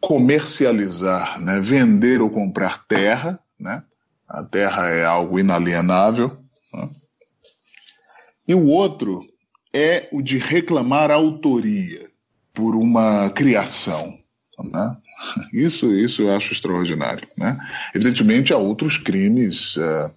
[0.00, 3.82] comercializar, né, vender ou comprar terra, né?
[4.28, 6.38] A terra é algo inalienável.
[6.72, 6.88] Né?
[8.46, 9.26] E o outro
[9.72, 12.08] é o de reclamar autoria
[12.52, 14.18] por uma criação.
[14.62, 14.96] Né?
[15.52, 17.26] Isso, isso eu acho extraordinário.
[17.36, 17.58] Né?
[17.94, 19.76] Evidentemente, há outros crimes.
[19.76, 20.10] Uh,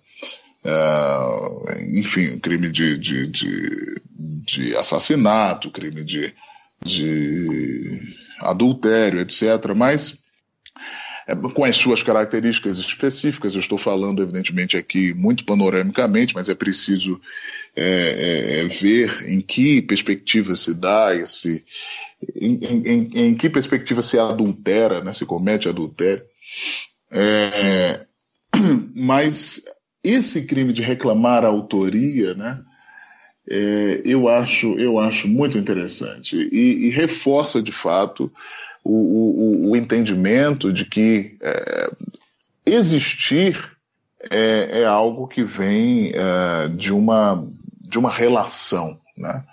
[1.91, 4.01] enfim, crime de, de, de,
[4.45, 6.33] de, assassinato, crime de,
[6.83, 7.99] de
[8.39, 9.73] adultério, etc.
[9.75, 10.23] Mas
[11.27, 13.53] é, com as suas características específicas.
[13.53, 17.19] Eu estou falando, evidentemente, aqui muito panoramicamente, mas é preciso
[17.75, 21.63] é, é, é ver em que perspectiva se dá esse.
[22.35, 26.23] Em, em, em que perspectiva se adultera, né, se comete adultério.
[27.11, 28.05] É,
[28.95, 29.61] mas
[30.03, 32.59] esse crime de reclamar a autoria, né,
[33.49, 38.31] é, eu, acho, eu acho muito interessante e, e reforça de fato
[38.83, 41.91] o, o, o entendimento de que é,
[42.65, 43.71] existir
[44.29, 47.45] é, é, algo que vem é, de, uma,
[47.81, 48.99] de uma relação.
[49.17, 49.43] Né?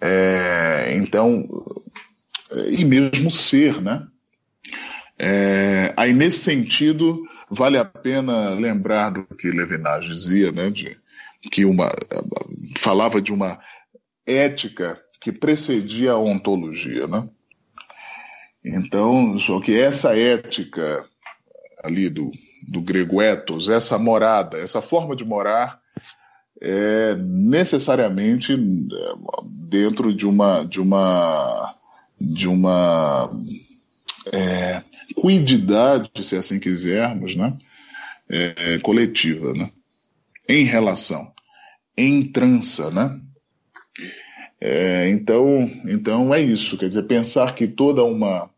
[0.00, 1.48] É, então,
[2.68, 4.06] e mesmo ser, né?
[5.16, 7.22] É, aí, nesse sentido,
[7.54, 10.96] vale a pena lembrar do que Levinas dizia, né, de,
[11.50, 11.90] que uma,
[12.78, 13.58] falava de uma
[14.26, 17.06] ética que precedia a ontologia.
[17.06, 17.28] Né?
[18.64, 21.04] Então, só que essa ética
[21.82, 22.30] ali do,
[22.68, 25.80] do grego ethos, essa morada, essa forma de morar,
[26.60, 28.56] é necessariamente é,
[29.44, 31.74] dentro de uma de uma
[32.18, 33.30] de uma
[34.32, 34.82] é,
[35.14, 37.56] cuididade, se assim quisermos, né,
[38.28, 39.70] é, coletiva, né,
[40.48, 41.32] em relação,
[41.96, 43.20] em trança, né.
[44.60, 48.50] É, então, então é isso, quer dizer, pensar que toda uma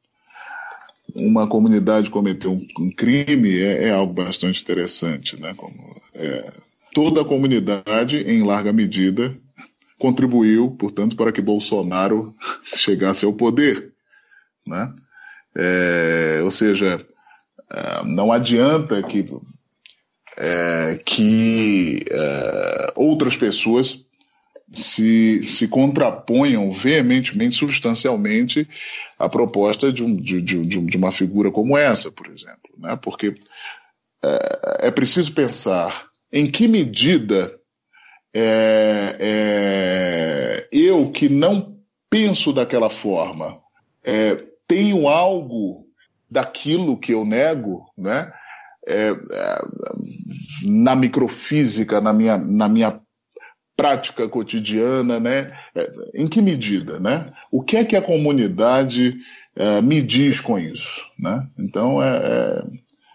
[1.21, 5.55] uma comunidade cometeu um, um crime é, é, algo bastante interessante, né?
[5.55, 6.53] Como, é,
[6.93, 9.37] toda a comunidade, em larga medida,
[9.99, 13.93] contribuiu, portanto, para que Bolsonaro chegasse ao poder,
[14.67, 14.93] né?
[15.57, 17.05] É, ou seja,
[17.73, 19.25] é, não adianta que
[20.37, 24.05] é, que é, outras pessoas
[24.71, 28.69] se, se contraponham veementemente, substancialmente,
[29.19, 32.71] à proposta de, um, de, de, de uma figura como essa, por exemplo.
[32.77, 32.99] Né?
[33.01, 33.35] Porque
[34.23, 37.59] é, é preciso pensar em que medida
[38.35, 41.79] é, é, eu, que não
[42.11, 43.59] penso daquela forma,
[44.05, 45.87] é, tenho algo
[46.31, 48.33] daquilo que eu nego, né?
[48.87, 49.59] É, é,
[50.65, 53.01] na microfísica, na minha, na minha
[53.77, 55.53] prática cotidiana, né?
[55.75, 57.33] É, em que medida, né?
[57.51, 59.17] O que é que a comunidade
[59.55, 61.47] é, me diz com isso, né?
[61.59, 62.17] Então é,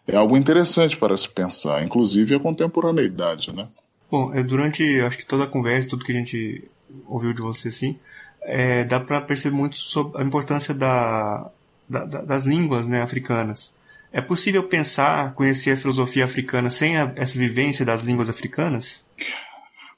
[0.08, 3.68] é, é, algo interessante para se pensar, inclusive a contemporaneidade, né?
[4.10, 6.70] Bom, é, durante acho que toda a conversa, tudo que a gente
[7.08, 7.98] ouviu de você, assim,
[8.44, 11.50] é, dá para perceber muito sobre a importância da,
[11.88, 13.74] da, das línguas né, africanas.
[14.12, 19.06] É possível pensar, conhecer a filosofia africana sem a, essa vivência das línguas africanas?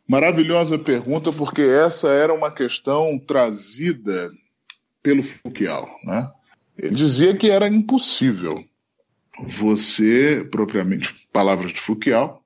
[0.07, 4.29] Maravilhosa pergunta, porque essa era uma questão trazida
[5.01, 5.89] pelo Foucault.
[6.03, 6.29] Né?
[6.77, 8.63] Ele dizia que era impossível
[9.47, 12.39] você, propriamente, palavras de Foucault,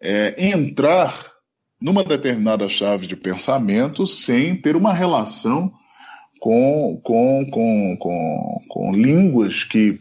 [0.00, 1.35] é, entrar
[1.80, 5.72] numa determinada chave de pensamento sem ter uma relação
[6.40, 10.00] com, com, com, com, com línguas que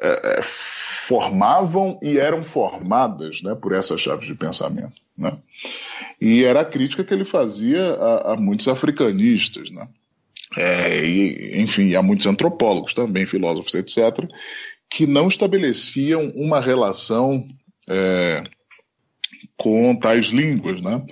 [0.00, 4.92] é, é formavam e eram formadas né, por essas chaves de pensamento.
[5.18, 5.36] Né?
[6.20, 9.88] E era a crítica que ele fazia a, a muitos africanistas, né?
[10.56, 14.28] É, e, enfim, a muitos antropólogos também, filósofos, etc.,
[14.88, 17.46] que não estabeleciam uma relação
[17.88, 18.42] é,
[19.56, 21.02] com tais línguas, né?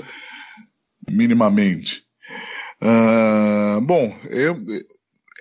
[1.11, 2.03] minimamente.
[2.81, 4.57] Uh, bom, eu,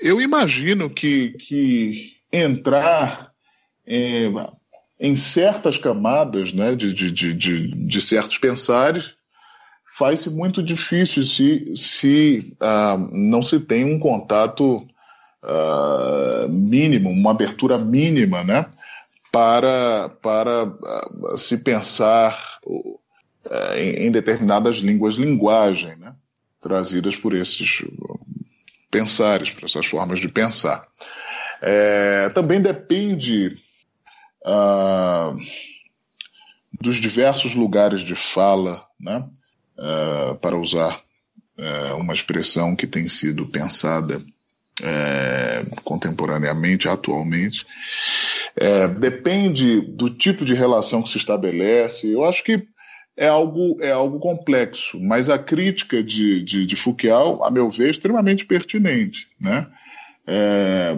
[0.01, 3.31] eu imagino que, que entrar
[3.85, 4.33] em,
[4.99, 9.13] em certas camadas né, de, de, de, de, de certos pensares,
[9.97, 14.85] faz-se muito difícil se, se uh, não se tem um contato
[15.43, 18.65] uh, mínimo, uma abertura mínima, né,
[19.31, 22.59] para, para uh, se pensar
[23.75, 26.13] em, em, determinadas línguas, linguagem, né,
[26.61, 27.83] trazidas por esses
[28.91, 30.87] pensares, por essas formas de pensar.
[31.61, 33.57] É, também depende
[34.45, 35.37] uh,
[36.79, 39.27] dos diversos lugares de fala, né,
[39.77, 41.01] uh, para usar
[41.57, 44.21] uh, uma expressão que tem sido pensada
[44.83, 47.65] é, contemporaneamente, atualmente.
[48.59, 52.11] É, depende do tipo de relação que se estabelece.
[52.11, 52.65] Eu acho que
[53.15, 57.87] é algo, é algo complexo, mas a crítica de, de, de Foucault, a meu ver,
[57.87, 59.27] é extremamente pertinente.
[59.39, 59.67] Né?
[60.27, 60.93] é,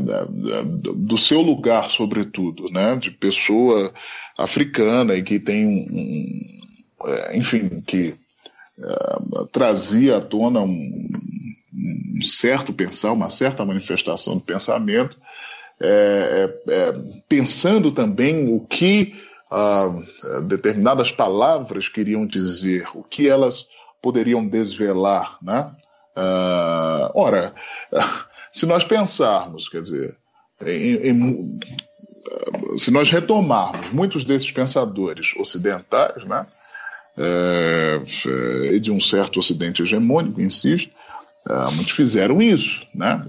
[0.95, 3.93] do seu lugar, sobretudo, né, de pessoa
[4.35, 8.15] africana e que tem um, um é, enfim, que
[8.79, 11.07] é, trazia à tona um,
[11.71, 15.15] um, certo pensar, uma certa manifestação do pensamento,
[15.81, 16.93] é, é, é
[17.27, 19.15] pensando também o que
[19.51, 19.89] ah,
[20.43, 23.67] determinadas palavras queriam dizer, o que elas
[23.99, 25.71] poderiam desvelar, né?
[26.15, 27.55] Ah, ora,
[28.51, 30.15] se nós pensarmos, quer dizer,
[30.61, 31.59] em, em,
[32.77, 36.45] se nós retomarmos muitos desses pensadores ocidentais, né?
[37.17, 38.01] É,
[38.75, 40.93] é, de um certo ocidente hegemônico, insisto,
[41.49, 43.25] é, muitos fizeram isso, né?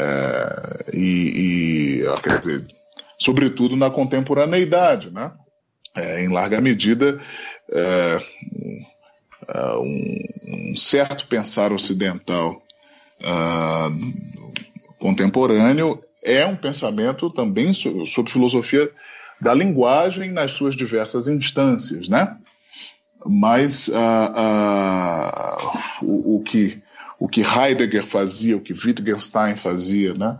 [0.00, 2.66] É, é, e, e, quer dizer,
[3.18, 5.32] sobretudo na contemporaneidade, né?
[5.94, 7.20] É, em larga medida,
[9.76, 12.62] um, um, certo pensar ocidental
[15.00, 18.90] contemporâneo é um pensamento também sobre filosofia
[19.40, 22.36] da linguagem nas suas diversas instâncias, né?
[23.26, 23.96] Mas uh,
[26.02, 26.80] o, o, que
[27.20, 30.38] o que Heidegger fazia, o que Wittgenstein fazia, né?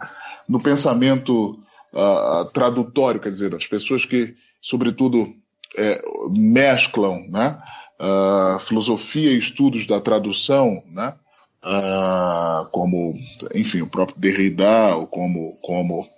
[0.48, 1.62] no pensamento
[1.92, 5.32] uh, tradutório, quer dizer, das pessoas que, sobretudo,
[5.76, 7.56] é, mesclam né?
[8.00, 11.14] Uh, filosofia e estudos da tradução, né?
[11.62, 13.14] Uh, como,
[13.54, 16.08] enfim, o próprio Derrida, ou como, como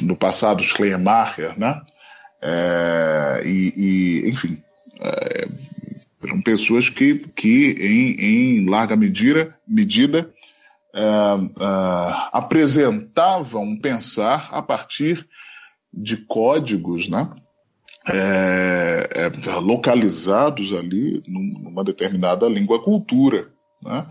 [0.00, 1.82] no passado Schleiermacher, né?
[2.40, 4.62] É, e, e, enfim,
[5.00, 5.48] é,
[6.26, 10.32] eram pessoas que, que em, em larga medida, medida
[10.94, 15.26] uh, uh, apresentavam pensar a partir
[15.92, 17.30] de códigos né,
[18.08, 23.48] é, é, localizados ali numa determinada língua cultura.
[23.82, 24.06] Né?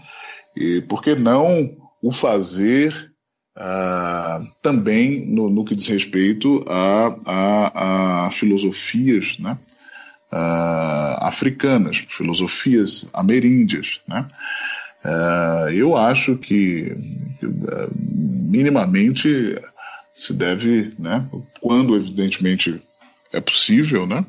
[0.56, 3.12] E por que não o fazer
[3.58, 9.58] uh, também no, no, que diz respeito a, a, a filosofias né?
[10.36, 14.02] Uh, africanas, filosofias ameríndias.
[14.08, 14.28] Né?
[15.06, 16.96] Uh, eu acho que,
[17.40, 19.58] que uh, minimamente
[20.14, 21.26] se deve, né,
[21.62, 22.82] quando evidentemente
[23.34, 24.26] é possível, né,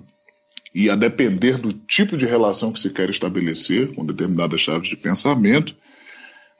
[0.74, 4.96] e a depender do tipo de relação que se quer estabelecer com determinadas chaves de
[4.96, 5.74] pensamento,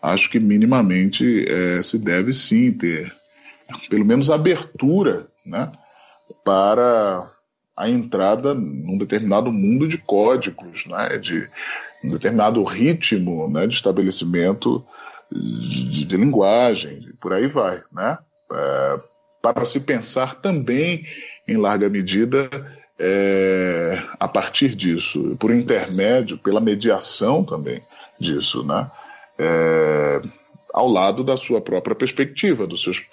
[0.01, 3.13] acho que minimamente é, se deve sim ter,
[3.91, 5.71] pelo menos, abertura né,
[6.45, 7.31] para
[7.77, 11.49] a entrada num determinado mundo de códigos, né, de
[12.03, 14.85] um determinado ritmo né, de estabelecimento
[15.31, 18.19] de, de linguagem, por aí vai, né,
[18.53, 19.01] é,
[19.43, 21.05] para se pensar também,
[21.47, 22.49] em larga medida,
[22.99, 27.83] é, a partir disso, por intermédio, pela mediação também
[28.19, 28.91] disso, né,
[29.39, 30.23] é,
[30.73, 33.07] ao lado da sua própria perspectiva, dos seus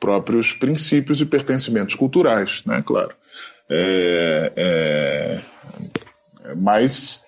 [0.00, 3.14] próprios princípios e pertencimentos culturais, né, claro.
[3.70, 5.40] É, é,
[6.56, 7.24] mas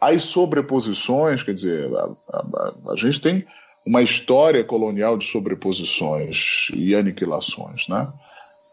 [0.00, 3.46] as sobreposições, quer dizer, a, a, a, gente tem
[3.86, 8.08] uma história colonial de sobreposições e aniquilações, né?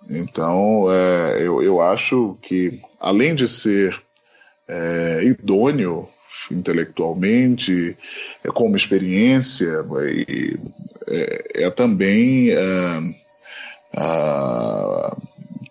[0.09, 4.01] Então, é, eu, eu acho que, além de ser
[4.67, 6.09] é, idôneo
[6.49, 7.95] intelectualmente,
[8.43, 9.85] é, como experiência,
[11.07, 12.99] é, é também é,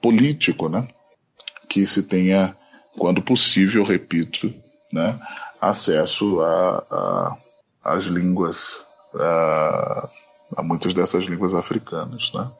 [0.00, 0.86] político, né?
[1.70, 2.56] Que se tenha,
[2.98, 4.52] quando possível, repito,
[4.92, 5.18] né,
[5.60, 6.38] acesso
[7.82, 8.84] às línguas,
[9.14, 10.08] a,
[10.56, 12.32] a muitas dessas línguas africanas.
[12.34, 12.50] Né.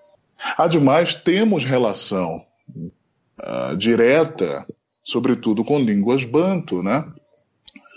[0.56, 2.44] Ademais, temos relação
[3.40, 4.64] uh, direta,
[5.02, 7.04] sobretudo com línguas banto, né?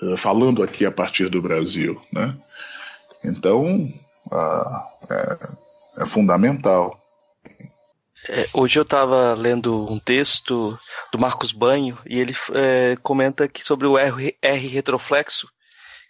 [0.02, 2.02] Uh, falando aqui a partir do Brasil.
[2.12, 2.36] Né?
[3.24, 3.94] Então,
[4.32, 5.38] uh, é,
[6.00, 7.00] é fundamental.
[8.30, 10.78] É, hoje eu estava lendo um texto
[11.12, 15.53] do Marcos Banho e ele é, comenta que sobre o R, R retroflexo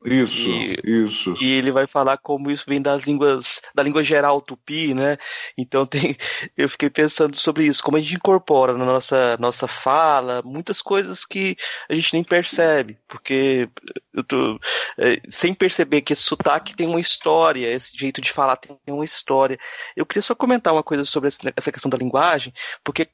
[0.05, 1.33] isso, e, isso.
[1.41, 5.17] E ele vai falar como isso vem das línguas, da língua geral tupi, né?
[5.57, 6.17] Então tem,
[6.57, 11.25] eu fiquei pensando sobre isso, como a gente incorpora na nossa, nossa fala muitas coisas
[11.25, 11.55] que
[11.89, 13.69] a gente nem percebe, porque
[14.13, 14.59] eu tô,
[14.97, 19.05] é, sem perceber que esse sotaque tem uma história, esse jeito de falar tem uma
[19.05, 19.57] história.
[19.95, 22.53] Eu queria só comentar uma coisa sobre essa questão da linguagem,
[22.83, 23.07] porque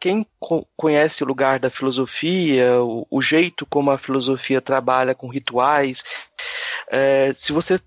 [0.00, 5.28] quem co conhece o lugar da filosofia, o, o, jeito como a filosofia trabalha com
[5.28, 6.02] rituais,
[6.88, 7.78] uh, se você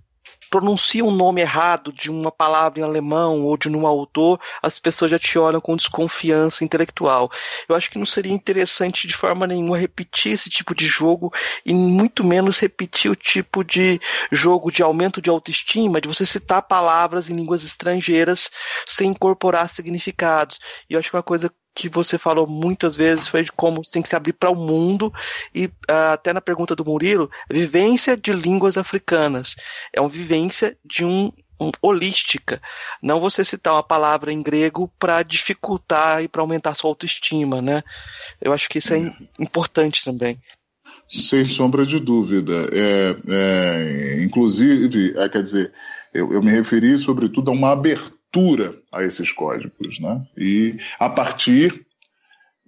[0.49, 5.11] pronuncia um nome errado de uma palavra em alemão ou de um autor, as pessoas
[5.11, 7.29] já te olham com desconfiança intelectual.
[7.67, 11.33] Eu acho que não seria interessante de forma nenhuma repetir esse tipo de jogo
[11.65, 13.99] e muito menos repetir o tipo de
[14.31, 18.49] jogo de aumento de autoestima, de você citar palavras em línguas estrangeiras
[18.85, 20.59] sem incorporar significados.
[20.89, 24.01] E eu acho que uma coisa que você falou muitas vezes foi de como tem
[24.01, 25.13] que se abrir para o mundo
[25.53, 29.55] e uh, até na pergunta do Murilo, vivência de línguas africanas.
[29.93, 32.61] É uma vivência de um um, holística.
[33.01, 37.83] Não você citar uma palavra em grego para dificultar e para aumentar sua autoestima, né?
[38.39, 39.13] Eu acho que isso é, é.
[39.39, 40.37] importante também.
[41.07, 42.69] Sem sombra de dúvida.
[42.71, 45.73] É, é, inclusive, é, quer dizer,
[46.13, 48.16] eu, eu me referi sobretudo a uma abertura
[48.91, 50.25] a esses códigos, né?
[50.37, 51.87] E a partir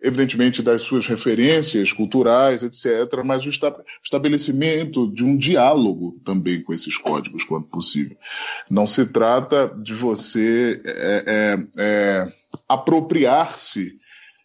[0.01, 3.49] evidentemente das suas referências culturais, etc., mas o
[4.03, 8.17] estabelecimento de um diálogo também com esses códigos, quando possível.
[8.69, 12.33] Não se trata de você é, é, é,
[12.67, 13.99] apropriar-se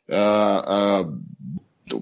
[0.09, 1.21] uh, uh,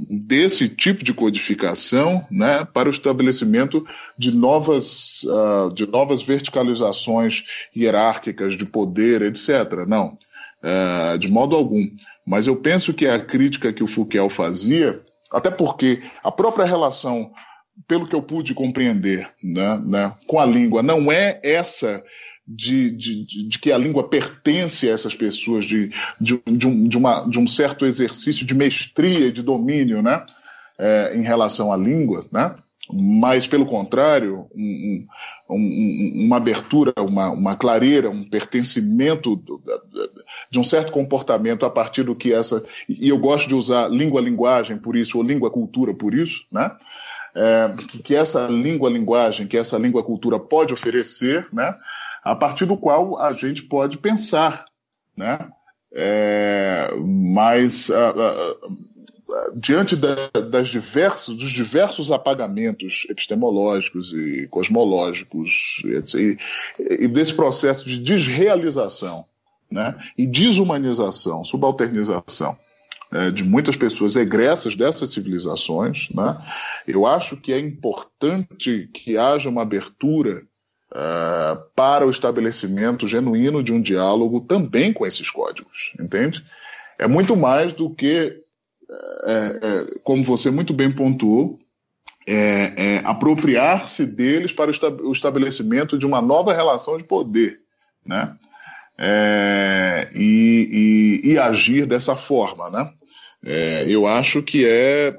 [0.09, 3.84] desse tipo de codificação né, para o estabelecimento
[4.16, 7.44] de novas, uh, de novas verticalizações
[7.76, 9.84] hierárquicas de poder, etc.
[9.86, 10.18] Não,
[10.62, 11.88] uh, de modo algum.
[12.24, 17.32] Mas eu penso que a crítica que o Foucault fazia, até porque a própria relação,
[17.88, 22.04] pelo que eu pude compreender né, né, com a língua, não é essa
[22.47, 25.90] de, de, de, que a língua pertence a essas pessoas, de,
[26.20, 30.24] de, de, um, de, uma, de um certo exercício de mestria e de domínio né,
[30.78, 32.55] é, em relação à língua, né?
[32.90, 35.06] mas, pelo contrário, um,
[35.48, 39.40] um, uma abertura, uma, uma clareira, um pertencimento
[40.51, 42.64] de um certo comportamento a partir do que essa.
[42.89, 46.73] E eu gosto de usar língua-linguagem por isso, ou língua-cultura por isso, né?
[47.35, 47.74] É,
[48.05, 51.74] que essa língua-linguagem, que essa língua-cultura pode oferecer, né?
[52.22, 54.64] A partir do qual a gente pode pensar.
[55.16, 55.50] Né?
[55.92, 57.88] É, mas.
[57.88, 58.92] Uh, uh,
[59.54, 66.38] diante da, das diversos, dos diversos apagamentos epistemológicos e cosmológicos e,
[66.78, 69.24] e desse processo de desrealização
[69.70, 72.56] né, e desumanização, subalternização
[73.10, 76.36] né, de muitas pessoas egressas dessas civilizações, né,
[76.86, 80.42] eu acho que é importante que haja uma abertura
[80.93, 86.44] uh, para o estabelecimento genuíno de um diálogo também com esses códigos, entende?
[86.98, 88.43] É muito mais do que
[89.24, 91.59] é, é, como você muito bem pontuou,
[92.27, 94.70] é, é apropriar-se deles para
[95.02, 97.60] o estabelecimento de uma nova relação de poder,
[98.05, 98.36] né?
[98.98, 102.93] É, e, e, e, agir dessa forma, né?
[103.89, 105.16] Eu acho que é,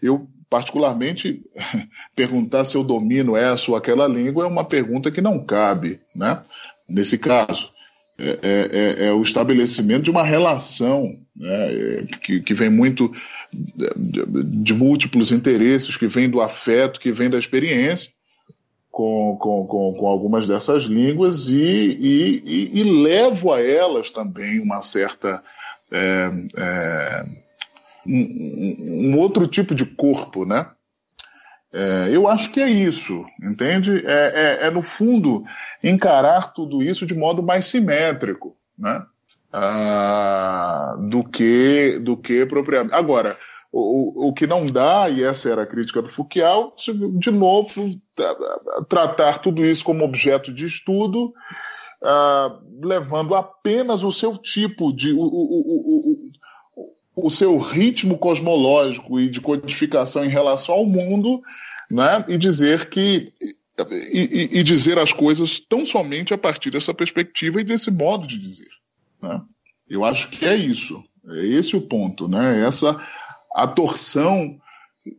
[0.00, 1.42] eu particularmente
[2.14, 6.42] perguntar se eu domino essa ou aquela língua é uma pergunta que não cabe, né?
[6.88, 7.70] Nesse caso,
[8.18, 13.12] é, é, é, o estabelecimento de uma relação né, que, que vem muito
[13.52, 18.10] de, de, múltiplos interesses, que vem do afeto, que vem da experiência
[18.90, 24.58] com, com, com, com algumas dessas línguas e, e, e, e, levo a elas também
[24.58, 25.40] uma certa.
[25.92, 27.26] É, é,
[28.08, 30.66] um, um, outro tipo de corpo, né?
[31.72, 34.02] É, eu acho que é isso, entende?
[34.06, 35.44] É, é, é, no fundo,
[35.84, 39.04] encarar tudo isso de modo mais simétrico, né?
[39.52, 42.94] Ah, do que do que propriamente.
[42.94, 43.38] Agora,
[43.72, 47.90] o, o que não dá, e essa era a crítica do Foucault, de novo,
[48.88, 51.32] tratar tudo isso como objeto de estudo,
[52.02, 55.12] ah, levando apenas o seu tipo de.
[55.12, 56.17] O, o,
[57.26, 61.42] o, seu ritmo cosmológico e de codificação em relação ao mundo,
[61.90, 62.24] né?
[62.28, 63.26] e dizer que
[64.12, 68.36] e, e, dizer as coisas tão somente a partir dessa perspectiva e desse modo de
[68.36, 68.70] dizer.
[69.22, 69.40] Né?
[69.88, 71.02] Eu acho que é isso.
[71.28, 72.64] É esse o ponto, né?
[72.66, 73.00] Essa
[73.54, 74.58] a torção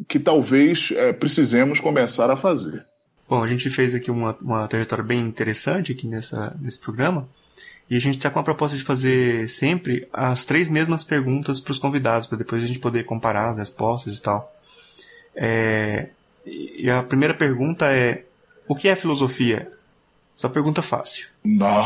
[0.07, 2.85] que talvez é, precisemos começar a fazer.
[3.27, 7.29] Bom, a gente fez aqui uma, uma trajetória bem interessante aqui nessa, nesse programa.
[7.89, 11.71] E a gente está com a proposta de fazer sempre as três mesmas perguntas para
[11.71, 14.53] os convidados, para depois a gente poder comparar as respostas e tal.
[15.35, 16.09] É,
[16.45, 18.25] e a primeira pergunta é:
[18.67, 19.71] o que é filosofia?
[20.35, 21.27] Só pergunta fácil.
[21.43, 21.85] Não.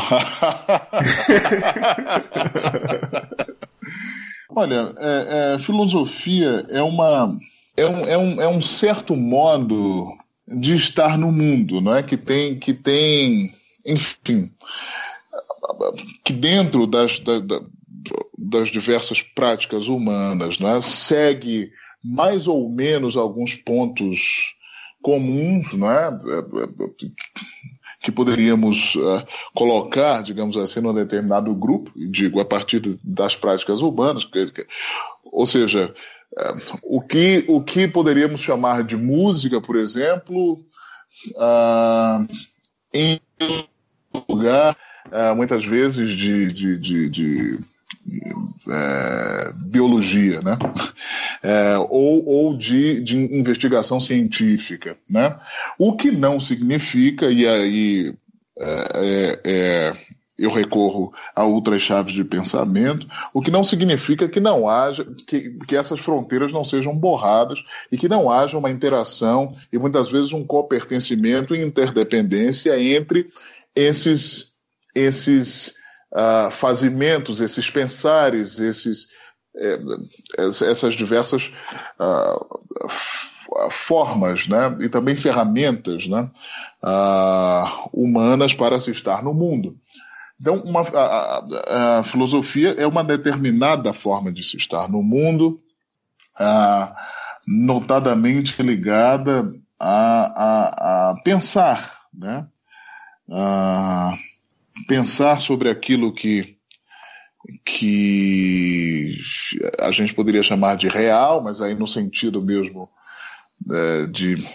[4.50, 7.36] Olha, é, é, filosofia é uma
[7.76, 10.16] é um, é, um, é um certo modo
[10.46, 12.02] de estar no mundo, não é?
[12.02, 13.52] Que tem que tem,
[13.84, 14.52] enfim,
[16.24, 17.42] que dentro das, das,
[18.36, 20.80] das diversas práticas humanas, não é?
[20.80, 24.54] Segue mais ou menos alguns pontos
[25.02, 26.10] comuns, não é?
[28.04, 34.28] que poderíamos uh, colocar, digamos assim, num determinado grupo, digo, a partir das práticas urbanas,
[35.24, 35.94] ou seja,
[36.36, 40.62] uh, o, que, o que poderíamos chamar de música, por exemplo,
[41.36, 42.28] uh,
[42.92, 43.18] em
[44.28, 44.76] lugar,
[45.36, 47.58] muitas vezes, de, de, de, de
[48.68, 50.58] é, biologia, né?
[51.42, 55.36] É, ou, ou de, de investigação científica, né?
[55.78, 58.14] O que não significa, e aí
[58.58, 59.96] é, é,
[60.38, 65.58] eu recorro a outras chaves de pensamento, o que não significa que não haja, que,
[65.66, 70.32] que essas fronteiras não sejam borradas e que não haja uma interação e muitas vezes
[70.32, 73.30] um copertencimento e interdependência entre
[73.76, 74.53] esses,
[74.94, 75.74] esses
[76.12, 79.08] uh, fazimentos, esses pensares, esses,
[79.56, 79.80] eh,
[80.40, 81.52] essas diversas
[81.98, 86.30] uh, formas né, e também ferramentas né,
[86.82, 89.76] uh, humanas para se estar no mundo.
[90.40, 95.60] Então, uma, a, a, a, filosofia é uma determinada forma de se estar no mundo,
[97.46, 102.46] notadamente ligada a, a, pensar, né?
[103.30, 104.16] Ah,
[104.86, 106.56] pensar sobre aquilo que,
[107.64, 109.18] que
[109.78, 112.88] a gente poderia chamar de real, mas aí no sentido mesmo
[113.70, 114.46] é, de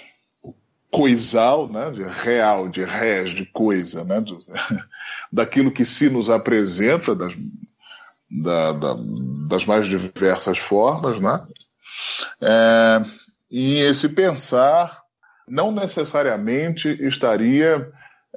[0.91, 4.23] coisal, né, de real, de res, de coisa, né,
[5.31, 7.33] daquilo que se nos apresenta das,
[8.29, 8.95] da, da,
[9.47, 11.43] das mais diversas formas, né,
[12.41, 13.05] é,
[13.51, 15.03] e esse pensar
[15.47, 17.91] não necessariamente estaria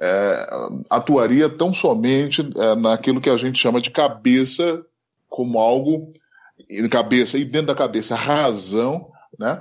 [0.05, 0.47] é,
[0.89, 4.83] atuaria tão somente é, naquilo que a gente chama de cabeça
[5.29, 6.13] como algo
[6.89, 9.07] cabeça e dentro da cabeça razão,
[9.39, 9.59] né?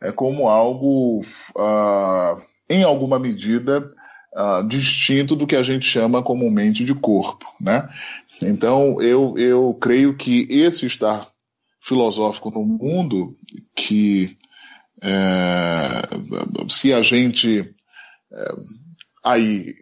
[0.00, 1.20] é como algo,
[1.56, 3.88] uh, em alguma medida,
[4.34, 7.46] uh, distinto do que a gente chama comumente de corpo.
[7.60, 7.88] Né?
[8.42, 11.28] Então, eu, eu creio que esse estar
[11.80, 13.36] filosófico no mundo,
[13.76, 14.36] que
[15.00, 16.02] é,
[16.68, 17.74] se a gente
[18.32, 18.54] é,
[19.22, 19.74] aí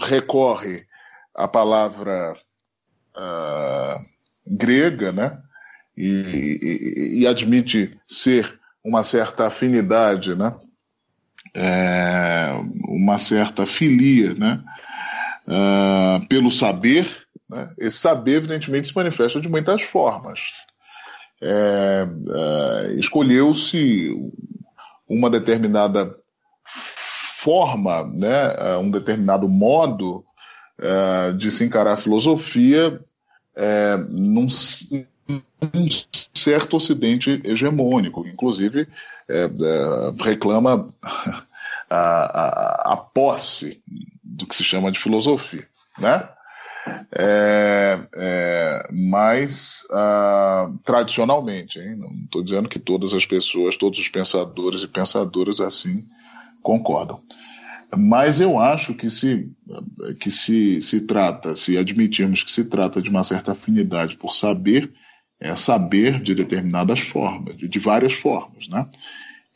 [0.00, 0.86] recorre
[1.34, 2.36] à palavra
[3.16, 4.04] uh,
[4.46, 5.38] grega, né,
[5.96, 6.08] e,
[6.62, 10.56] e, e admite ser uma certa afinidade, né?
[11.54, 12.52] É,
[12.86, 14.62] uma certa filia, né?
[15.46, 17.08] Uh, pelo saber,
[17.48, 17.70] né?
[17.78, 20.40] esse saber, evidentemente, se manifesta de muitas formas.
[21.40, 24.10] É, uh, Escolheu-se
[25.08, 26.14] uma determinada
[27.40, 28.48] forma, né?
[28.54, 30.24] Uh, um determinado modo
[31.36, 33.00] de se encarar a filosofia
[34.12, 34.46] num,
[35.28, 35.88] um
[36.34, 38.86] certo ocidente hegemônico, inclusive
[39.28, 40.88] é, é, reclama
[41.90, 43.82] a, a, a, posse
[44.22, 45.66] do que se chama de filosofia,
[45.98, 46.28] né?
[47.12, 51.96] É, é, mas uh, tradicionalmente, hein?
[51.96, 56.06] não estou dizendo que todas as pessoas, todos os pensadores e pensadoras assim
[56.68, 57.22] concordam.
[57.96, 59.50] Mas eu acho que se,
[60.20, 64.92] que se, se trata, se admitirmos que se trata de uma certa afinidade por saber,
[65.40, 68.86] é saber de determinadas formas, de, de várias formas, né?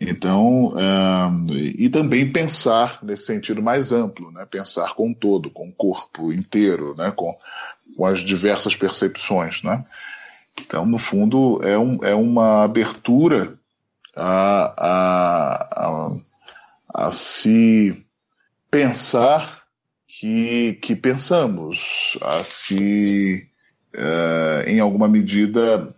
[0.00, 4.44] Então, é, e também pensar nesse sentido mais amplo, né?
[4.50, 7.12] pensar com todo, com o corpo inteiro, né?
[7.14, 7.36] com,
[7.96, 9.62] com as diversas percepções.
[9.62, 9.84] Né?
[10.60, 13.56] Então, no fundo, é, um, é uma abertura
[14.16, 16.16] a, a, a,
[16.92, 18.04] a se
[18.70, 19.62] pensar
[20.06, 23.48] que, que pensamos, a se
[23.94, 25.94] é, em alguma medida,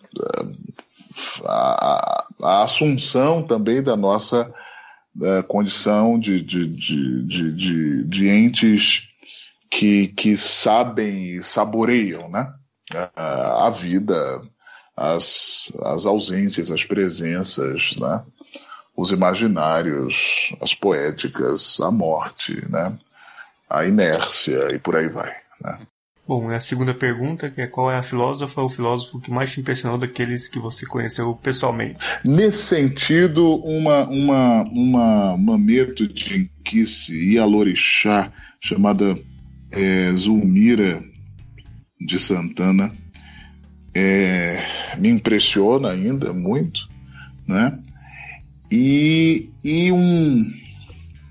[1.44, 4.52] a, a, assunção também da nossa
[5.22, 9.08] é, condição de, de, de, de, de, entes
[9.70, 12.52] que, que sabem e saboreiam né?
[13.14, 14.40] a vida,
[14.96, 18.24] as, as ausências, as presenças, né?
[18.96, 22.96] Os imaginários, as poéticas, a morte, né?
[23.68, 25.32] a inércia e por aí vai.
[25.62, 25.78] Né?
[26.26, 29.60] Bom, a segunda pergunta, que é qual é a filósofa ou filósofo que mais te
[29.60, 31.98] impressionou daqueles que você conheceu pessoalmente?
[32.24, 39.18] Nesse sentido, uma, uma, uma mameto de Inquice e Alorixá, chamada
[39.70, 41.02] é, Zulmira
[42.00, 42.94] de Santana,
[43.94, 44.64] é,
[44.96, 46.88] me impressiona ainda muito,
[47.46, 47.78] né?
[48.76, 50.52] E, e um,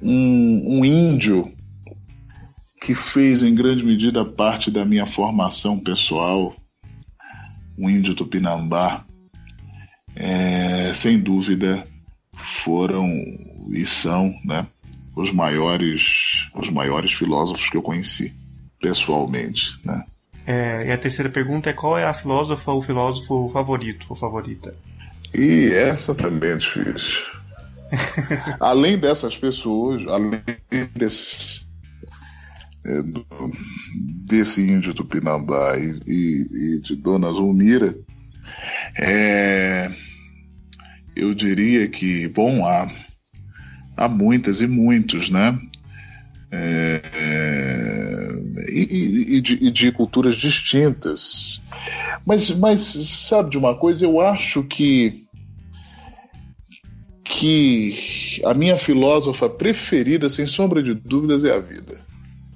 [0.01, 1.51] um, um índio
[2.81, 6.55] que fez em grande medida parte da minha formação pessoal,
[7.77, 9.03] o índio Tupinambá,
[10.15, 11.85] é, sem dúvida
[12.33, 13.09] foram
[13.71, 14.65] e são né,
[15.13, 18.33] os maiores os maiores filósofos que eu conheci
[18.79, 19.77] pessoalmente.
[19.83, 20.01] Né?
[20.47, 24.73] É, e a terceira pergunta é qual é a filósofa ou filósofo favorito ou favorita?
[25.33, 27.32] E essa também é difícil.
[28.59, 30.41] além dessas pessoas, além
[30.95, 31.67] desses
[32.85, 33.25] é, do,
[34.25, 37.97] desse índio Tupinambá e, e, e de Dona Zulmira,
[38.99, 39.91] é,
[41.15, 42.89] eu diria que, bom, há,
[43.95, 45.57] há muitas e muitos, né?
[46.51, 48.03] É, é
[48.69, 51.61] e, e, de, e, de, culturas distintas.
[52.25, 54.05] Mas, mas sabe de uma coisa?
[54.05, 55.25] Eu acho que
[57.43, 61.99] que a minha filósofa preferida, sem sombra de dúvidas, é a vida.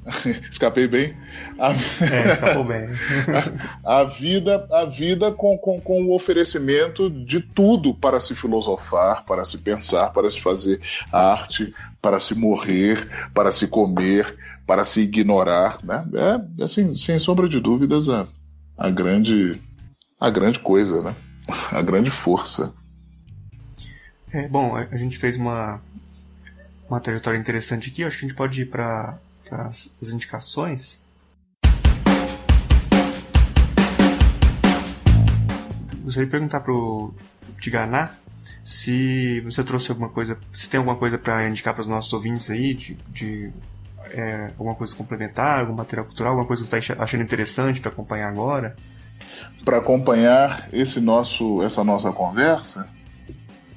[0.49, 1.13] Escapei bem?
[1.59, 1.73] A...
[1.73, 2.87] É, escapou bem.
[3.83, 9.43] a, vida, a vida com, com, com o oferecimento de tudo para se filosofar, para
[9.43, 10.79] se pensar, para se fazer
[11.11, 16.05] arte, para se morrer, para se comer, para se ignorar, né?
[16.13, 18.25] É, assim, sem sombra de dúvidas, a,
[18.77, 19.59] a grande
[20.17, 21.15] a grande coisa, né?
[21.71, 22.73] A grande força.
[24.31, 25.81] É, bom, a gente fez uma
[26.89, 28.03] uma trajetória interessante aqui.
[28.03, 29.17] Acho que a gente pode ir para
[29.51, 31.01] as indicações.
[36.03, 37.13] Gostaria de perguntar pro
[37.59, 38.11] Tiganá
[38.63, 42.49] se você trouxe alguma coisa, se tem alguma coisa para indicar para os nossos ouvintes
[42.49, 43.51] aí de, de
[44.11, 47.91] é, alguma coisa complementar, algum material cultural, alguma coisa que você está achando interessante para
[47.91, 48.75] acompanhar agora?
[49.65, 52.87] Para acompanhar esse nosso, essa nossa conversa?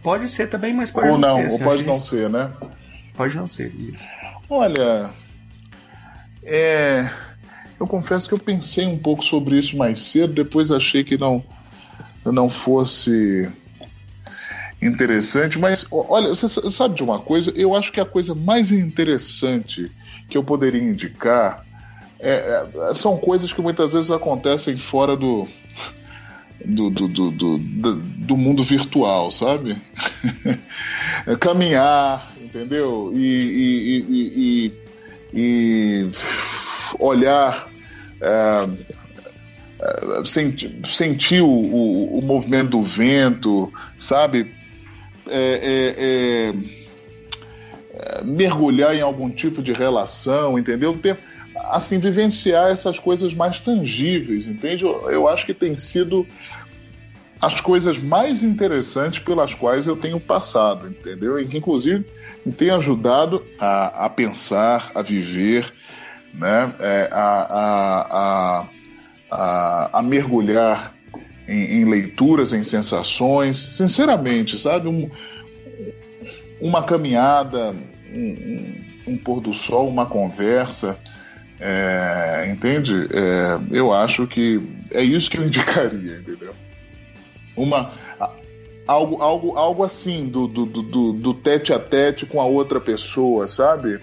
[0.02, 1.48] Pode ser também, mas pode ou não, ser.
[1.48, 2.50] Ou assim, pode não ser, né?
[3.14, 4.04] Pode não ser, isso.
[4.48, 5.10] Olha,
[6.42, 7.10] é,
[7.78, 11.44] eu confesso que eu pensei um pouco sobre isso mais cedo, depois achei que não,
[12.24, 13.48] não fosse
[14.82, 17.52] interessante, mas olha, você sabe de uma coisa?
[17.54, 19.92] Eu acho que a coisa mais interessante
[20.28, 21.64] que eu poderia indicar
[22.18, 25.46] é, é, são coisas que muitas vezes acontecem fora do,
[26.64, 29.76] do, do, do, do, do mundo virtual, sabe?
[31.40, 33.12] Caminhar, entendeu?
[33.14, 34.72] E, e, e,
[35.34, 36.10] e
[36.98, 37.68] olhar.
[38.20, 38.68] É,
[39.82, 44.52] é sentir, sentir o, o, o, movimento do vento, sabe?
[45.26, 50.92] É, é, é, mergulhar em algum tipo de relação, entendeu?
[50.98, 51.18] Ter,
[51.70, 54.84] assim, vivenciar essas coisas mais tangíveis, entende?
[54.84, 56.26] Eu, eu acho que tem sido
[57.40, 61.40] as coisas mais interessantes pelas quais eu tenho passado, entendeu?
[61.40, 62.04] E que, inclusive,
[62.44, 65.72] me tem ajudado a, a pensar, a viver,
[66.34, 66.74] né?
[66.78, 68.68] É, a, a,
[69.30, 70.94] a, a, mergulhar
[71.48, 73.58] em, em, leituras, em sensações.
[73.58, 74.88] Sinceramente, sabe?
[74.88, 75.10] Um,
[76.60, 77.74] uma caminhada,
[78.12, 78.74] um,
[79.06, 80.98] um, pôr do sol, uma conversa.
[81.60, 83.06] É, entende?
[83.12, 84.60] É, eu acho que
[84.92, 86.54] é isso que eu indicaria, entendeu?
[87.54, 87.90] Uma,
[88.86, 93.46] algo, algo, algo assim, do, do, do, do tete a tete com a outra pessoa,
[93.46, 94.00] sabe?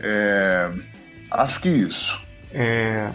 [0.00, 0.70] É,
[1.30, 2.20] acho que isso.
[2.50, 3.10] É,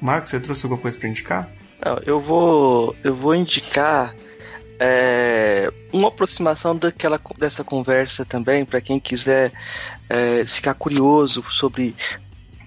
[0.00, 1.48] Marcos, você trouxe alguma coisa para indicar?
[1.84, 4.14] Não, eu vou, eu vou indicar
[4.78, 9.52] é, uma aproximação daquela, dessa conversa também, para quem quiser
[10.08, 11.94] é, ficar curioso sobre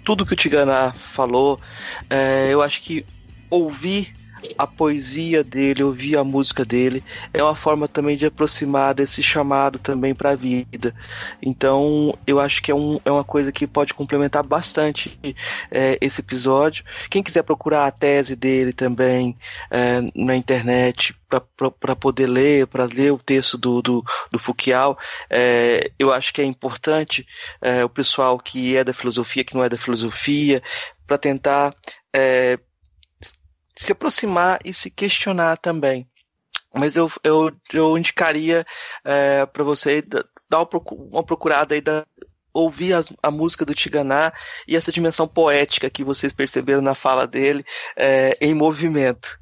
[0.04, 1.60] tudo que o Tigana falou.
[2.10, 3.06] É, eu acho que
[3.50, 4.14] ouvir
[4.58, 7.04] a poesia dele, ouvir a música dele,
[7.34, 10.94] é uma forma também de aproximar desse chamado também para a vida.
[11.42, 15.18] Então, eu acho que é, um, é uma coisa que pode complementar bastante
[15.72, 16.84] é, esse episódio.
[17.10, 19.38] Quem quiser procurar a tese dele também
[19.72, 21.16] é, na internet
[21.82, 26.42] para poder ler, para ler o texto do, do, do Foucault, é, eu acho que
[26.42, 27.26] é importante
[27.62, 30.62] é, o pessoal que é da filosofia, que não é da filosofia,
[31.08, 31.76] para tentar
[32.14, 32.60] é,
[33.76, 36.08] se aproximar e se questionar também.
[36.74, 38.66] Mas eu, eu, eu indicaria
[39.04, 40.04] é, para você
[40.50, 40.68] dar
[41.12, 42.06] uma procurada aí da,
[42.54, 44.32] ouvir a, a, música do Tiganá
[44.68, 49.40] e essa dimensão poética que vocês perceberam na fala dele é, em movimento.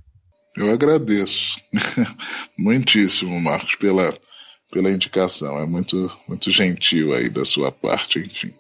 [0.56, 1.60] Eu agradeço
[2.58, 4.18] muitíssimo, Marcos, pela,
[4.72, 5.60] pela indicação.
[5.60, 8.54] É muito, muito gentil aí da sua parte, enfim.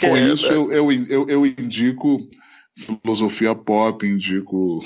[0.00, 2.28] Com é, isso, eu, eu, eu, eu indico
[2.76, 4.84] filosofia pop, indico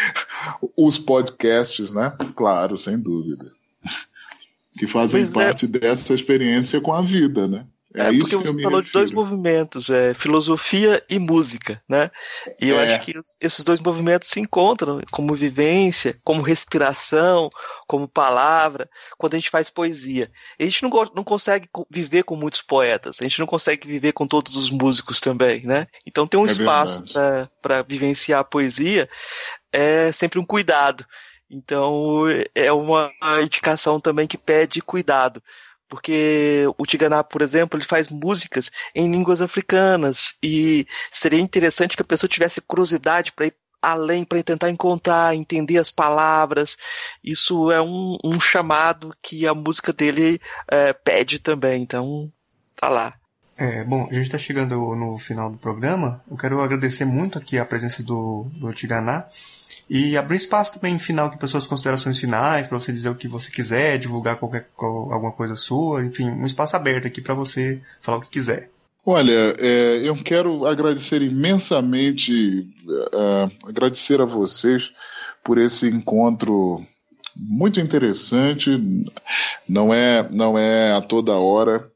[0.76, 2.12] os podcasts, né?
[2.34, 3.50] Claro, sem dúvida.
[4.78, 5.44] Que fazem pois é.
[5.44, 5.68] parte é.
[5.68, 7.66] dessa experiência com a vida, né?
[7.96, 12.10] É, é isso porque que você falou de dois movimentos, é, filosofia e música, né?
[12.60, 12.94] E eu é.
[12.94, 17.48] acho que esses dois movimentos se encontram como vivência, como respiração,
[17.86, 20.30] como palavra, quando a gente faz poesia.
[20.60, 24.26] A gente não, não consegue viver com muitos poetas, a gente não consegue viver com
[24.26, 25.86] todos os músicos também, né?
[26.06, 27.02] Então tem um é espaço
[27.62, 29.08] para vivenciar a poesia,
[29.72, 31.06] é sempre um cuidado.
[31.48, 32.24] Então
[32.54, 33.10] é uma
[33.40, 35.42] indicação também que pede cuidado
[35.88, 42.02] porque o Tiganá, por exemplo, ele faz músicas em línguas africanas e seria interessante que
[42.02, 46.76] a pessoa tivesse curiosidade para ir além, para tentar encontrar, entender as palavras.
[47.22, 51.82] Isso é um, um chamado que a música dele é, pede também.
[51.82, 52.32] Então,
[52.74, 53.14] tá lá.
[53.56, 56.22] É, bom, a gente está chegando no final do programa.
[56.30, 59.26] Eu quero agradecer muito aqui a presença do, do Tiganá
[59.88, 63.28] e abrir espaço também final aqui para suas considerações finais, para você dizer o que
[63.28, 68.18] você quiser, divulgar qualquer, alguma coisa sua, enfim, um espaço aberto aqui para você falar
[68.18, 68.70] o que quiser.
[69.04, 74.92] Olha, é, eu quero agradecer imensamente, uh, agradecer a vocês
[75.44, 76.84] por esse encontro
[77.36, 78.70] muito interessante.
[79.68, 81.88] Não é, não é a toda hora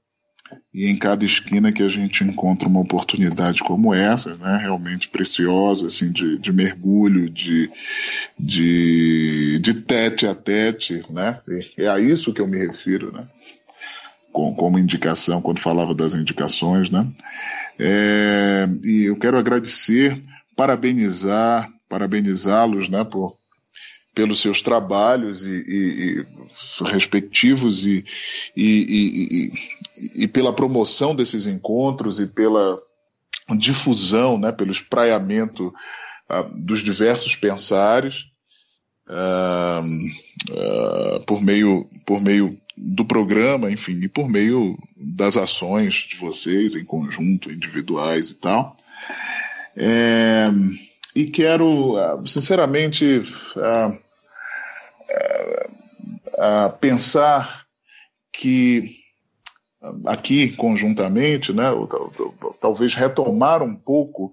[0.73, 5.87] e em cada esquina que a gente encontra uma oportunidade como essa, né, realmente preciosa,
[5.87, 7.71] assim, de, de mergulho, de,
[8.39, 11.41] de, de tete a tete, né,
[11.77, 13.27] é a isso que eu me refiro, né,
[14.33, 17.07] como, como indicação, quando falava das indicações, né,
[17.79, 20.21] é, e eu quero agradecer,
[20.57, 23.41] parabenizar, parabenizá-los, né, por,
[24.15, 28.05] pelos seus trabalhos e, e, e respectivos e,
[28.57, 29.53] e,
[30.15, 32.81] e, pela promoção desses encontros e pela
[33.57, 35.69] difusão, né, pelo espraiamento
[36.29, 38.27] uh, dos diversos pensares
[39.09, 39.85] uh,
[40.53, 46.75] uh, por meio por meio do programa, enfim, e por meio das ações de vocês
[46.75, 48.75] em conjunto, individuais e tal.
[49.77, 50.47] É,
[51.15, 51.95] e quero,
[52.25, 53.23] sinceramente,
[56.81, 57.67] pensar
[58.33, 59.00] que
[60.05, 61.71] aqui conjuntamente, né,
[62.61, 64.33] talvez retomar um pouco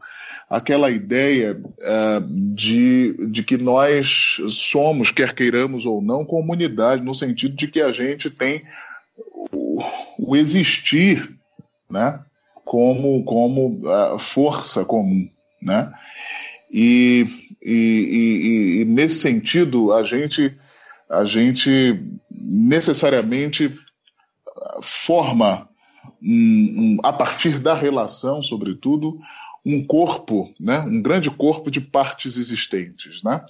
[0.50, 2.22] aquela ideia uh,
[2.54, 7.92] de, de que nós somos, quer queiramos ou não, comunidade, no sentido de que a
[7.92, 8.64] gente tem
[9.52, 9.82] o,
[10.20, 11.34] o existir
[11.90, 12.20] né,
[12.66, 15.30] como, como uh, força comum.
[15.62, 15.92] Né?
[16.70, 17.26] E,
[17.64, 20.54] e, e, e, nesse sentido, a gente,
[21.10, 23.74] a gente necessariamente
[24.82, 25.70] forma,
[26.22, 29.20] um, um, a partir da relação, sobretudo,
[29.66, 30.80] um corpo, né?
[30.80, 33.22] um grande corpo de partes existentes.
[33.24, 33.44] Né?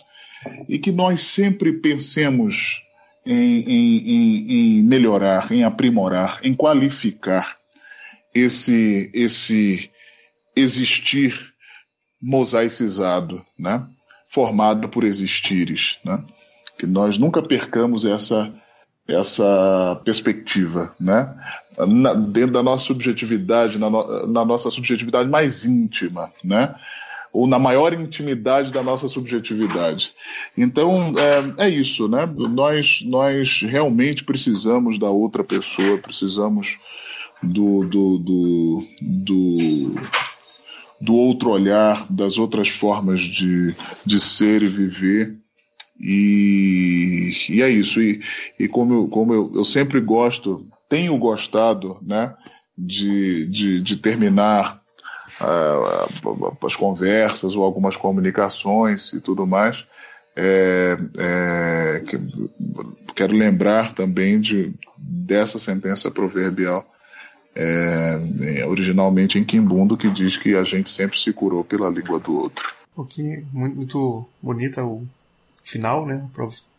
[0.67, 2.81] E que nós sempre pensemos
[3.25, 7.57] em, em, em, melhorar, em aprimorar, em qualificar
[8.33, 9.91] esse, esse
[10.55, 11.53] existir
[12.21, 13.87] mosaicizado, né?
[14.27, 15.99] formado por existires.
[16.03, 16.23] Né?
[16.79, 18.53] Que nós nunca percamos essa,
[19.07, 21.33] essa perspectiva, né?
[21.77, 26.75] Na, dentro da nossa subjetividade, na, no, na, nossa subjetividade mais íntima, né?
[27.31, 30.13] ou na maior intimidade da nossa subjetividade.
[30.57, 31.13] Então,
[31.57, 32.25] é, é isso, né?
[32.25, 36.77] Nós, nós realmente precisamos da outra pessoa, precisamos
[37.43, 39.95] do, do, do, do
[40.99, 43.73] do outro olhar, das outras formas de,
[44.05, 45.37] de ser e viver.
[45.99, 48.01] E, e é isso.
[48.01, 48.21] E,
[48.59, 52.33] e como, eu, como eu, eu sempre gosto, tenho gostado né,
[52.77, 54.81] de, de, de terminar
[55.41, 59.85] uh, as conversas ou algumas comunicações e tudo mais,
[60.35, 62.17] é, é, que,
[63.15, 66.85] quero lembrar também de, dessa sentença proverbial
[67.55, 72.37] é, originalmente em Quimbundo, que diz que a gente sempre se curou pela língua do
[72.37, 72.71] outro.
[72.95, 73.19] Muito,
[73.51, 75.07] muito bonita o
[75.67, 76.25] final, né?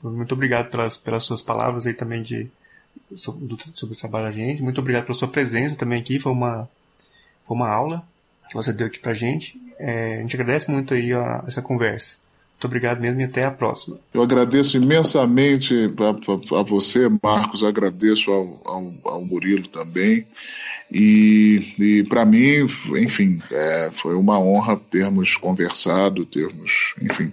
[0.02, 2.50] Muito obrigado pelas, pelas suas palavras aí também de,
[3.14, 4.62] sobre, sobre o trabalho da gente.
[4.62, 6.18] Muito obrigado pela sua presença também aqui.
[6.18, 6.68] Foi uma,
[7.46, 8.02] foi uma aula
[8.48, 9.60] que você deu aqui pra gente.
[9.78, 12.16] É, a gente agradece muito aí a, essa conversa.
[12.54, 14.00] Muito obrigado mesmo e até a próxima.
[14.12, 20.26] Eu agradeço imensamente a, a, a você, Marcos, agradeço ao, ao, ao Murilo também.
[20.90, 22.66] E, e para mim,
[22.96, 27.32] enfim, é, foi uma honra termos conversado, termos, enfim.